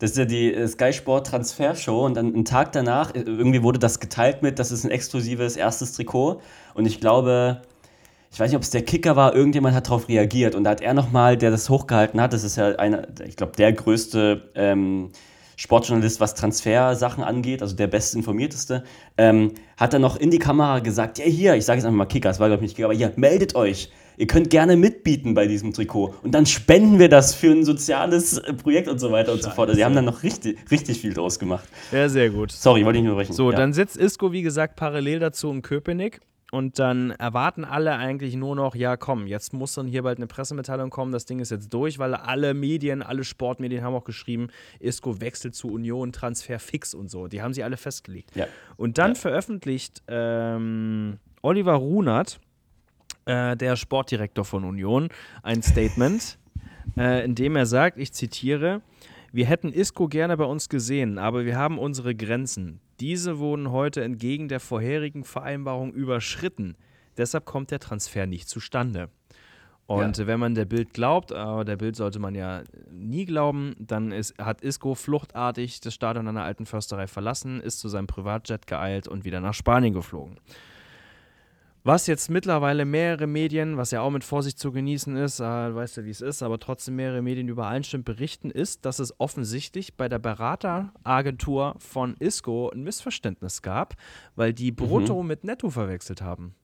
[0.00, 3.20] Das ist ja die äh, Sky Sport Transfer Show und dann einen Tag danach, äh,
[3.20, 6.40] irgendwie wurde das geteilt mit, das ist ein exklusives erstes Trikot.
[6.74, 7.62] Und ich glaube,
[8.34, 10.80] ich weiß nicht, ob es der Kicker war, irgendjemand hat darauf reagiert und da hat
[10.80, 15.10] er nochmal, der das hochgehalten hat, das ist ja einer, ich glaube, der größte ähm,
[15.54, 18.82] Sportjournalist, was Transfersachen angeht, also der bestinformierteste,
[19.16, 22.06] ähm, hat dann noch in die Kamera gesagt, ja hier, ich sage jetzt einfach mal
[22.06, 23.92] Kicker, es war glaube ich nicht Kicker, aber hier, meldet euch.
[24.16, 26.14] Ihr könnt gerne mitbieten bei diesem Trikot.
[26.22, 29.50] Und dann spenden wir das für ein soziales äh, Projekt und so weiter und so
[29.50, 29.68] fort.
[29.68, 31.68] Also die haben dann noch richtig, richtig viel draus gemacht.
[31.90, 32.52] Ja, sehr gut.
[32.52, 33.32] Sorry, wollte ich nur brechen.
[33.32, 33.56] So, ja.
[33.56, 36.20] dann sitzt Isco, wie gesagt, parallel dazu in Köpenick.
[36.54, 40.28] Und dann erwarten alle eigentlich nur noch, ja komm, jetzt muss dann hier bald eine
[40.28, 44.46] Pressemitteilung kommen, das Ding ist jetzt durch, weil alle Medien, alle Sportmedien haben auch geschrieben,
[44.78, 47.26] Isco wechselt zu Union, Transfer fix und so.
[47.26, 48.36] Die haben sie alle festgelegt.
[48.36, 48.46] Ja.
[48.76, 49.14] Und dann Ja.
[49.16, 52.38] veröffentlicht ähm, Oliver Runert,
[53.24, 55.08] äh, der Sportdirektor von Union,
[55.42, 56.38] ein Statement,
[56.96, 58.80] äh, in dem er sagt, ich zitiere,
[59.32, 62.78] wir hätten Isco gerne bei uns gesehen, aber wir haben unsere Grenzen.
[63.00, 66.76] Diese wurden heute entgegen der vorherigen Vereinbarung überschritten.
[67.16, 69.08] Deshalb kommt der Transfer nicht zustande.
[69.86, 70.26] Und ja.
[70.26, 74.38] wenn man der Bild glaubt, aber der Bild sollte man ja nie glauben, dann ist,
[74.38, 79.08] hat Isco fluchtartig das Stadion an der alten Försterei verlassen, ist zu seinem Privatjet geeilt
[79.08, 80.38] und wieder nach Spanien geflogen.
[81.86, 85.98] Was jetzt mittlerweile mehrere Medien, was ja auch mit Vorsicht zu genießen ist, äh, weißt
[85.98, 90.08] du, wie es ist, aber trotzdem mehrere Medien übereinstimmend berichten, ist, dass es offensichtlich bei
[90.08, 93.96] der Berateragentur von Isco ein Missverständnis gab,
[94.34, 95.28] weil die Brutto mhm.
[95.28, 96.54] mit Netto verwechselt haben.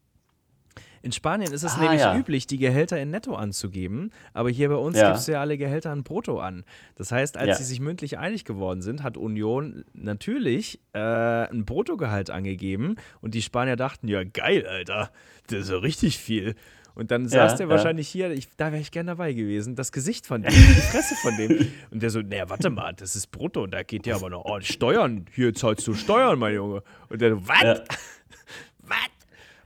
[1.03, 2.16] In Spanien ist es ah, nämlich ja.
[2.16, 5.11] üblich, die Gehälter in Netto anzugeben, aber hier bei uns ja.
[5.11, 6.64] gibst du ja alle Gehälter in Brutto an.
[6.96, 7.55] Das heißt, als ja.
[7.55, 13.42] sie sich mündlich einig geworden sind, hat Union natürlich äh, ein Bruttogehalt angegeben und die
[13.42, 15.11] Spanier dachten, ja geil, Alter,
[15.46, 16.55] das ist ja richtig viel.
[16.94, 20.26] Und dann saß der wahrscheinlich hier, ich, da wäre ich gern dabei gewesen, das Gesicht
[20.26, 21.72] von dem, die Fresse von dem.
[21.90, 24.44] Und der so, naja, warte mal, das ist brutto und da geht ja aber noch
[24.44, 25.24] oh, Steuern.
[25.32, 26.82] Hier zahlst du Steuern, mein Junge.
[27.09, 27.48] Und der so?
[27.48, 27.82] Was?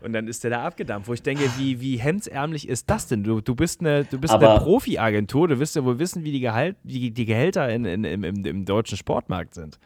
[0.04, 3.24] Und dann ist der da abgedampft, wo ich denke, wie, wie hemdsärmlich ist das denn?
[3.24, 6.40] Du, du bist eine, du bist eine Profi-Agentur, du wirst ja wohl wissen, wie die,
[6.40, 9.78] Gehalt, die, die Gehälter in, in, im, im, im deutschen Sportmarkt sind.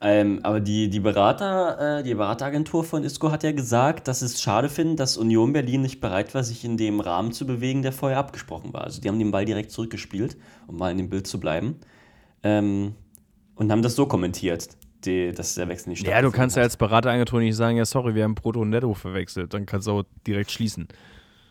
[0.00, 4.40] Ähm, aber die, die, Berater, äh, die Berateragentur von ISCO hat ja gesagt, dass es
[4.40, 7.92] schade finden, dass Union Berlin nicht bereit war, sich in dem Rahmen zu bewegen, der
[7.92, 8.84] vorher abgesprochen war.
[8.84, 11.76] Also die haben den Ball direkt zurückgespielt, um mal in dem Bild zu bleiben.
[12.42, 12.94] Ähm,
[13.54, 14.68] und haben das so kommentiert
[15.06, 16.24] die, dass der Wechsel nicht stattfindet.
[16.24, 18.92] Ja, du kannst ja als Berateragentur nicht sagen, ja, sorry, wir haben Brutto und Netto
[18.94, 19.54] verwechselt.
[19.54, 20.88] Dann kannst du auch direkt schließen.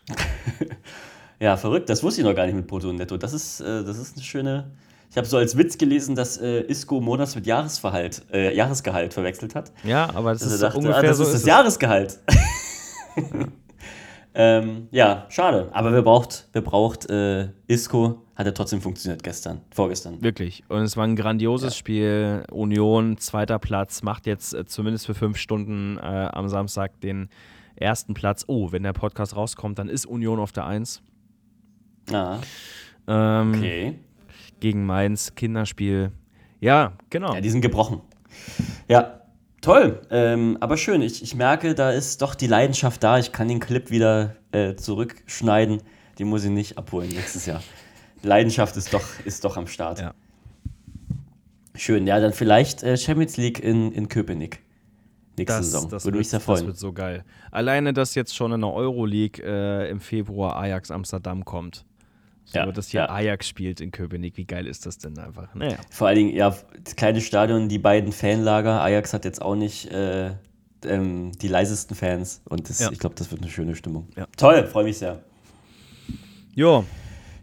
[1.40, 1.88] ja, verrückt.
[1.88, 3.16] Das wusste ich noch gar nicht mit Brutto und Netto.
[3.16, 4.70] Das ist, äh, das ist eine schöne.
[5.10, 9.54] Ich habe so als Witz gelesen, dass äh, Isco Monats mit Jahresverhalt, äh, Jahresgehalt verwechselt
[9.54, 9.72] hat.
[9.84, 12.18] Ja, aber das ist dachte, ungefähr ah, das so ist das Jahresgehalt.
[13.16, 13.22] ja.
[14.36, 15.68] ähm, ja, schade.
[15.72, 20.22] Aber wer braucht, wer braucht äh, Isco hat er trotzdem funktioniert gestern, vorgestern.
[20.22, 20.62] Wirklich.
[20.68, 21.78] Und es war ein grandioses ja.
[21.78, 22.44] Spiel.
[22.52, 27.30] Union, zweiter Platz, macht jetzt äh, zumindest für fünf Stunden äh, am Samstag den
[27.76, 28.44] ersten Platz.
[28.46, 31.02] Oh, wenn der Podcast rauskommt, dann ist Union auf der Eins.
[32.12, 32.38] Ah.
[33.08, 33.98] Ähm, okay.
[34.60, 36.12] Gegen Mainz, Kinderspiel.
[36.60, 37.34] Ja, genau.
[37.34, 38.02] Ja, die sind gebrochen.
[38.86, 39.22] Ja,
[39.60, 40.02] toll.
[40.10, 41.02] Ähm, aber schön.
[41.02, 43.18] Ich, ich merke, da ist doch die Leidenschaft da.
[43.18, 45.82] Ich kann den Clip wieder äh, zurückschneiden.
[46.18, 47.62] Die muss ich nicht abholen nächstes Jahr.
[48.22, 50.00] Leidenschaft ist doch, ist doch am Start.
[50.00, 50.14] Ja.
[51.74, 54.62] Schön, ja, dann vielleicht äh, Champions League in, in Köpenick.
[55.38, 55.90] Nächste das, Saison.
[55.90, 56.60] Das Würde mich sehr freuen.
[56.60, 57.24] Das wird so geil.
[57.50, 61.84] Alleine, dass jetzt schon in der Euroleague äh, im Februar Ajax Amsterdam kommt.
[62.46, 63.10] So, ja, dass hier ja.
[63.10, 64.36] Ajax spielt in Köpenick.
[64.36, 65.52] Wie geil ist das denn einfach?
[65.54, 65.78] Naja.
[65.90, 68.80] Vor allen Dingen, ja, das kleine Stadion, die beiden Fanlager.
[68.82, 70.30] Ajax hat jetzt auch nicht äh,
[70.84, 72.42] ähm, die leisesten Fans.
[72.44, 72.92] Und das, ja.
[72.92, 74.08] ich glaube, das wird eine schöne Stimmung.
[74.36, 75.24] Toll, freue mich sehr.
[76.54, 76.84] Jo.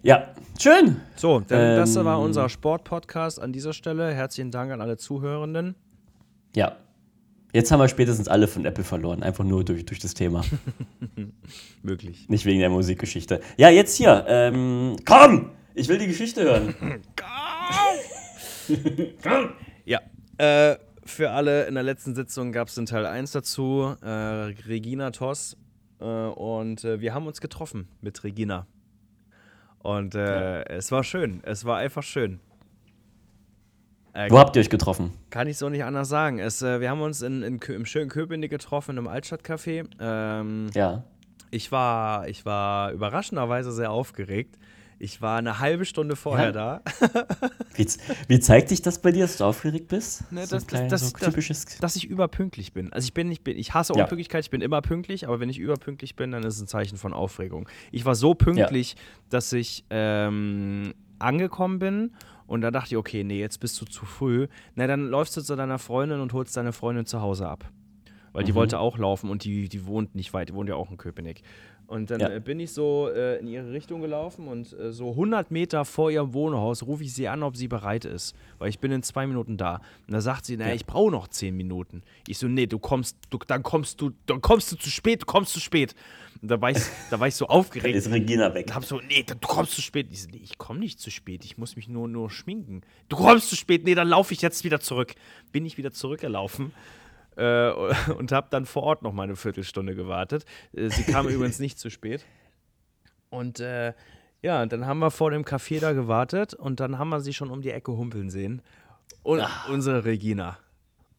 [0.03, 1.01] Ja, schön.
[1.17, 4.13] So, ähm, das war unser Sport-Podcast an dieser Stelle.
[4.13, 5.75] Herzlichen Dank an alle Zuhörenden.
[6.55, 6.77] Ja.
[7.53, 10.43] Jetzt haben wir spätestens alle von Apple verloren, einfach nur durch, durch das Thema.
[11.83, 12.27] Möglich.
[12.27, 13.41] Nicht wegen der Musikgeschichte.
[13.57, 14.25] Ja, jetzt hier.
[14.27, 15.51] Ähm, komm!
[15.75, 16.73] Ich will die Geschichte hören.
[19.21, 19.53] komm!
[19.85, 20.01] ja.
[20.37, 23.95] Äh, für alle in der letzten Sitzung gab es den Teil 1 dazu.
[24.01, 25.55] Äh, Regina Toss.
[25.99, 28.65] Äh, und äh, wir haben uns getroffen mit Regina.
[29.77, 30.61] Und äh, ja.
[30.63, 31.41] es war schön.
[31.43, 32.39] Es war einfach schön.
[34.13, 35.11] Äh, Wo habt ihr euch getroffen?
[35.31, 36.39] Kann ich so nicht anders sagen.
[36.39, 39.85] Es, äh, wir haben uns in, in, im schönen Köpenick getroffen, einem Altstadtcafé.
[39.99, 41.03] Ähm, ja.
[41.49, 44.57] Ich war, ich war überraschenderweise sehr aufgeregt.
[44.99, 46.51] Ich war eine halbe Stunde vorher ja.
[46.51, 46.81] da.
[47.75, 47.87] wie,
[48.27, 50.31] wie, zeigt sich das bei dir, dass du aufgeregt bist?
[50.31, 52.93] Ne, so das, klein, das, so typisches dass, dass ich überpünktlich bin.
[52.93, 54.03] Also ich bin nicht, ich hasse ja.
[54.03, 56.97] Unpünktlichkeit, ich bin immer pünktlich, aber wenn ich überpünktlich bin, dann ist es ein Zeichen
[56.97, 57.67] von Aufregung.
[57.91, 58.99] Ich war so pünktlich, ja.
[59.29, 62.11] dass ich ähm, angekommen bin
[62.47, 64.47] und da dachte ich, okay, nee, jetzt bist du zu früh.
[64.75, 67.69] Na, dann läufst du zu deiner Freundin und holst deine Freundin zu Hause ab.
[68.31, 68.55] Weil die mhm.
[68.55, 71.43] wollte auch laufen und die, die wohnt nicht weit, die wohnt ja auch in Köpenick.
[71.87, 72.29] Und dann ja.
[72.29, 76.09] äh, bin ich so äh, in ihre Richtung gelaufen und äh, so 100 Meter vor
[76.09, 78.35] ihrem Wohnhaus rufe ich sie an, ob sie bereit ist.
[78.57, 79.81] Weil ich bin in zwei Minuten da.
[80.07, 80.75] Und da sagt sie, naja, ja.
[80.75, 82.01] ich brauche noch zehn Minuten.
[82.27, 85.25] Ich so, nee, du kommst, du, dann kommst du, dann kommst du zu spät, du
[85.25, 85.93] kommst zu spät.
[86.41, 86.77] Und da war ich,
[87.09, 87.95] da war ich so aufgeregt.
[87.95, 88.67] ist Regina weg.
[88.67, 90.07] Und hab so, nee, du kommst zu spät.
[90.11, 92.81] Ich so, nee, ich komme nicht zu spät, ich muss mich nur, nur schminken.
[93.09, 95.15] Du kommst zu spät, nee, dann laufe ich jetzt wieder zurück.
[95.51, 96.71] Bin ich wieder zurückgelaufen
[97.37, 97.71] äh,
[98.17, 100.45] und habe dann vor Ort noch mal eine Viertelstunde gewartet.
[100.75, 102.25] Äh, sie kam übrigens nicht zu spät.
[103.29, 103.93] Und äh,
[104.41, 107.49] ja, dann haben wir vor dem Café da gewartet und dann haben wir sie schon
[107.49, 108.61] um die Ecke humpeln sehen.
[109.23, 109.69] Und Ach.
[109.69, 110.57] unsere Regina.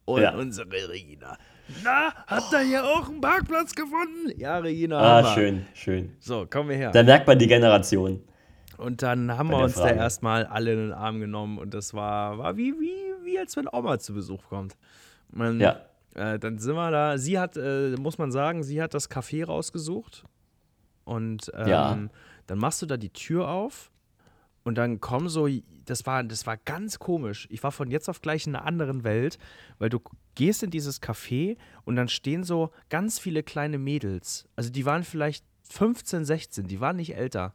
[0.04, 0.34] Und ja.
[0.34, 1.38] unsere Regina.
[1.82, 4.38] Na, habt ihr hier auch einen Parkplatz gefunden?
[4.38, 4.98] Ja, Regina.
[4.98, 6.14] Ah, schön, schön.
[6.20, 6.90] So, kommen wir her.
[6.90, 8.22] Da merkt man die Generation.
[8.76, 9.94] Und dann haben Bei wir uns Frage.
[9.94, 13.56] da erstmal alle in den Arm genommen und das war, war wie, wie, wie als
[13.56, 14.76] wenn Oma zu Besuch kommt.
[15.30, 15.80] Man, ja.
[16.14, 17.18] Äh, dann sind wir da.
[17.18, 20.24] Sie hat, äh, muss man sagen, sie hat das Café rausgesucht.
[21.04, 21.98] Und ähm, ja.
[22.46, 23.90] Dann machst du da die Tür auf
[24.64, 25.48] und dann kommen so,
[25.86, 27.46] das war, das war ganz komisch.
[27.50, 29.38] Ich war von jetzt auf gleich in einer anderen Welt,
[29.78, 30.00] weil du
[30.34, 34.46] gehst in dieses Café und dann stehen so ganz viele kleine Mädels.
[34.56, 37.54] Also die waren vielleicht 15, 16, die waren nicht älter.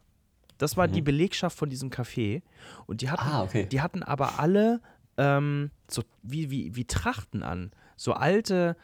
[0.58, 2.42] Das war die Belegschaft von diesem Café.
[2.86, 3.66] Und die hatten, Ah, okay.
[3.66, 4.80] die hatten aber alle
[5.16, 7.70] ähm, so wie, wie, wie Trachten an.
[8.02, 8.78] So alte,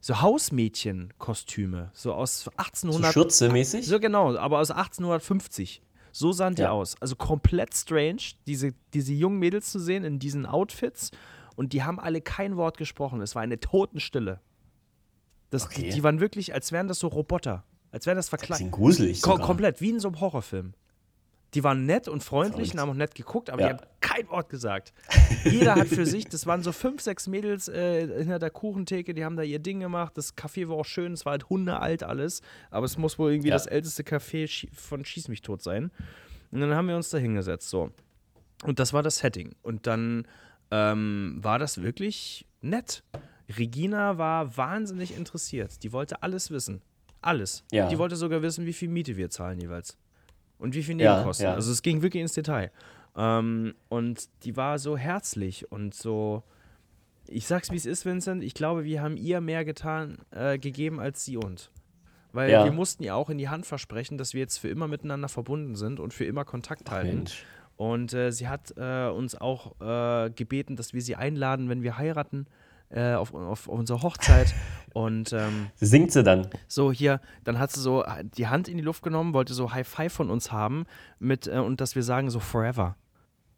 [0.00, 1.90] so Hausmädchenkostüme.
[1.94, 3.12] So aus So 1800.
[3.14, 3.86] Schürze mäßig?
[3.86, 5.80] So genau, aber aus 1850.
[6.12, 6.72] So sahen die Ja.
[6.72, 7.00] aus.
[7.00, 11.10] Also komplett strange, diese, diese jungen Mädels zu sehen in diesen Outfits.
[11.56, 13.22] Und die haben alle kein Wort gesprochen.
[13.22, 14.40] Es war eine Totenstille.
[15.48, 15.84] Das, Okay.
[15.84, 17.64] die, die waren wirklich, als wären das so Roboter.
[17.92, 18.70] Als wären das verkleidet.
[18.72, 19.46] Gruselig Ko sogar.
[19.46, 20.74] komplett, wie in so einem Horrorfilm.
[21.54, 23.68] Die waren nett und freundlich und haben auch nett geguckt, aber Ja.
[23.68, 24.92] die haben kein Wort gesagt.
[25.44, 29.24] Jeder hat für sich, das waren so fünf, sechs Mädels äh, hinter der Kuchentheke, die
[29.24, 30.12] haben da ihr Ding gemacht.
[30.18, 33.48] Das Café war auch schön, es war halt hundealt alles, aber es muss wohl irgendwie
[33.48, 33.54] Ja.
[33.54, 35.90] das älteste Café von Schieß mich tot sein.
[36.50, 37.90] Und dann haben wir uns da hingesetzt, so.
[38.64, 39.54] Und das war das Setting.
[39.62, 40.26] Und dann
[40.70, 43.02] ähm, war das wirklich nett.
[43.56, 45.82] Regina war wahnsinnig interessiert.
[45.82, 46.82] Die wollte alles wissen.
[47.22, 47.64] Alles.
[47.72, 47.88] Ja.
[47.88, 49.96] Die wollte sogar wissen, wie viel Miete wir zahlen jeweils.
[50.58, 51.44] Und wie viel Ja, Nebenkosten.
[51.46, 51.54] ja.
[51.54, 52.70] Also es ging wirklich ins Detail.
[53.16, 56.42] Ähm, und die war so herzlich und so.
[57.26, 58.42] Ich sag's wie es ist, Vincent.
[58.42, 61.70] Ich glaube, wir haben ihr mehr getan, äh, gegeben als sie uns.
[62.32, 62.64] Weil Ja.
[62.64, 65.74] wir mussten ihr auch in die Hand versprechen, dass wir jetzt für immer miteinander verbunden
[65.76, 67.16] sind und für immer Kontakt halten.
[67.16, 67.44] Mensch.
[67.76, 71.96] Und äh, sie hat äh, uns auch äh, gebeten, dass wir sie einladen, wenn wir
[71.96, 72.46] heiraten,
[72.90, 74.54] äh, auf, auf unsere Hochzeit.
[74.94, 76.48] Und ähm, Singt sie dann?
[76.66, 78.04] so hier, dann hat sie so
[78.36, 80.86] die Hand in die Luft genommen, wollte so High Five von uns haben
[81.18, 82.96] mit äh, und dass wir sagen so Forever.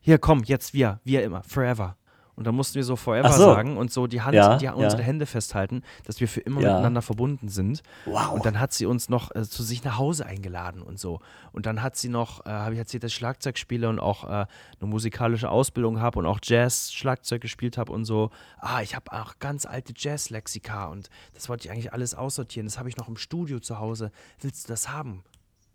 [0.00, 1.96] Hier, komm, jetzt wir, wir immer, Forever.
[2.40, 3.44] Und dann mussten wir so Forever so.
[3.44, 4.72] sagen und so die Hand, Ja, die, ja.
[4.72, 6.70] unsere Hände festhalten, dass wir für immer Ja.
[6.70, 7.82] miteinander verbunden sind.
[8.06, 8.32] Wow.
[8.32, 11.20] Und dann hat sie uns noch äh, zu sich nach Hause eingeladen und so.
[11.52, 14.24] Und dann hat sie noch, äh, habe ich erzählt, dass ich Schlagzeug spiele und auch
[14.24, 14.46] äh, eine
[14.80, 18.30] musikalische Ausbildung habe und auch Jazz-Schlagzeug gespielt habe und so.
[18.58, 22.66] Ah, ich habe auch ganz alte Jazz-Lexika und das wollte ich eigentlich alles aussortieren.
[22.66, 24.12] Das habe ich noch im Studio zu Hause.
[24.40, 25.24] Willst du das haben?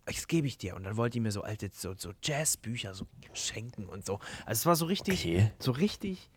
[0.07, 0.75] Das gebe ich dir.
[0.75, 4.15] Und dann wollte die mir so alte so, so Jazzbücher so schenken und so.
[4.47, 5.51] Also es war so richtig, Okay.
[5.59, 6.31] so richtig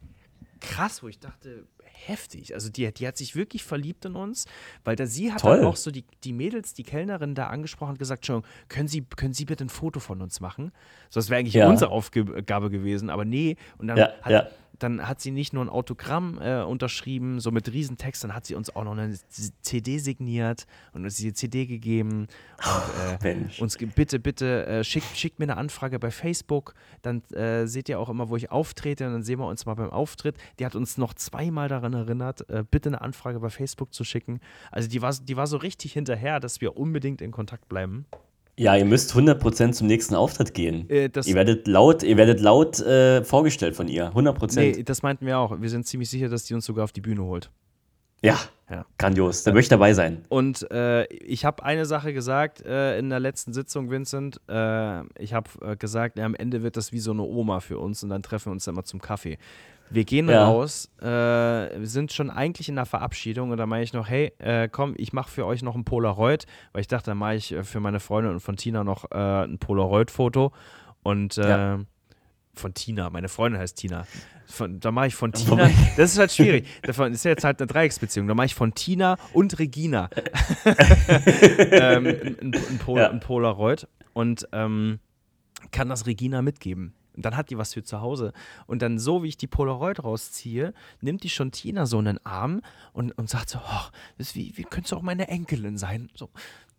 [0.61, 2.55] krass, wo ich dachte, heftig.
[2.55, 4.47] Also die, die hat sich wirklich verliebt in uns,
[4.85, 5.59] weil da sie hat Toll.
[5.59, 9.03] dann auch so die, die Mädels, die Kellnerin da angesprochen und gesagt, schon, können Sie,
[9.17, 10.73] können Sie bitte ein Foto von uns machen?
[11.11, 11.69] So, das wäre eigentlich Ja.
[11.69, 13.57] unsere Aufgabe gewesen, aber nee.
[13.79, 14.49] Und dann, Ja, hat, ja.
[14.79, 18.55] Dann hat sie nicht nur ein Autogramm äh, unterschrieben, so mit Riesentext, dann hat sie
[18.55, 19.17] uns auch noch eine
[19.63, 22.29] CD signiert und uns die CD gegeben.
[22.59, 23.61] Und, äh, Mensch.
[23.61, 26.75] uns bitte, bitte äh, schickt, schickt mir eine Anfrage bei Facebook.
[27.03, 29.07] Dann äh, seht ihr auch immer, wo ich auftrete.
[29.07, 30.37] Und dann sehen wir uns mal beim Auftritt.
[30.59, 34.41] Die hat uns noch zweimal daran erinnert, äh, bitte eine Anfrage bei Facebook zu schicken.
[34.71, 38.07] Also die war, die war so richtig hinterher, dass wir unbedingt in Kontakt bleiben.
[38.59, 40.91] Ja, ihr müsst 100% zum nächsten Auftritt gehen.
[40.91, 44.13] Äh, ihr werdet laut, ihr werdet laut äh, vorgestellt von ihr.
[44.13, 44.57] 100%.
[44.57, 45.61] Nee, das meinten wir auch.
[45.61, 47.53] Wir sind ziemlich sicher, dass die uns sogar auf die Bühne holt.
[48.23, 48.37] Ja,
[48.71, 48.85] Ja.
[48.99, 49.45] grandios.
[49.45, 50.25] Da möchte ich dabei sein.
[50.29, 54.41] Und äh, ich habe eine Sache gesagt äh, in der letzten Sitzung, Vincent.
[54.49, 57.79] Äh, ich habe äh, gesagt, ja, am Ende wird das wie so eine Oma für
[57.79, 59.39] uns und dann treffen wir uns dann mal zum Kaffee.
[59.91, 60.45] Wir gehen Ja.
[60.45, 64.33] raus, äh, wir sind schon eigentlich in der Verabschiedung und da meine ich noch, hey,
[64.39, 67.55] äh, komm, ich mache für euch noch ein Polaroid, weil ich dachte, dann mache ich
[67.63, 70.53] für meine Freundin und von Tina noch ein Polaroid-Foto
[71.03, 71.79] und Ja.
[72.59, 74.07] Von Tina, meine Freundin heißt Tina.
[74.47, 76.67] Von, da mache ich von Tina, das ist halt schwierig.
[76.83, 78.27] Davon ist ja jetzt halt eine Dreiecksbeziehung.
[78.29, 80.09] Da mache ich von Tina und Regina
[81.59, 83.11] ähm, ein, ein, Pol Ja.
[83.11, 85.01] ein Polaroid und ähm,
[85.71, 86.95] kann das Regina mitgeben.
[87.15, 88.33] Und dann hat die was für zu Hause.
[88.67, 92.25] Und dann, so wie ich die Polaroid rausziehe, nimmt die schon Tina so in den
[92.25, 92.61] Arm
[92.93, 93.89] und, und sagt so: oh,
[94.19, 96.11] das wie, wie könntest du auch meine Enkelin sein?
[96.15, 96.31] So,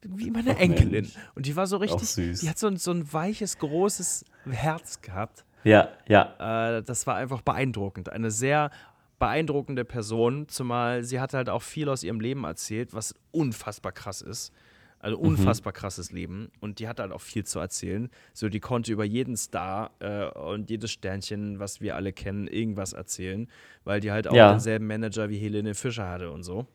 [0.02, 0.92] wie meine Ach, Enkelin.
[0.92, 1.14] Mensch.
[1.36, 2.40] Und die war so richtig, süß.
[2.40, 5.44] die hat so ein, so ein weiches, großes Herz gehabt.
[5.64, 6.78] Ja, ja.
[6.78, 8.10] Äh, das war einfach beeindruckend.
[8.10, 8.72] Eine sehr
[9.20, 14.22] beeindruckende Person, zumal sie hat halt auch viel aus ihrem Leben erzählt, was unfassbar krass
[14.22, 14.54] ist.
[15.02, 16.52] Also unfassbar krasses Leben.
[16.60, 18.10] Und die hat halt auch viel zu erzählen.
[18.34, 22.92] So, die konnte über jeden Star äh, und jedes Sternchen, was wir alle kennen, irgendwas
[22.92, 23.48] erzählen,
[23.86, 24.52] weil die halt auch Ja.
[24.52, 26.68] denselben Manager wie Helene Fischer hatte und so.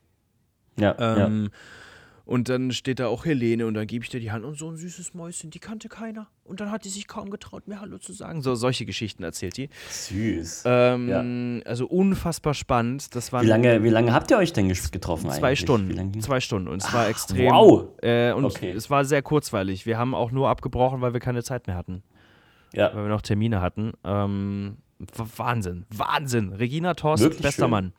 [0.78, 1.28] Ja, ja.
[2.26, 4.70] Und dann steht da auch Helene und dann gebe ich dir die Hand und so
[4.70, 6.26] ein süßes Mäuschen, die kannte keiner.
[6.42, 8.40] Und dann hat die sich kaum getraut, mir Hallo zu sagen.
[8.40, 9.68] So, solche Geschichten erzählt die.
[9.90, 10.62] Süß.
[10.66, 13.14] Ähm, Also unfassbar spannend.
[13.14, 15.60] Das waren wie, lange, wie lange habt ihr euch denn getroffen zwei eigentlich?
[15.60, 16.22] Stunden.
[16.22, 16.68] Zwei Stunden.
[16.68, 17.50] Und es war extrem.
[17.52, 17.88] wow.
[18.02, 18.70] Äh, und Okay.
[18.70, 19.84] es war sehr kurzweilig.
[19.84, 22.02] Wir haben auch nur abgebrochen, weil wir keine Zeit mehr hatten.
[22.72, 22.94] Ja.
[22.94, 23.92] Weil wir noch Termine hatten.
[24.02, 24.78] Ähm,
[25.36, 25.84] Wahnsinn.
[25.94, 26.52] Wahnsinn.
[26.54, 27.70] Regina Thorst, Wirklich bester schön.
[27.70, 27.92] Mann.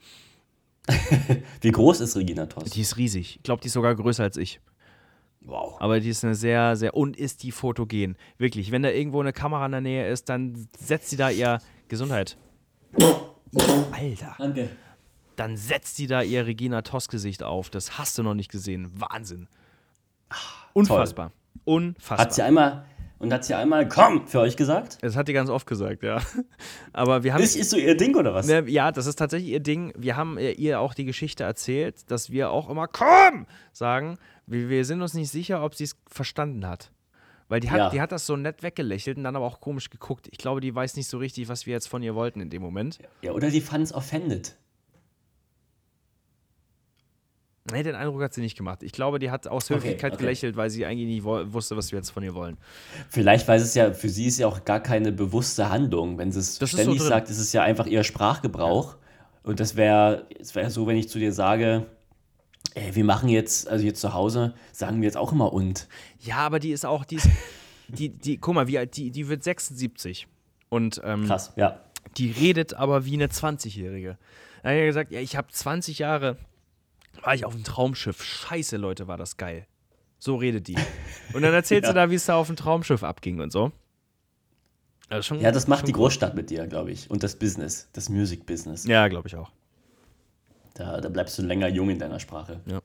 [1.61, 2.69] Wie groß ist Regina Toss?
[2.71, 3.38] Die ist riesig.
[3.38, 4.59] Ich glaube, die ist sogar größer als ich.
[5.41, 5.79] Wow.
[5.79, 8.17] Aber die ist eine sehr, sehr, und ist die fotogen.
[8.38, 11.59] Wirklich, wenn da irgendwo eine Kamera in der Nähe ist, dann setzt sie da ihr,
[11.88, 12.38] Gesundheit.
[13.91, 14.36] Alter.
[14.38, 14.69] Danke.
[15.36, 17.69] Dann setzt sie da ihr Regina Toss-Gesicht auf.
[17.69, 18.91] Das hast du noch nicht gesehen.
[18.95, 19.47] Wahnsinn.
[20.73, 21.31] Unfassbar.
[21.63, 22.17] Unfassbar.
[22.17, 22.86] Hat sie einmal,
[23.20, 24.97] und hat sie einmal, komm, für euch gesagt?
[25.01, 26.22] Das hat die ganz oft gesagt, ja.
[26.93, 27.41] Aber wir haben.
[27.43, 28.47] Ist, ist so ihr Ding oder was?
[28.47, 29.93] Ne, ja, das ist tatsächlich ihr Ding.
[29.97, 34.18] Wir haben äh, ihr auch die Geschichte erzählt, dass wir auch immer komm sagen.
[34.47, 36.91] Wir, wir sind uns nicht sicher, ob sie es verstanden hat.
[37.47, 37.89] Weil die hat, Ja.
[37.91, 40.28] die hat das so nett weggelächelt und dann aber auch komisch geguckt.
[40.32, 42.61] Ich glaube, die weiß nicht so richtig, was wir jetzt von ihr wollten in dem
[42.63, 42.97] Moment.
[43.22, 44.55] Ja, oder die fand es offended.
[47.72, 48.84] Nee, den Eindruck hat sie nicht gemacht.
[48.84, 50.22] Ich glaube, die hat aus Okay, Höflichkeit okay.
[50.22, 52.57] gelächelt, weil sie eigentlich nicht wusste, was wir jetzt von ihr wollen.
[53.09, 56.20] Vielleicht weiß es ja, für sie ist ja auch gar keine bewusste Handlung.
[56.20, 57.07] Wenn sie es Das so ständig drin.
[57.09, 58.97] sagt, ist es ja einfach ihr Sprachgebrauch.
[59.41, 61.88] Und das wäre es wär so, wenn ich zu dir sage,
[62.76, 65.88] ey, wir machen jetzt, also hier zu Hause, sagen wir jetzt auch immer und.
[66.20, 67.30] Ja, aber die ist auch, die ist,
[67.88, 70.28] die, die, guck mal, wie alt, die, die wird 76.
[70.70, 71.80] Und ähm, Krass, ja.
[72.18, 74.18] die redet aber wie eine 20-Jährige.
[74.61, 76.38] Da habe ich gesagt, ja, ich habe 20 Jahre,
[77.26, 78.23] war ich auf dem Traumschiff.
[78.23, 79.65] Scheiße, Leute, war das geil.
[80.19, 80.76] So redet die.
[81.34, 83.71] Und dann erzählt sie da, wie es da auf dem Traumschiff abging und so.
[85.09, 85.91] Ist schon, Ja, das macht die.
[85.91, 87.09] Großstadt mit dir, glaube ich.
[87.11, 88.86] Und das Business, das Music-Business.
[88.86, 89.51] Ja, glaube ich auch.
[90.73, 92.59] Da, da bleibst du länger jung in deiner Sprache.
[92.65, 92.80] Ja.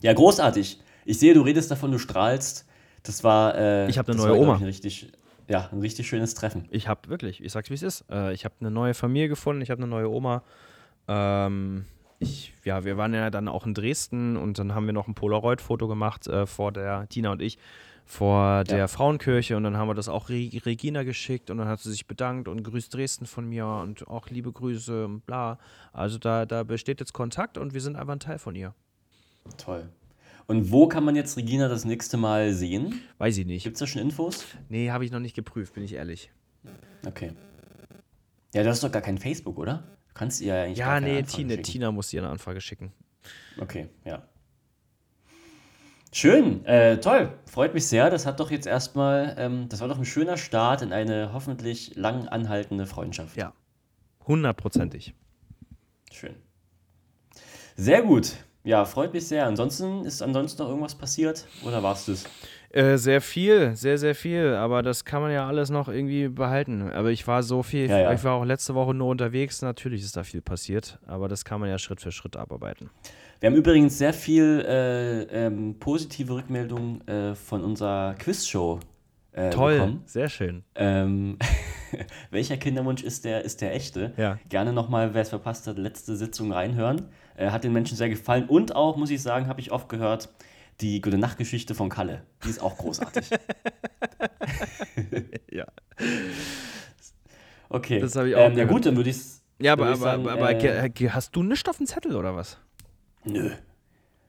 [0.00, 0.80] Ja, großartig.
[1.04, 2.66] Ich sehe, du redest davon, du strahlst.
[3.02, 3.54] Das war.
[3.56, 4.54] Äh, Ich hab eine neue war, Oma.
[4.56, 5.12] Ich, ein richtig,
[5.48, 6.66] ja, ein richtig schönes Treffen.
[6.70, 8.04] Ich habe wirklich, ich sag's wie es ist.
[8.10, 10.42] Äh, ich habe eine neue Familie gefunden, ich habe eine neue Oma.
[11.08, 11.86] Ähm,
[12.18, 15.14] ich, ja, wir waren ja dann auch in Dresden und dann haben wir noch ein
[15.14, 17.58] Polaroid-Foto gemacht äh, vor der, Tina und ich,
[18.04, 18.88] vor der Ja.
[18.88, 22.06] Frauenkirche und dann haben wir das auch Re Regina geschickt und dann hat sie sich
[22.06, 25.58] bedankt und grüßt Dresden von mir und auch liebe Grüße und bla.
[25.92, 28.74] Also da, da besteht jetzt Kontakt und wir sind einfach ein Teil von ihr.
[29.58, 29.88] Toll.
[30.46, 33.02] Und wo kann man jetzt Regina das nächste Mal sehen?
[33.18, 33.64] Weiß ich nicht.
[33.64, 34.46] Gibt es da schon Infos?
[34.70, 36.30] Nee, habe ich noch nicht geprüft, bin ich ehrlich.
[37.06, 37.32] Okay.
[38.54, 39.84] Ja, du hast doch gar kein Facebook, oder?
[40.18, 41.62] Du kannst ihr ja eigentlich Ja, nee, Tina, schicken.
[41.62, 42.92] Tina muss dir eine Anfrage schicken.
[43.60, 44.26] Okay, ja.
[46.10, 47.38] Schön, äh, toll.
[47.46, 48.10] Freut mich sehr.
[48.10, 51.94] Das hat doch jetzt erstmal, ähm, das war doch ein schöner Start in eine hoffentlich
[51.94, 53.36] lang anhaltende Freundschaft.
[53.36, 53.52] Ja.
[54.26, 55.14] Hundertprozentig.
[56.10, 56.34] Schön.
[57.76, 58.38] Sehr gut.
[58.64, 59.46] Ja, freut mich sehr.
[59.46, 62.24] Ansonsten ist ansonsten noch irgendwas passiert oder war's das?
[62.78, 66.92] Äh, sehr viel, sehr, sehr viel, aber das kann man ja alles noch irgendwie behalten.
[66.92, 68.12] Aber ich war so viel, Ja, ja.
[68.12, 71.58] ich war auch letzte Woche nur unterwegs, natürlich ist da viel passiert, aber das kann
[71.58, 72.88] man ja Schritt für Schritt abarbeiten.
[73.40, 78.78] Wir haben übrigens sehr viel äh, ähm, positive Rückmeldungen äh, von unserer Quizshow
[79.32, 80.02] äh, Toll, bekommen.
[80.06, 80.62] sehr schön.
[80.76, 81.36] Ähm,
[82.30, 84.12] welcher Kinderwunsch ist der, ist der echte?
[84.16, 84.38] Ja.
[84.50, 87.08] Gerne nochmal, wer es verpasst hat, letzte Sitzung reinhören.
[87.36, 88.44] Äh, hat den Menschen sehr gefallen.
[88.46, 90.28] Und auch, muss ich sagen, habe ich oft gehört,
[90.80, 92.22] die Gute Nachtgeschichte von Kalle.
[92.44, 93.30] Die ist auch großartig.
[95.50, 95.66] Ja.
[97.68, 98.00] Okay.
[98.00, 99.42] Das habe ich auch Ähm, ja gut, dann würde ich es.
[99.60, 102.36] Ja, aber, ich aber, sagen, aber, aber äh, hast du nichts auf dem Zettel oder
[102.36, 102.58] was?
[103.24, 103.50] Nö.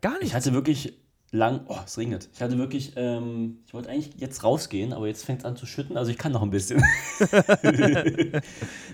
[0.02, 0.34] Gar Ich nicht.
[0.34, 0.98] hatte wirklich
[1.32, 1.62] lang.
[1.68, 2.30] Oh, es regnet.
[2.34, 2.94] Ich hatte wirklich.
[2.96, 5.98] Ähm, ich wollte eigentlich jetzt rausgehen, aber jetzt fängt es an zu schütten.
[5.98, 6.82] Also ich kann noch ein bisschen.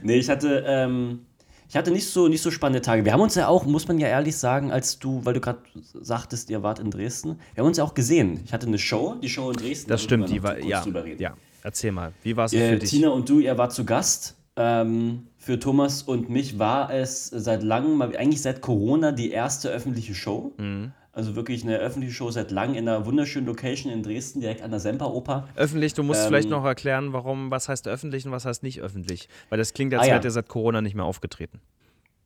[0.03, 0.63] nee, ich hatte.
[0.67, 1.25] Ähm,
[1.70, 3.05] ich hatte nicht so, nicht so spannende Tage.
[3.05, 5.59] Wir haben uns ja auch, muss man ja ehrlich sagen, als du, weil du gerade
[6.01, 8.39] sagtest, ihr wart in Dresden, wir haben uns ja auch gesehen.
[8.45, 9.89] Ich hatte eine Show, die Show in Dresden.
[9.89, 10.84] Das da stimmt, die war, ja,
[11.18, 11.34] ja.
[11.63, 12.89] Erzähl mal, wie war es für Äh, dich?
[12.89, 14.36] Tina und du, ihr wart zu Gast.
[14.57, 20.16] Ähm, für Thomas und mich war es seit langem, eigentlich seit Corona, die erste öffentliche
[20.16, 20.53] Show.
[20.57, 20.91] Mhm.
[21.16, 24.70] Also wirklich eine öffentliche Show seit langem in einer wunderschönen Location in Dresden, direkt an
[24.70, 25.47] der Semperoper.
[25.55, 28.82] Öffentlich, du musst Ähm, vielleicht noch erklären, warum, was heißt öffentlich und was heißt nicht
[28.82, 29.30] öffentlich.
[29.47, 30.11] Weil das klingt, als Ah, ja.
[30.16, 31.61] wäre der seit Corona nicht mehr aufgetreten.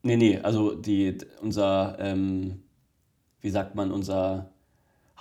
[0.01, 2.63] Nee, nee, also die, unser, ähm,
[3.41, 4.49] wie sagt man, unser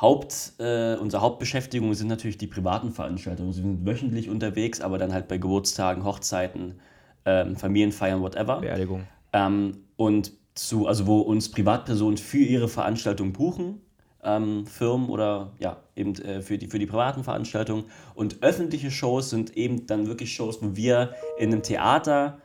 [0.00, 3.52] Haupt, äh, unsere Hauptbeschäftigung sind natürlich die privaten Veranstaltungen.
[3.52, 6.80] Sie sind wöchentlich unterwegs, aber dann halt bei Geburtstagen, Hochzeiten,
[7.26, 8.60] ähm, Familienfeiern, whatever.
[8.62, 9.06] Beerdigung.
[9.34, 13.80] Ähm, und zu, also wo uns Privatpersonen für ihre Veranstaltung buchen,
[14.24, 17.84] ähm, Firmen oder ja, eben äh, für, die, für die privaten Veranstaltungen.
[18.14, 22.38] Und öffentliche Shows sind eben dann wirklich Shows, wo wir in einem Theater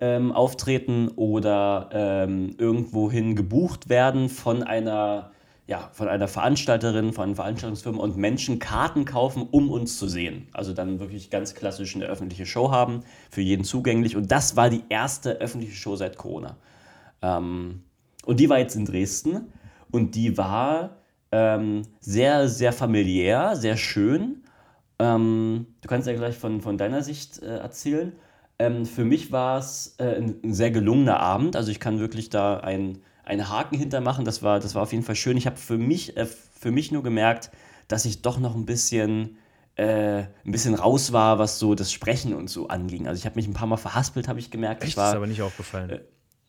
[0.00, 5.30] ähm, auftreten oder ähm, irgendwohin gebucht werden von einer,
[5.66, 10.48] ja, von einer Veranstalterin, von einer Veranstaltungsfirma und Menschen Karten kaufen, um uns zu sehen.
[10.54, 14.16] Also dann wirklich ganz klassisch eine öffentliche Show haben, für jeden zugänglich.
[14.16, 16.56] Und das war die erste öffentliche Show seit Corona.
[17.22, 17.82] Ähm,
[18.24, 19.52] und die war jetzt in Dresden
[19.90, 20.98] und die war
[21.32, 24.42] ähm, sehr, sehr familiär, sehr schön.
[24.98, 28.12] Ähm, du kannst ja gleich von, von deiner Sicht äh, erzählen.
[28.58, 31.56] Ähm, für mich war es äh, ein, ein sehr gelungener Abend.
[31.56, 34.24] Also ich kann wirklich da ein, einen Haken hintermachen.
[34.24, 35.36] Das war, das war auf jeden Fall schön.
[35.36, 37.50] Ich habe für mich, äh, für mich nur gemerkt,
[37.88, 39.38] dass ich doch noch ein bisschen,
[39.76, 43.08] äh, ein bisschen raus war, was so das Sprechen und so anging.
[43.08, 44.82] Also ich habe mich ein paar Mal verhaspelt, habe ich gemerkt.
[44.82, 44.92] Echt?
[44.92, 45.90] Ich war, ist aber nicht aufgefallen.
[45.90, 46.00] Äh,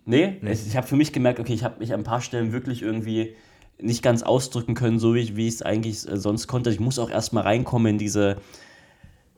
[0.05, 0.51] nee, nee.
[0.51, 3.35] ich habe für mich gemerkt, okay, ich habe mich an ein paar Stellen wirklich irgendwie
[3.79, 6.69] nicht ganz ausdrücken können, so wie, wie ich es eigentlich äh, sonst konnte.
[6.69, 8.37] Ich muss auch erstmal reinkommen in diese,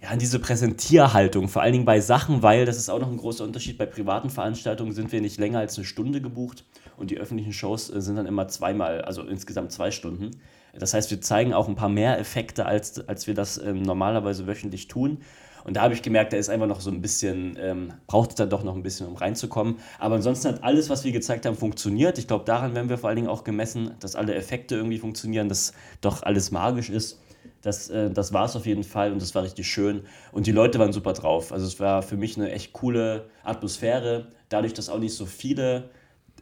[0.01, 3.17] ja, in diese Präsentierhaltung, vor allen Dingen bei Sachen, weil das ist auch noch ein
[3.17, 3.77] großer Unterschied.
[3.77, 6.65] Bei privaten Veranstaltungen sind wir nicht länger als eine Stunde gebucht
[6.97, 10.31] und die öffentlichen Shows äh, sind dann immer zweimal, also insgesamt zwei Stunden.
[10.77, 14.47] Das heißt, wir zeigen auch ein paar mehr Effekte, als, als wir das ähm, normalerweise
[14.47, 15.19] wöchentlich tun.
[15.63, 18.35] Und da habe ich gemerkt, da ist einfach noch so ein bisschen, ähm, braucht es
[18.35, 19.77] dann doch noch ein bisschen, um reinzukommen.
[19.99, 22.17] Aber ansonsten hat alles, was wir gezeigt haben, funktioniert.
[22.17, 25.49] Ich glaube, daran werden wir vor allen Dingen auch gemessen, dass alle Effekte irgendwie funktionieren,
[25.49, 27.19] dass doch alles magisch ist.
[27.61, 30.01] Das, äh, das war es auf jeden Fall und das war richtig schön.
[30.31, 31.53] Und die Leute waren super drauf.
[31.53, 34.27] Also es war für mich eine echt coole Atmosphäre.
[34.49, 35.89] Dadurch, dass auch nicht so viele,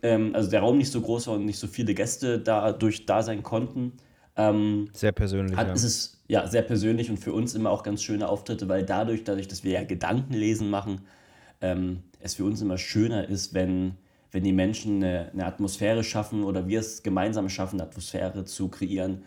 [0.01, 3.21] ähm, also der Raum nicht so groß war und nicht so viele Gäste dadurch da
[3.21, 3.93] sein konnten.
[4.35, 5.55] Ähm, sehr persönlich.
[5.57, 5.73] Hat, ja.
[5.73, 9.25] Ist es ja sehr persönlich und für uns immer auch ganz schöne Auftritte, weil dadurch,
[9.25, 11.01] dadurch, dass wir ja Gedankenlesen machen,
[11.59, 13.95] ähm, es für uns immer schöner ist, wenn,
[14.31, 18.69] wenn die Menschen eine, eine Atmosphäre schaffen oder wir es gemeinsam schaffen, eine Atmosphäre zu
[18.69, 19.25] kreieren,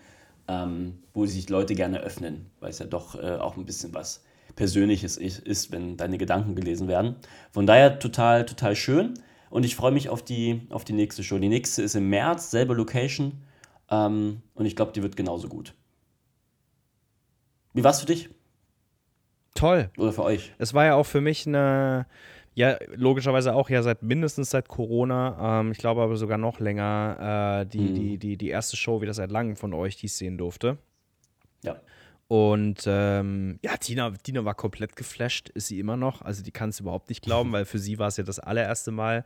[0.49, 4.25] ähm, wo sich Leute gerne öffnen, weil es ja doch äh, auch ein bisschen was
[4.57, 7.17] Persönliches ist, wenn deine Gedanken gelesen werden.
[7.51, 9.13] Von daher total, total schön
[9.51, 11.37] und ich freue mich auf die, auf die nächste Show.
[11.37, 13.43] Die nächste ist im März, selbe Location
[13.91, 15.75] ähm, und ich glaube, die wird genauso gut.
[17.75, 18.31] Wie war es für dich?
[19.55, 19.91] Toll.
[19.99, 20.53] Oder für euch?
[20.59, 22.07] Es war ja auch für mich eine,
[22.55, 27.63] ja, logischerweise auch ja seit mindestens seit Corona, ähm, ich glaube aber sogar noch länger,
[27.63, 27.95] äh, die, mhm.
[27.95, 30.79] die, die, die erste Show wieder seit langem von euch, die ich sehen durfte.
[31.63, 31.81] Ja.
[32.29, 36.23] Und ähm, ja, Tina, Tina war komplett geflasht, ist sie immer noch.
[36.23, 38.93] Also die kann es überhaupt nicht glauben, weil für sie war es ja das allererste
[38.93, 39.25] Mal.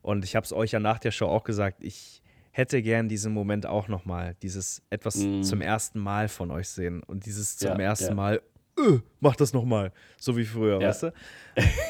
[0.00, 2.21] Und ich habe es euch ja nach der Show auch gesagt, ich
[2.52, 5.42] hätte gern diesen Moment auch nochmal, dieses etwas mm.
[5.42, 8.14] zum ersten Mal von euch sehen und dieses zum ja, ersten ja.
[8.14, 8.42] Mal,
[8.78, 9.90] öh, mach das nochmal.
[10.18, 10.88] So wie früher, ja.
[10.88, 11.12] weißt du?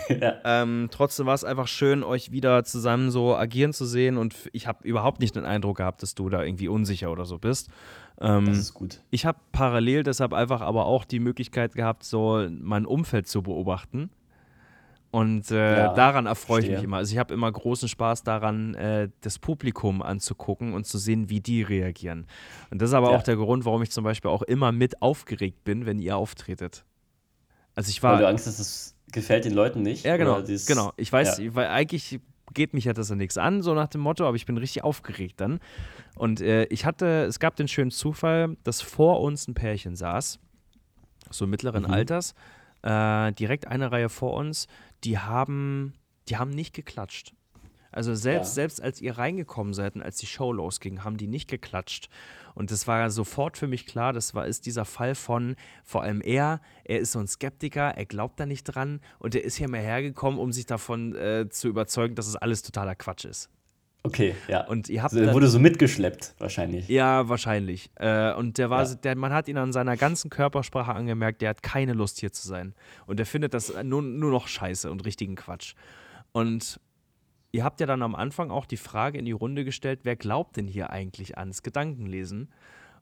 [0.45, 4.69] ähm, trotzdem war es einfach schön, euch wieder zusammen so agieren zu sehen und ich
[4.69, 7.69] habe überhaupt nicht den Eindruck gehabt, dass du da irgendwie unsicher oder so bist.
[8.21, 9.03] Ähm, das ist gut.
[9.11, 14.11] Ich habe parallel deshalb einfach aber auch die Möglichkeit gehabt, so mein Umfeld zu beobachten.
[15.13, 16.97] Und äh, ja, daran erfreue ich mich immer.
[16.97, 21.41] Also ich habe immer großen Spaß daran, äh, das Publikum anzugucken und zu sehen, wie
[21.41, 22.27] die reagieren.
[22.71, 23.19] Und das ist aber ja.
[23.19, 26.87] auch der Grund, warum ich zum Beispiel auch immer mit aufgeregt bin, wenn ihr auftretet.
[27.75, 28.15] Also ich war.
[28.15, 30.07] Weil du Angst hast, es gefällt den Leuten nicht?
[30.07, 30.43] Ja, genau.
[30.43, 30.93] Genau.
[30.97, 31.55] Ich weiß, ja.
[31.55, 32.19] weil eigentlich
[32.55, 34.83] geht mich ja das ja nichts an, so nach dem Motto, aber ich bin richtig
[34.83, 35.61] aufgeregt dann.
[36.17, 40.39] Und äh, ich hatte, es gab den schönen Zufall, dass vor uns ein Pärchen saß,
[41.31, 41.91] so mittleren mhm.
[41.91, 42.35] Alters,
[42.83, 44.67] äh, direkt eine Reihe vor uns,
[45.05, 45.95] die haben,
[46.29, 47.35] die haben nicht geklatscht.
[47.93, 48.55] Also selbst, ja.
[48.55, 52.09] selbst als ihr reingekommen seid und als die Show losging, haben die nicht geklatscht.
[52.55, 56.23] Und das war sofort für mich klar, das war ist dieser Fall von, vor allem
[56.23, 59.69] er, er ist so ein Skeptiker, er glaubt da nicht dran und er ist hier
[59.69, 63.51] mehr hergekommen, um sich davon äh, zu überzeugen, dass es alles totaler Quatsch ist.
[64.05, 64.67] Okay, ja.
[64.67, 66.89] Und ihr habt also, der wurde so mitgeschleppt, wahrscheinlich.
[66.89, 67.91] Ja, wahrscheinlich.
[67.97, 68.95] Äh, und der war, ja.
[68.97, 72.47] der, man hat ihn an seiner ganzen Körpersprache angemerkt, der hat keine Lust hier zu
[72.47, 72.75] sein.
[73.07, 75.75] Und der findet das nur, nur noch scheiße und richtigen Quatsch.
[76.33, 76.81] Und
[77.53, 80.57] ihr habt ja dann am Anfang auch die Frage in die Runde gestellt, wer glaubt
[80.57, 82.49] denn hier eigentlich ans Gedankenlesen?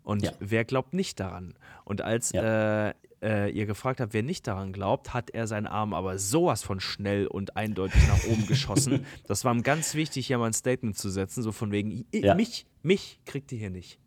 [0.03, 0.33] Und ja.
[0.41, 1.55] wer glaubt nicht daran?
[1.85, 2.89] Und als ja.
[2.89, 6.63] äh, äh, ihr gefragt habt, wer nicht daran glaubt, hat er seinen Arm aber sowas
[6.63, 9.05] von schnell und eindeutig nach oben geschossen.
[9.27, 12.35] Das war ihm ganz wichtig, hier mal ein Statement zu setzen, so von wegen, ja.
[12.35, 13.99] mich, mich kriegt ihr hier nicht.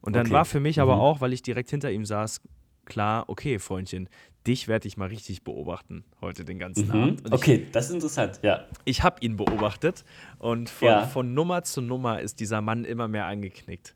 [0.00, 0.34] Und dann okay.
[0.34, 0.82] war für mich mhm.
[0.82, 2.40] aber auch, weil ich direkt hinter ihm saß,
[2.84, 4.08] klar, okay, Freundchen,
[4.46, 6.94] dich werde ich mal richtig beobachten heute den ganzen mhm.
[6.94, 7.24] Abend.
[7.24, 8.64] Und okay, ich, das ist interessant, ja.
[8.84, 10.04] Ich habe ihn beobachtet
[10.38, 11.06] und von, ja.
[11.06, 13.94] von Nummer zu Nummer ist dieser Mann immer mehr angeknickt.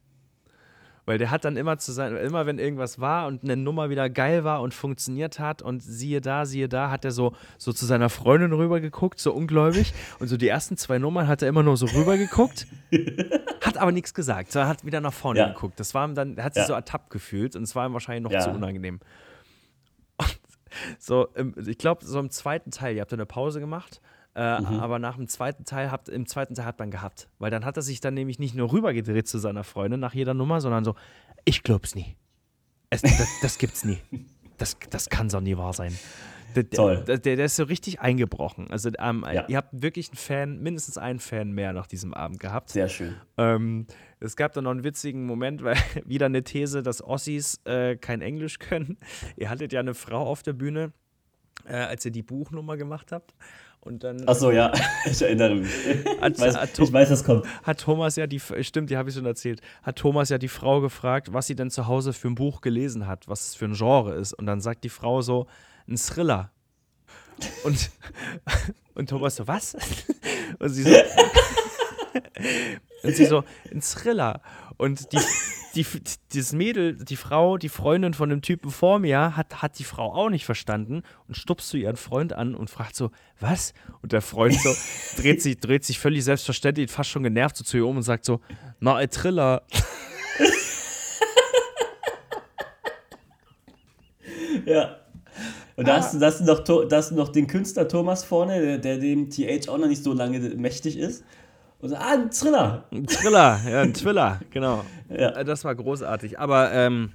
[1.08, 4.10] Weil der hat dann immer zu sein, immer wenn irgendwas war und eine Nummer wieder
[4.10, 7.86] geil war und funktioniert hat und siehe da, siehe da, hat er so, so zu
[7.86, 9.94] seiner Freundin rübergeguckt, so ungläubig.
[10.18, 12.66] Und so die ersten zwei Nummern hat er immer nur so rübergeguckt,
[13.64, 14.52] hat aber nichts gesagt.
[14.52, 15.48] So, er hat wieder nach vorne ja.
[15.48, 15.80] geguckt.
[15.80, 16.66] Das war ihm dann, hat sich ja.
[16.66, 19.00] so ertappt gefühlt und es war ihm wahrscheinlich noch zu unangenehm.
[20.18, 20.38] Und
[20.98, 21.28] so,
[21.66, 24.02] ich glaube, so im zweiten Teil, ihr habt eine Pause gemacht
[24.38, 24.78] äh, mhm.
[24.78, 27.28] Aber nach dem zweiten Teil habt, im zweiten Teil hat man gehabt.
[27.40, 30.32] Weil dann hat er sich dann nämlich nicht nur rübergedreht zu seiner Freundin nach jeder
[30.32, 30.94] Nummer, sondern so,
[31.44, 32.16] ich glaub's nie.
[32.88, 33.98] Es, das, das gibt's nie.
[34.56, 35.92] Das, das kann so nie wahr sein.
[36.54, 37.04] Der, Toll.
[37.06, 38.70] Der, der, der, ist so richtig eingebrochen.
[38.70, 39.44] Also ähm, ja.
[39.48, 42.70] ihr habt wirklich einen Fan, mindestens einen Fan mehr nach diesem Abend gehabt.
[42.70, 43.16] Sehr schön.
[43.36, 43.86] Ähm,
[44.20, 48.22] es gab dann noch einen witzigen Moment, weil wieder eine These, dass Ossis äh, kein
[48.22, 48.98] Englisch können.
[49.36, 50.92] Ihr hattet ja eine Frau auf der Bühne,
[51.66, 53.34] äh, als ihr die Buchnummer gemacht habt.
[53.80, 54.72] Und dann Ach ja,
[55.06, 55.70] ich erinnere mich.
[56.20, 57.46] Hat, ich, weiß, hat, ich weiß, das kommt.
[57.62, 60.80] Hat Thomas ja die, stimmt, die habe ich schon erzählt, hat Thomas ja die Frau
[60.80, 63.74] gefragt, was sie denn zu Hause für ein Buch gelesen hat, was es für ein
[63.74, 64.34] Genre ist.
[64.34, 65.46] Und dann sagt die Frau so,
[65.88, 66.50] ein Thriller.
[67.64, 67.90] Und,
[68.94, 69.76] und Thomas so, was?
[70.58, 70.96] Und sie so,
[73.04, 74.40] und sie so, ein Thriller.
[74.76, 75.18] Und die,
[75.78, 75.86] die,
[76.34, 80.12] das Mädel, die Frau, die Freundin von dem Typen vor mir, hat, hat die Frau
[80.12, 83.74] auch nicht verstanden und stupst zu ihren Freund an und fragt so, was?
[84.02, 84.74] Und der Freund so
[85.22, 88.24] dreht sich, dreht sich völlig selbstverständlich, fast schon genervt so zu ihr um und sagt
[88.24, 88.40] so,
[88.80, 89.62] na, ein Thriller.
[94.66, 94.96] ja.
[95.76, 95.98] Und da, ah.
[95.98, 98.78] hast, du, da, hast du noch, da hast du noch den Künstler Thomas vorne, der,
[98.78, 101.22] der dem TH auch noch nicht so lange mächtig ist.
[101.80, 102.84] Und so, ah, ein Thriller.
[102.90, 104.84] Ein Thriller, ja, ein Thriller, genau.
[105.08, 105.30] Ja.
[105.30, 106.38] Äh, das war großartig.
[106.38, 107.12] Aber, ähm,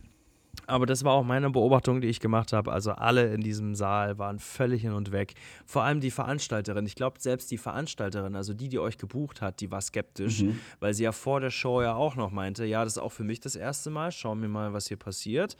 [0.67, 2.71] aber das war auch meine Beobachtung, die ich gemacht habe.
[2.71, 5.33] Also alle in diesem Saal waren völlig hin und weg.
[5.65, 6.85] Vor allem die Veranstalterin.
[6.85, 10.59] Ich glaube, selbst die Veranstalterin, also die, die euch gebucht hat, die war skeptisch, mhm.
[10.79, 13.25] weil sie ja vor der Show ja auch noch meinte, ja, das ist auch für
[13.25, 14.13] mich das erste Mal.
[14.13, 15.57] Schauen wir mal, was hier passiert.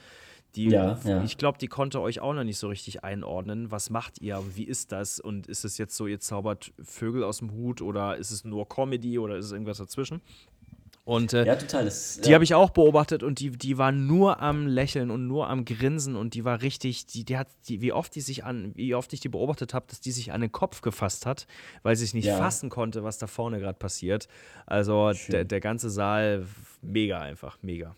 [0.56, 1.24] Die, ja, ja.
[1.24, 3.72] Ich glaube, die konnte euch auch noch nicht so richtig einordnen.
[3.72, 4.42] Was macht ihr?
[4.54, 5.20] Wie ist das?
[5.20, 8.70] Und ist es jetzt so, ihr zaubert Vögel aus dem Hut oder ist es nur
[8.70, 10.22] Comedy oder ist es irgendwas dazwischen?
[11.06, 11.84] Und äh, ja, total.
[11.84, 15.50] Das, die habe ich auch beobachtet und die, die war nur am Lächeln und nur
[15.50, 18.72] am Grinsen und die war richtig, die, die hat, die, wie oft die sich an,
[18.76, 21.46] wie oft ich die beobachtet habe, dass die sich an den Kopf gefasst hat,
[21.82, 24.30] weil sie sich nicht fassen konnte, was da vorne gerade passiert.
[24.66, 26.46] Also der, der ganze Saal,
[26.82, 27.98] mega einfach, mega.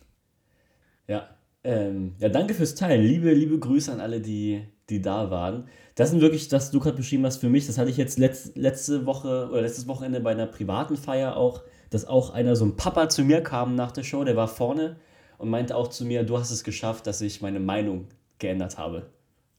[1.07, 1.29] Ja,
[1.65, 3.03] ähm, ja, danke fürs Teilen.
[3.03, 5.67] Liebe, liebe Grüße an alle, die, die da waren.
[5.95, 8.51] Das sind wirklich, das du gerade beschrieben hast für mich, das hatte ich jetzt letz,
[8.55, 12.75] letzte Woche oder letztes Wochenende bei einer privaten Feier auch, dass auch einer, so ein
[12.75, 14.97] Papa zu mir kam nach der Show, der war vorne
[15.37, 18.07] und meinte auch zu mir, du hast es geschafft, dass ich meine Meinung
[18.37, 19.07] geändert habe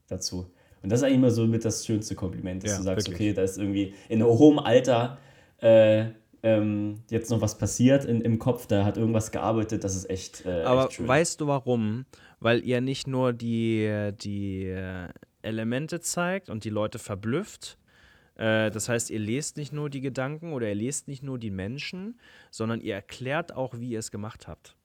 [0.06, 0.50] dazu.
[0.82, 3.30] Und das ist eigentlich immer so mit das schönste Kompliment, dass ja, du sagst, wirklich.
[3.30, 5.18] okay, da ist irgendwie in hohem Alter
[5.58, 6.06] äh,
[6.42, 10.44] ähm, jetzt noch was passiert in, im Kopf, da hat irgendwas gearbeitet, das ist echt.
[10.46, 11.08] Äh, Aber echt schön.
[11.08, 12.06] weißt du warum?
[12.40, 15.08] Weil ihr nicht nur die, die äh,
[15.42, 17.78] Elemente zeigt und die Leute verblüfft.
[18.36, 21.50] Äh, das heißt, ihr lest nicht nur die Gedanken oder ihr lest nicht nur die
[21.50, 22.18] Menschen,
[22.50, 24.75] sondern ihr erklärt auch, wie ihr es gemacht habt.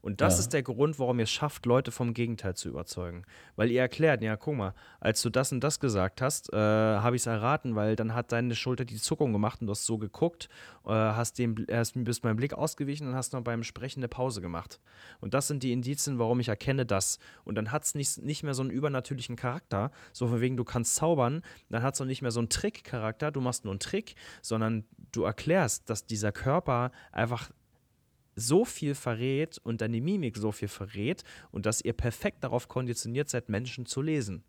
[0.00, 0.40] Und das ja.
[0.40, 3.24] ist der Grund, warum ihr es schafft, Leute vom Gegenteil zu überzeugen.
[3.56, 7.16] Weil ihr erklärt, ja, guck mal, als du das und das gesagt hast, äh, habe
[7.16, 9.98] ich es erraten, weil dann hat deine Schulter die Zuckung gemacht und du hast so
[9.98, 10.48] geguckt,
[10.86, 14.40] äh, hast, dem, hast bist meinem Blick ausgewichen und hast noch beim Sprechen eine Pause
[14.40, 14.80] gemacht.
[15.20, 17.18] Und das sind die Indizien, warum ich erkenne das.
[17.44, 20.64] Und dann hat es nicht, nicht mehr so einen übernatürlichen Charakter, so von wegen, du
[20.64, 23.80] kannst zaubern, dann hat es auch nicht mehr so einen Trick-Charakter, du machst nur einen
[23.80, 27.50] Trick, sondern du erklärst, dass dieser Körper einfach
[28.38, 33.28] so viel verrät und deine Mimik so viel verrät und dass ihr perfekt darauf konditioniert
[33.28, 34.44] seid, Menschen zu lesen.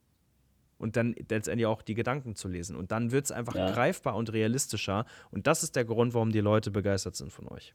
[0.78, 2.78] Und dann letztendlich auch die Gedanken zu lesen.
[2.78, 3.70] Und dann wird es einfach ja.
[3.72, 5.06] greifbar und realistischer.
[5.30, 7.74] Und das ist der Grund, warum die Leute begeistert sind von euch.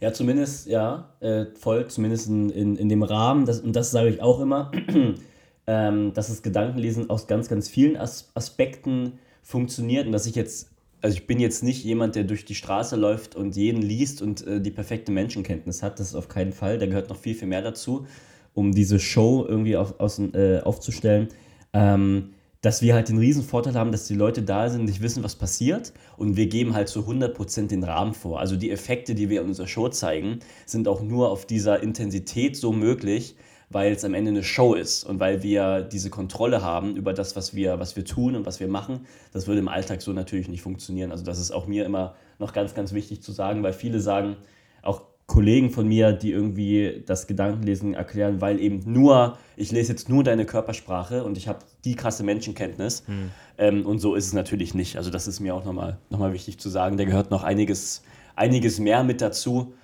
[0.00, 4.08] Ja, zumindest, ja, äh, voll, zumindest in, in, in dem Rahmen, das, und das sage
[4.08, 4.72] ich auch immer,
[5.66, 10.70] ähm, dass das Gedankenlesen aus ganz, ganz vielen As Aspekten funktioniert und dass ich jetzt
[11.02, 14.46] also ich bin jetzt nicht jemand, der durch die Straße läuft und jeden liest und
[14.46, 16.00] äh, die perfekte Menschenkenntnis hat.
[16.00, 16.78] Das ist auf keinen Fall.
[16.78, 18.06] Da gehört noch viel, viel mehr dazu,
[18.54, 21.28] um diese Show irgendwie auf, aus, äh, aufzustellen.
[21.72, 22.30] Ähm,
[22.62, 25.36] dass wir halt den riesen Vorteil haben, dass die Leute da sind, nicht wissen, was
[25.36, 28.40] passiert und wir geben halt zu so 100% den Rahmen vor.
[28.40, 32.56] Also die Effekte, die wir in unserer Show zeigen, sind auch nur auf dieser Intensität
[32.56, 33.36] so möglich,
[33.68, 37.34] weil es am Ende eine Show ist und weil wir diese Kontrolle haben über das,
[37.34, 39.06] was wir, was wir tun und was wir machen.
[39.32, 41.10] Das würde im Alltag so natürlich nicht funktionieren.
[41.10, 44.36] Also das ist auch mir immer noch ganz, ganz wichtig zu sagen, weil viele sagen,
[44.82, 50.08] auch Kollegen von mir, die irgendwie das Gedankenlesen erklären, weil eben nur, ich lese jetzt
[50.08, 53.02] nur deine Körpersprache und ich habe die krasse Menschenkenntnis.
[53.06, 53.30] Hm.
[53.58, 54.96] Ähm, und so ist es natürlich nicht.
[54.96, 56.96] Also das ist mir auch nochmal noch mal wichtig zu sagen.
[56.96, 58.02] Da gehört noch einiges,
[58.36, 59.74] einiges mehr mit dazu.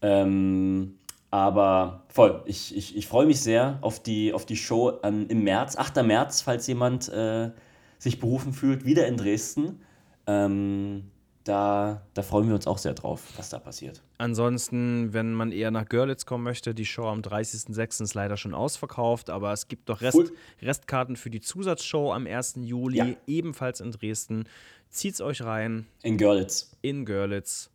[0.00, 0.94] Ähm,
[1.34, 5.42] aber voll, ich, ich, ich freue mich sehr auf die, auf die Show ähm, im
[5.42, 5.96] März, 8.
[6.04, 7.50] März, falls jemand äh,
[7.98, 9.80] sich berufen fühlt, wieder in Dresden.
[10.28, 11.10] Ähm,
[11.42, 14.00] da, da freuen wir uns auch sehr drauf, was da passiert.
[14.16, 18.04] Ansonsten, wenn man eher nach Görlitz kommen möchte, die Show am 30.06.
[18.04, 20.30] ist leider schon ausverkauft, aber es gibt doch Rest,
[20.62, 22.58] Restkarten für die Zusatzshow am 1.
[22.60, 23.06] Juli, ja.
[23.26, 24.44] ebenfalls in Dresden.
[24.88, 25.88] Zieht's euch rein.
[26.04, 26.70] In Görlitz.
[26.80, 27.70] In Görlitz.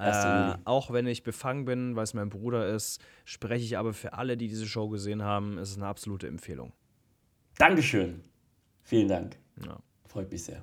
[0.00, 4.14] Äh, auch wenn ich befangen bin, weil es mein Bruder ist, spreche ich aber für
[4.14, 5.58] alle, die diese Show gesehen haben.
[5.58, 6.72] Es ist eine absolute Empfehlung.
[7.58, 8.22] Dankeschön.
[8.82, 9.36] Vielen Dank.
[9.64, 9.78] Ja.
[10.06, 10.62] Freut mich sehr.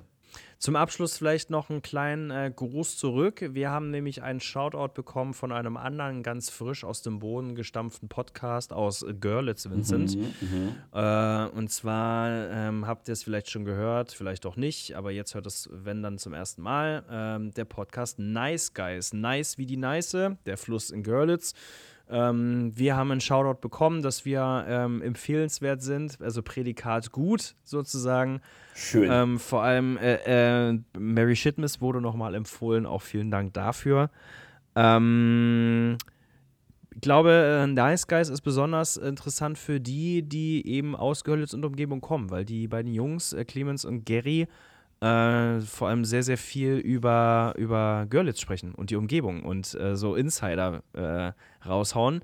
[0.58, 3.48] Zum Abschluss vielleicht noch einen kleinen äh, Gruß zurück.
[3.52, 8.08] Wir haben nämlich einen Shoutout bekommen von einem anderen ganz frisch aus dem Boden gestampften
[8.08, 10.16] Podcast aus Görlitz, Vincent.
[10.16, 10.74] Mhm, mhm.
[10.92, 15.36] Äh, und zwar ähm, habt ihr es vielleicht schon gehört, vielleicht auch nicht, aber jetzt
[15.36, 19.12] hört es, wenn dann zum ersten Mal, ähm, der Podcast Nice Guys.
[19.12, 21.54] Nice wie die Neiße, der Fluss in Görlitz.
[22.10, 28.40] Ähm, wir haben einen Shoutout bekommen, dass wir ähm, empfehlenswert sind, also Prädikat gut sozusagen.
[28.74, 29.10] Schön.
[29.10, 34.10] Ähm, vor allem äh, äh, Mary Shitmiss wurde nochmal empfohlen, auch vielen Dank dafür.
[34.74, 35.98] Ähm,
[36.94, 41.64] ich glaube, äh, Nice Guys ist besonders interessant für die, die eben aus Görlitz und
[41.64, 44.48] Umgebung kommen, weil die beiden Jungs, äh, Clemens und Gary,
[45.00, 49.96] äh, vor allem sehr, sehr viel über, über Görlitz sprechen und die Umgebung und äh,
[49.96, 51.32] so Insider äh,
[51.66, 52.22] raushauen,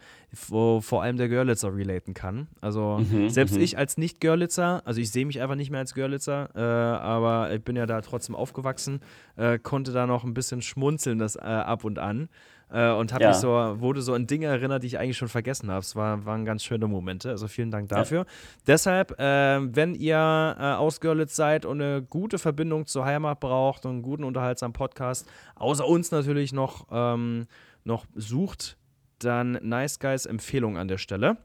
[0.48, 2.48] wo vor allem der Görlitzer relaten kann.
[2.60, 3.62] Also Mhm, selbst mhm.
[3.62, 7.62] ich als Nicht-Görlitzer, also ich sehe mich einfach nicht mehr als Görlitzer, äh, aber ich
[7.62, 9.00] bin ja da trotzdem aufgewachsen,
[9.36, 12.28] äh, konnte da noch ein bisschen schmunzeln das äh, ab und an
[12.74, 13.30] äh, und habe Ja.
[13.30, 13.48] mich so,
[13.78, 15.80] wurde so an Dinge erinnert, die ich eigentlich schon vergessen habe.
[15.80, 17.30] Es war, waren ganz schöne Momente.
[17.30, 18.26] Also vielen Dank dafür.
[18.66, 20.16] Deshalb, äh, wenn ihr
[20.58, 24.72] äh, aus Görlitz seid und eine gute Verbindung zur Heimat braucht und einen guten, unterhaltsamen
[24.72, 27.46] Podcast, außer uns natürlich noch, ähm,
[27.84, 28.76] noch sucht,
[29.20, 31.36] dann Nice Guys Empfehlung an der Stelle.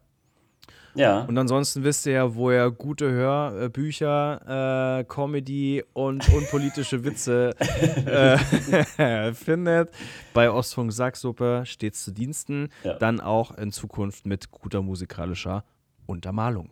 [0.96, 1.22] Ja.
[1.22, 7.56] Und ansonsten wisst ihr ja, wo ihr gute Hörbücher, äh, Comedy und unpolitische Witze
[8.98, 9.92] äh, findet.
[10.34, 12.70] Bei Ostfunk Sacksuppe stets zu Diensten.
[12.84, 12.94] Ja.
[12.94, 15.64] Dann auch in Zukunft mit guter musikalischer
[16.06, 16.70] Untermalung.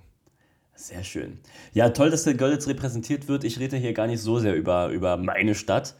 [0.75, 1.39] Sehr schön.
[1.73, 3.43] Ja, toll, dass der Görlitz repräsentiert wird.
[3.43, 5.95] Ich rede hier gar nicht so sehr über, über meine Stadt.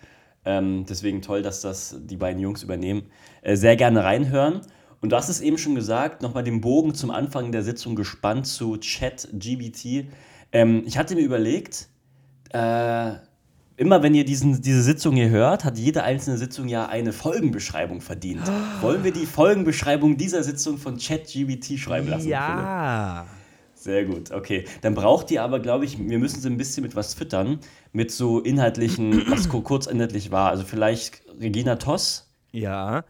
[0.45, 3.09] Ähm, deswegen toll, dass das die beiden Jungs übernehmen.
[3.41, 4.61] Äh, sehr gerne reinhören.
[5.01, 8.47] Und du hast es eben schon gesagt, nochmal den Bogen zum Anfang der Sitzung gespannt
[8.47, 10.05] zu ChatGBT.
[10.51, 11.87] Ähm, ich hatte mir überlegt,
[12.53, 13.11] äh,
[13.75, 18.01] immer wenn ihr diesen, diese Sitzung hier hört, hat jede einzelne Sitzung ja eine Folgenbeschreibung
[18.01, 18.41] verdient.
[18.81, 22.23] Wollen wir die Folgenbeschreibung dieser Sitzung von ChatGBT schreiben lassen?
[22.23, 22.31] Philipp?
[22.33, 23.27] Ja.
[23.75, 24.65] Sehr gut, okay.
[24.81, 27.59] Dann braucht ihr aber, glaube ich, wir müssen sie ein bisschen mit was füttern,
[27.93, 30.49] mit so inhaltlichen, was ku- kurz inhaltlich war.
[30.49, 33.03] Also vielleicht Regina Toss, Ja.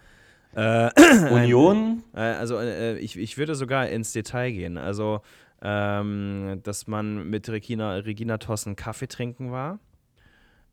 [0.57, 0.89] Äh,
[1.31, 4.77] Union, Äh, Also äh, ich, ich würde sogar ins Detail gehen.
[4.77, 5.21] Also,
[5.61, 9.79] ähm, dass man mit Regina, Regina Tossen Kaffee trinken war.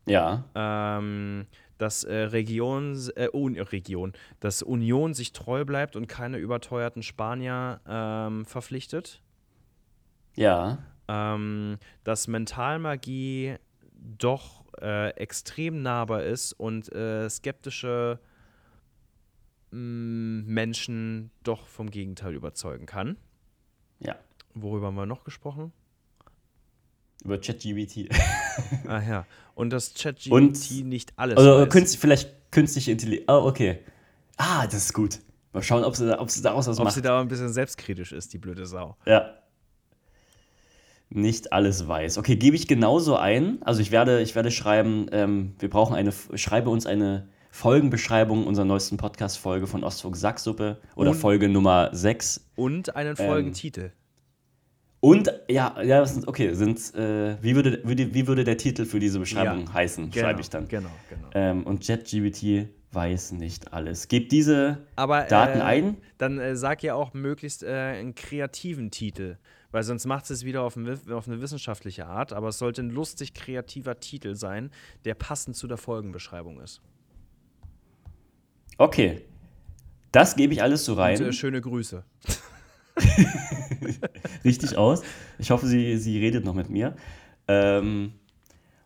[0.07, 1.45] ja, Ähm,
[1.77, 7.81] dass äh, Region, äh, Un Region, dass Union sich treu bleibt und keine überteuerten Spanier
[7.87, 9.21] ähm, verpflichtet.
[10.35, 13.55] ja, Ähm, dass Mentalmagie
[13.93, 18.19] doch äh, extrem nahbar ist und äh, skeptische
[19.75, 23.17] Menschen doch vom Gegenteil überzeugen kann.
[23.99, 24.15] ja.
[24.57, 25.73] Worüber haben wir noch gesprochen?
[27.25, 28.07] Über ChatGBT.
[28.87, 29.25] Ah ja.
[29.53, 31.69] Und dass ChatGPT Und- nicht alles Also weiß.
[31.69, 33.25] künstlich, vielleicht künstliche Intelligenz.
[33.29, 33.79] Oh, okay.
[34.37, 35.19] Ah, das ist gut.
[35.51, 36.93] Mal schauen, ob sie, ob sie daraus was Ob macht.
[36.95, 38.95] sie da ein bisschen selbstkritisch ist, die blöde Sau.
[39.05, 39.39] Ja.
[41.09, 42.17] Nicht alles weiß.
[42.17, 43.61] Okay, gebe ich genauso ein.
[43.63, 48.65] Also ich werde, ich werde schreiben, ähm, wir brauchen eine, schreibe uns eine Folgenbeschreibung unserer
[48.65, 52.49] neuesten Podcast-Folge von Ostfunk Sacksuppe oder Und- Folge Nummer 6.
[52.57, 53.91] Und einen Ähm, Folgentitel.
[54.99, 58.99] Und ja, ja, sind, okay, sind, äh, wie, würde, würde, wie würde der Titel für
[58.99, 60.11] diese Beschreibung Ja, heißen?
[60.11, 60.67] Genau, Schreibe ich dann.
[60.67, 61.29] Genau, genau.
[61.33, 64.09] Ähm, und JetGBT weiß nicht alles.
[64.09, 65.97] Gebt diese Aber Daten äh, ein.
[66.17, 69.37] dann äh, sag ja auch möglichst äh, einen kreativen Titel,
[69.71, 72.89] weil sonst macht es wieder auf, ein, auf eine wissenschaftliche Art, aber es sollte ein
[72.89, 74.71] lustig kreativer Titel sein,
[75.05, 76.81] der passend zu der Folgenbeschreibung ist.
[78.77, 79.21] Okay.
[80.11, 81.17] Das gebe ich alles so rein.
[81.17, 82.03] Und, äh, schöne Grüße.
[84.45, 85.01] richtig aus.
[85.39, 86.95] Ich hoffe, sie, sie redet noch mit mir.
[87.47, 88.13] Ähm,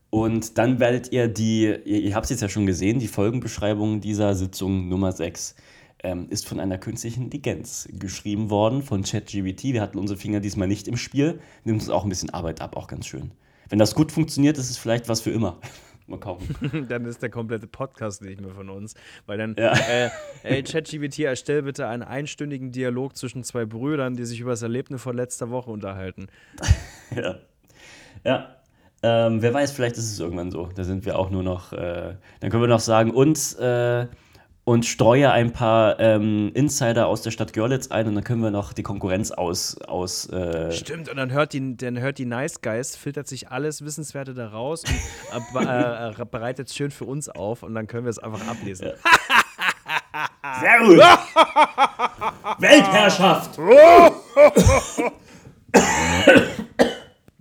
[0.09, 4.01] und dann werdet ihr die, ihr, ihr habt es jetzt ja schon gesehen, die Folgenbeschreibung
[4.01, 5.55] dieser Sitzung Nummer 6
[6.03, 9.65] ähm, ist von einer künstlichen Intelligenz geschrieben worden, von ChatGBT.
[9.65, 11.39] Wir hatten unsere Finger diesmal nicht im Spiel.
[11.63, 13.31] Nimmt uns auch ein bisschen Arbeit ab, auch ganz schön.
[13.69, 15.59] Wenn das gut funktioniert, ist es vielleicht was für immer.
[16.09, 16.87] Mal gucken.
[16.89, 18.95] dann ist der komplette Podcast nicht mehr von uns.
[19.25, 19.73] Weil dann, Ja.
[19.73, 20.09] äh,
[20.43, 25.01] ey, ChatGPT, erstell bitte einen einstündigen Dialog zwischen zwei Brüdern, die sich über das Erlebnis
[25.01, 26.27] von letzter Woche unterhalten.
[27.15, 27.35] Ja.
[28.23, 28.55] Ja.
[29.01, 30.69] Ähm, wer weiß, vielleicht ist es irgendwann so.
[30.75, 31.73] Da sind wir auch nur noch.
[31.73, 34.05] Äh, dann können wir noch sagen, und, äh,
[34.69, 38.51] und streue ein paar ähm, Insider aus der Stadt Görlitz ein und dann können wir
[38.51, 39.81] noch die Konkurrenz aus.
[39.81, 43.83] aus äh, Stimmt, und dann hört die, dann hört die Nice Guys, filtert sich alles
[43.83, 47.87] Wissenswerte da raus und äh, äh, äh, bereitet es schön für uns auf und dann
[47.87, 48.89] können wir es einfach ablesen.
[50.61, 50.99] Sehr gut!
[52.59, 53.57] Weltherrschaft!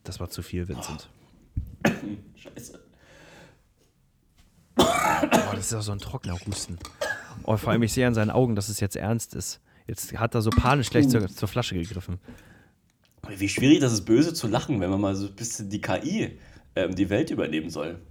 [0.03, 1.11] Das war zu viel, Vincent.
[2.37, 2.79] Scheiße.
[4.77, 6.79] das ist auch so ein trockener Husten.
[7.49, 9.63] Oh, vor allem, ich sehe an seinen Augen, dass es jetzt ernst ist.
[9.87, 12.19] Jetzt hat er so panisch gleich zur, zur Flasche gegriffen.
[13.27, 16.39] Wie schwierig das ist, böse zu lachen, wenn man mal so ein bisschen die KI
[16.77, 18.03] ähm, die Welt übernehmen soll.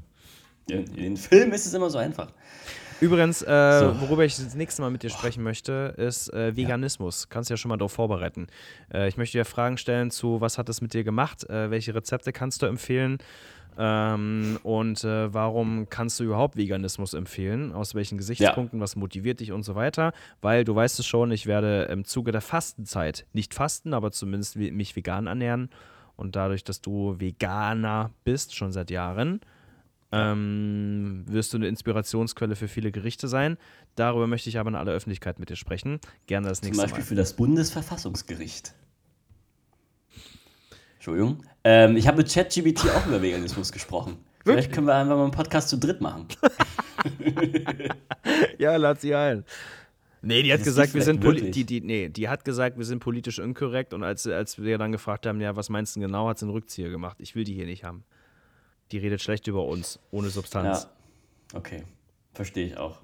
[0.67, 2.33] In, in den Filmen ist es immer so einfach.
[2.99, 4.01] Übrigens, äh, so.
[4.01, 7.23] worüber ich das nächste Mal mit dir sprechen möchte, ist äh, Veganismus.
[7.23, 7.27] Ja.
[7.29, 8.47] Kannst du ja schon mal darauf vorbereiten.
[8.91, 11.47] Äh, ich möchte dir Fragen stellen zu, was hat es mit dir gemacht?
[11.49, 13.19] Äh, welche Rezepte kannst du empfehlen?
[13.77, 17.71] Ähm, und äh, warum kannst du überhaupt Veganismus empfehlen?
[17.71, 18.79] Aus welchen Gesichtspunkten?
[18.79, 18.83] Ja.
[18.83, 20.13] Was motiviert dich und so weiter?
[20.41, 24.55] Weil du weißt es schon, ich werde im Zuge der Fastenzeit nicht fasten, aber zumindest
[24.55, 25.69] mich vegan ernähren.
[26.15, 29.39] Und dadurch, dass du Veganer bist, schon seit Jahren,
[30.11, 33.57] ähm, wirst du eine Inspirationsquelle für viele Gerichte sein.
[33.95, 35.99] Darüber möchte ich aber in aller Öffentlichkeit mit dir sprechen.
[36.27, 36.87] Gerne das nächste Mal.
[36.87, 38.73] Zum Beispiel für das Bundesverfassungsgericht.
[40.95, 41.43] Entschuldigung.
[41.63, 44.17] Ähm, ich habe mit ChatGBT auch über Veganismus gesprochen.
[44.43, 46.27] Vielleicht können wir einfach mal einen Podcast zu dritt machen.
[48.57, 49.43] ja, lad sie ein.
[50.21, 53.39] Nee, die hat gesagt, wir sind die, die, nee, die hat gesagt, wir sind politisch
[53.39, 56.45] inkorrekt und als, als wir dann gefragt haben, ja, was meinst du genau, hat sie
[56.45, 57.17] einen Rückzieher gemacht.
[57.19, 58.03] Ich will die hier nicht haben.
[58.91, 60.83] Die redet schlecht über uns, ohne Substanz.
[60.83, 61.57] Ja.
[61.57, 61.83] Okay,
[62.33, 62.99] verstehe ich auch.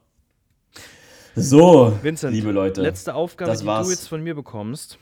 [1.35, 2.81] So, Vincent, liebe Leute.
[2.81, 4.99] Letzte Aufgabe, die du jetzt von mir bekommst.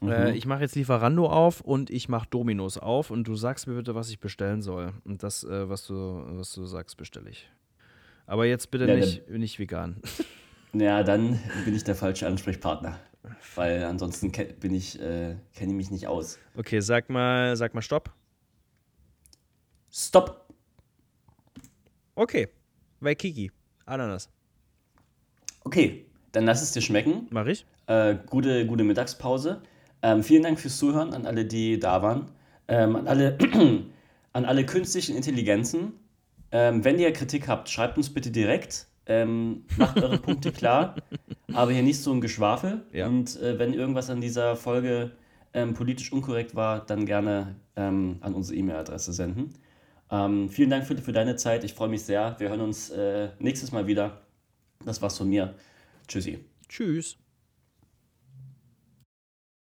[0.00, 0.08] Mhm.
[0.08, 3.74] Äh, ich mache jetzt Lieferando auf und ich mache Dominos auf und du sagst mir
[3.74, 4.92] bitte, was ich bestellen soll.
[5.04, 7.50] Und das, äh, was, du, was du sagst, bestelle ich.
[8.26, 10.00] Aber jetzt bitte ja, nicht, nicht vegan.
[10.72, 12.96] Ja, dann bin ich der falsche Ansprechpartner.
[13.56, 16.38] Weil ansonsten bin ich, äh, kenne ich mich nicht aus.
[16.56, 18.14] Okay, sag mal, sag mal Stopp.
[19.90, 20.46] Stopp.
[22.14, 22.48] Okay.
[23.00, 23.50] Waikiki.
[23.86, 24.28] Ananas.
[25.64, 27.26] Okay, dann lass es dir schmecken.
[27.30, 27.66] Mach ich.
[27.86, 29.62] Äh, gute, gute Mittagspause.
[30.02, 32.30] Ähm, vielen Dank fürs Zuhören an alle, die da waren.
[32.68, 33.36] Ähm, an, alle,
[34.32, 35.92] an alle künstlichen Intelligenzen.
[36.52, 38.86] Ähm, wenn ihr Kritik habt, schreibt uns bitte direkt.
[39.06, 40.94] Ähm, macht eure Punkte klar.
[41.52, 42.84] Aber hier nicht so ein Geschwafel.
[42.92, 43.08] Ja.
[43.08, 45.12] Und äh, wenn irgendwas an dieser Folge
[45.52, 49.54] ähm, politisch unkorrekt war, dann gerne ähm, an unsere E-Mail-Adresse senden.
[50.48, 51.64] Vielen Dank für, für deine Zeit.
[51.64, 52.34] Ich freue mich sehr.
[52.38, 54.22] Wir hören uns äh, nächstes Mal wieder.
[54.84, 55.54] Das war's von mir.
[56.08, 56.44] Tschüssi.
[56.68, 57.16] Tschüss.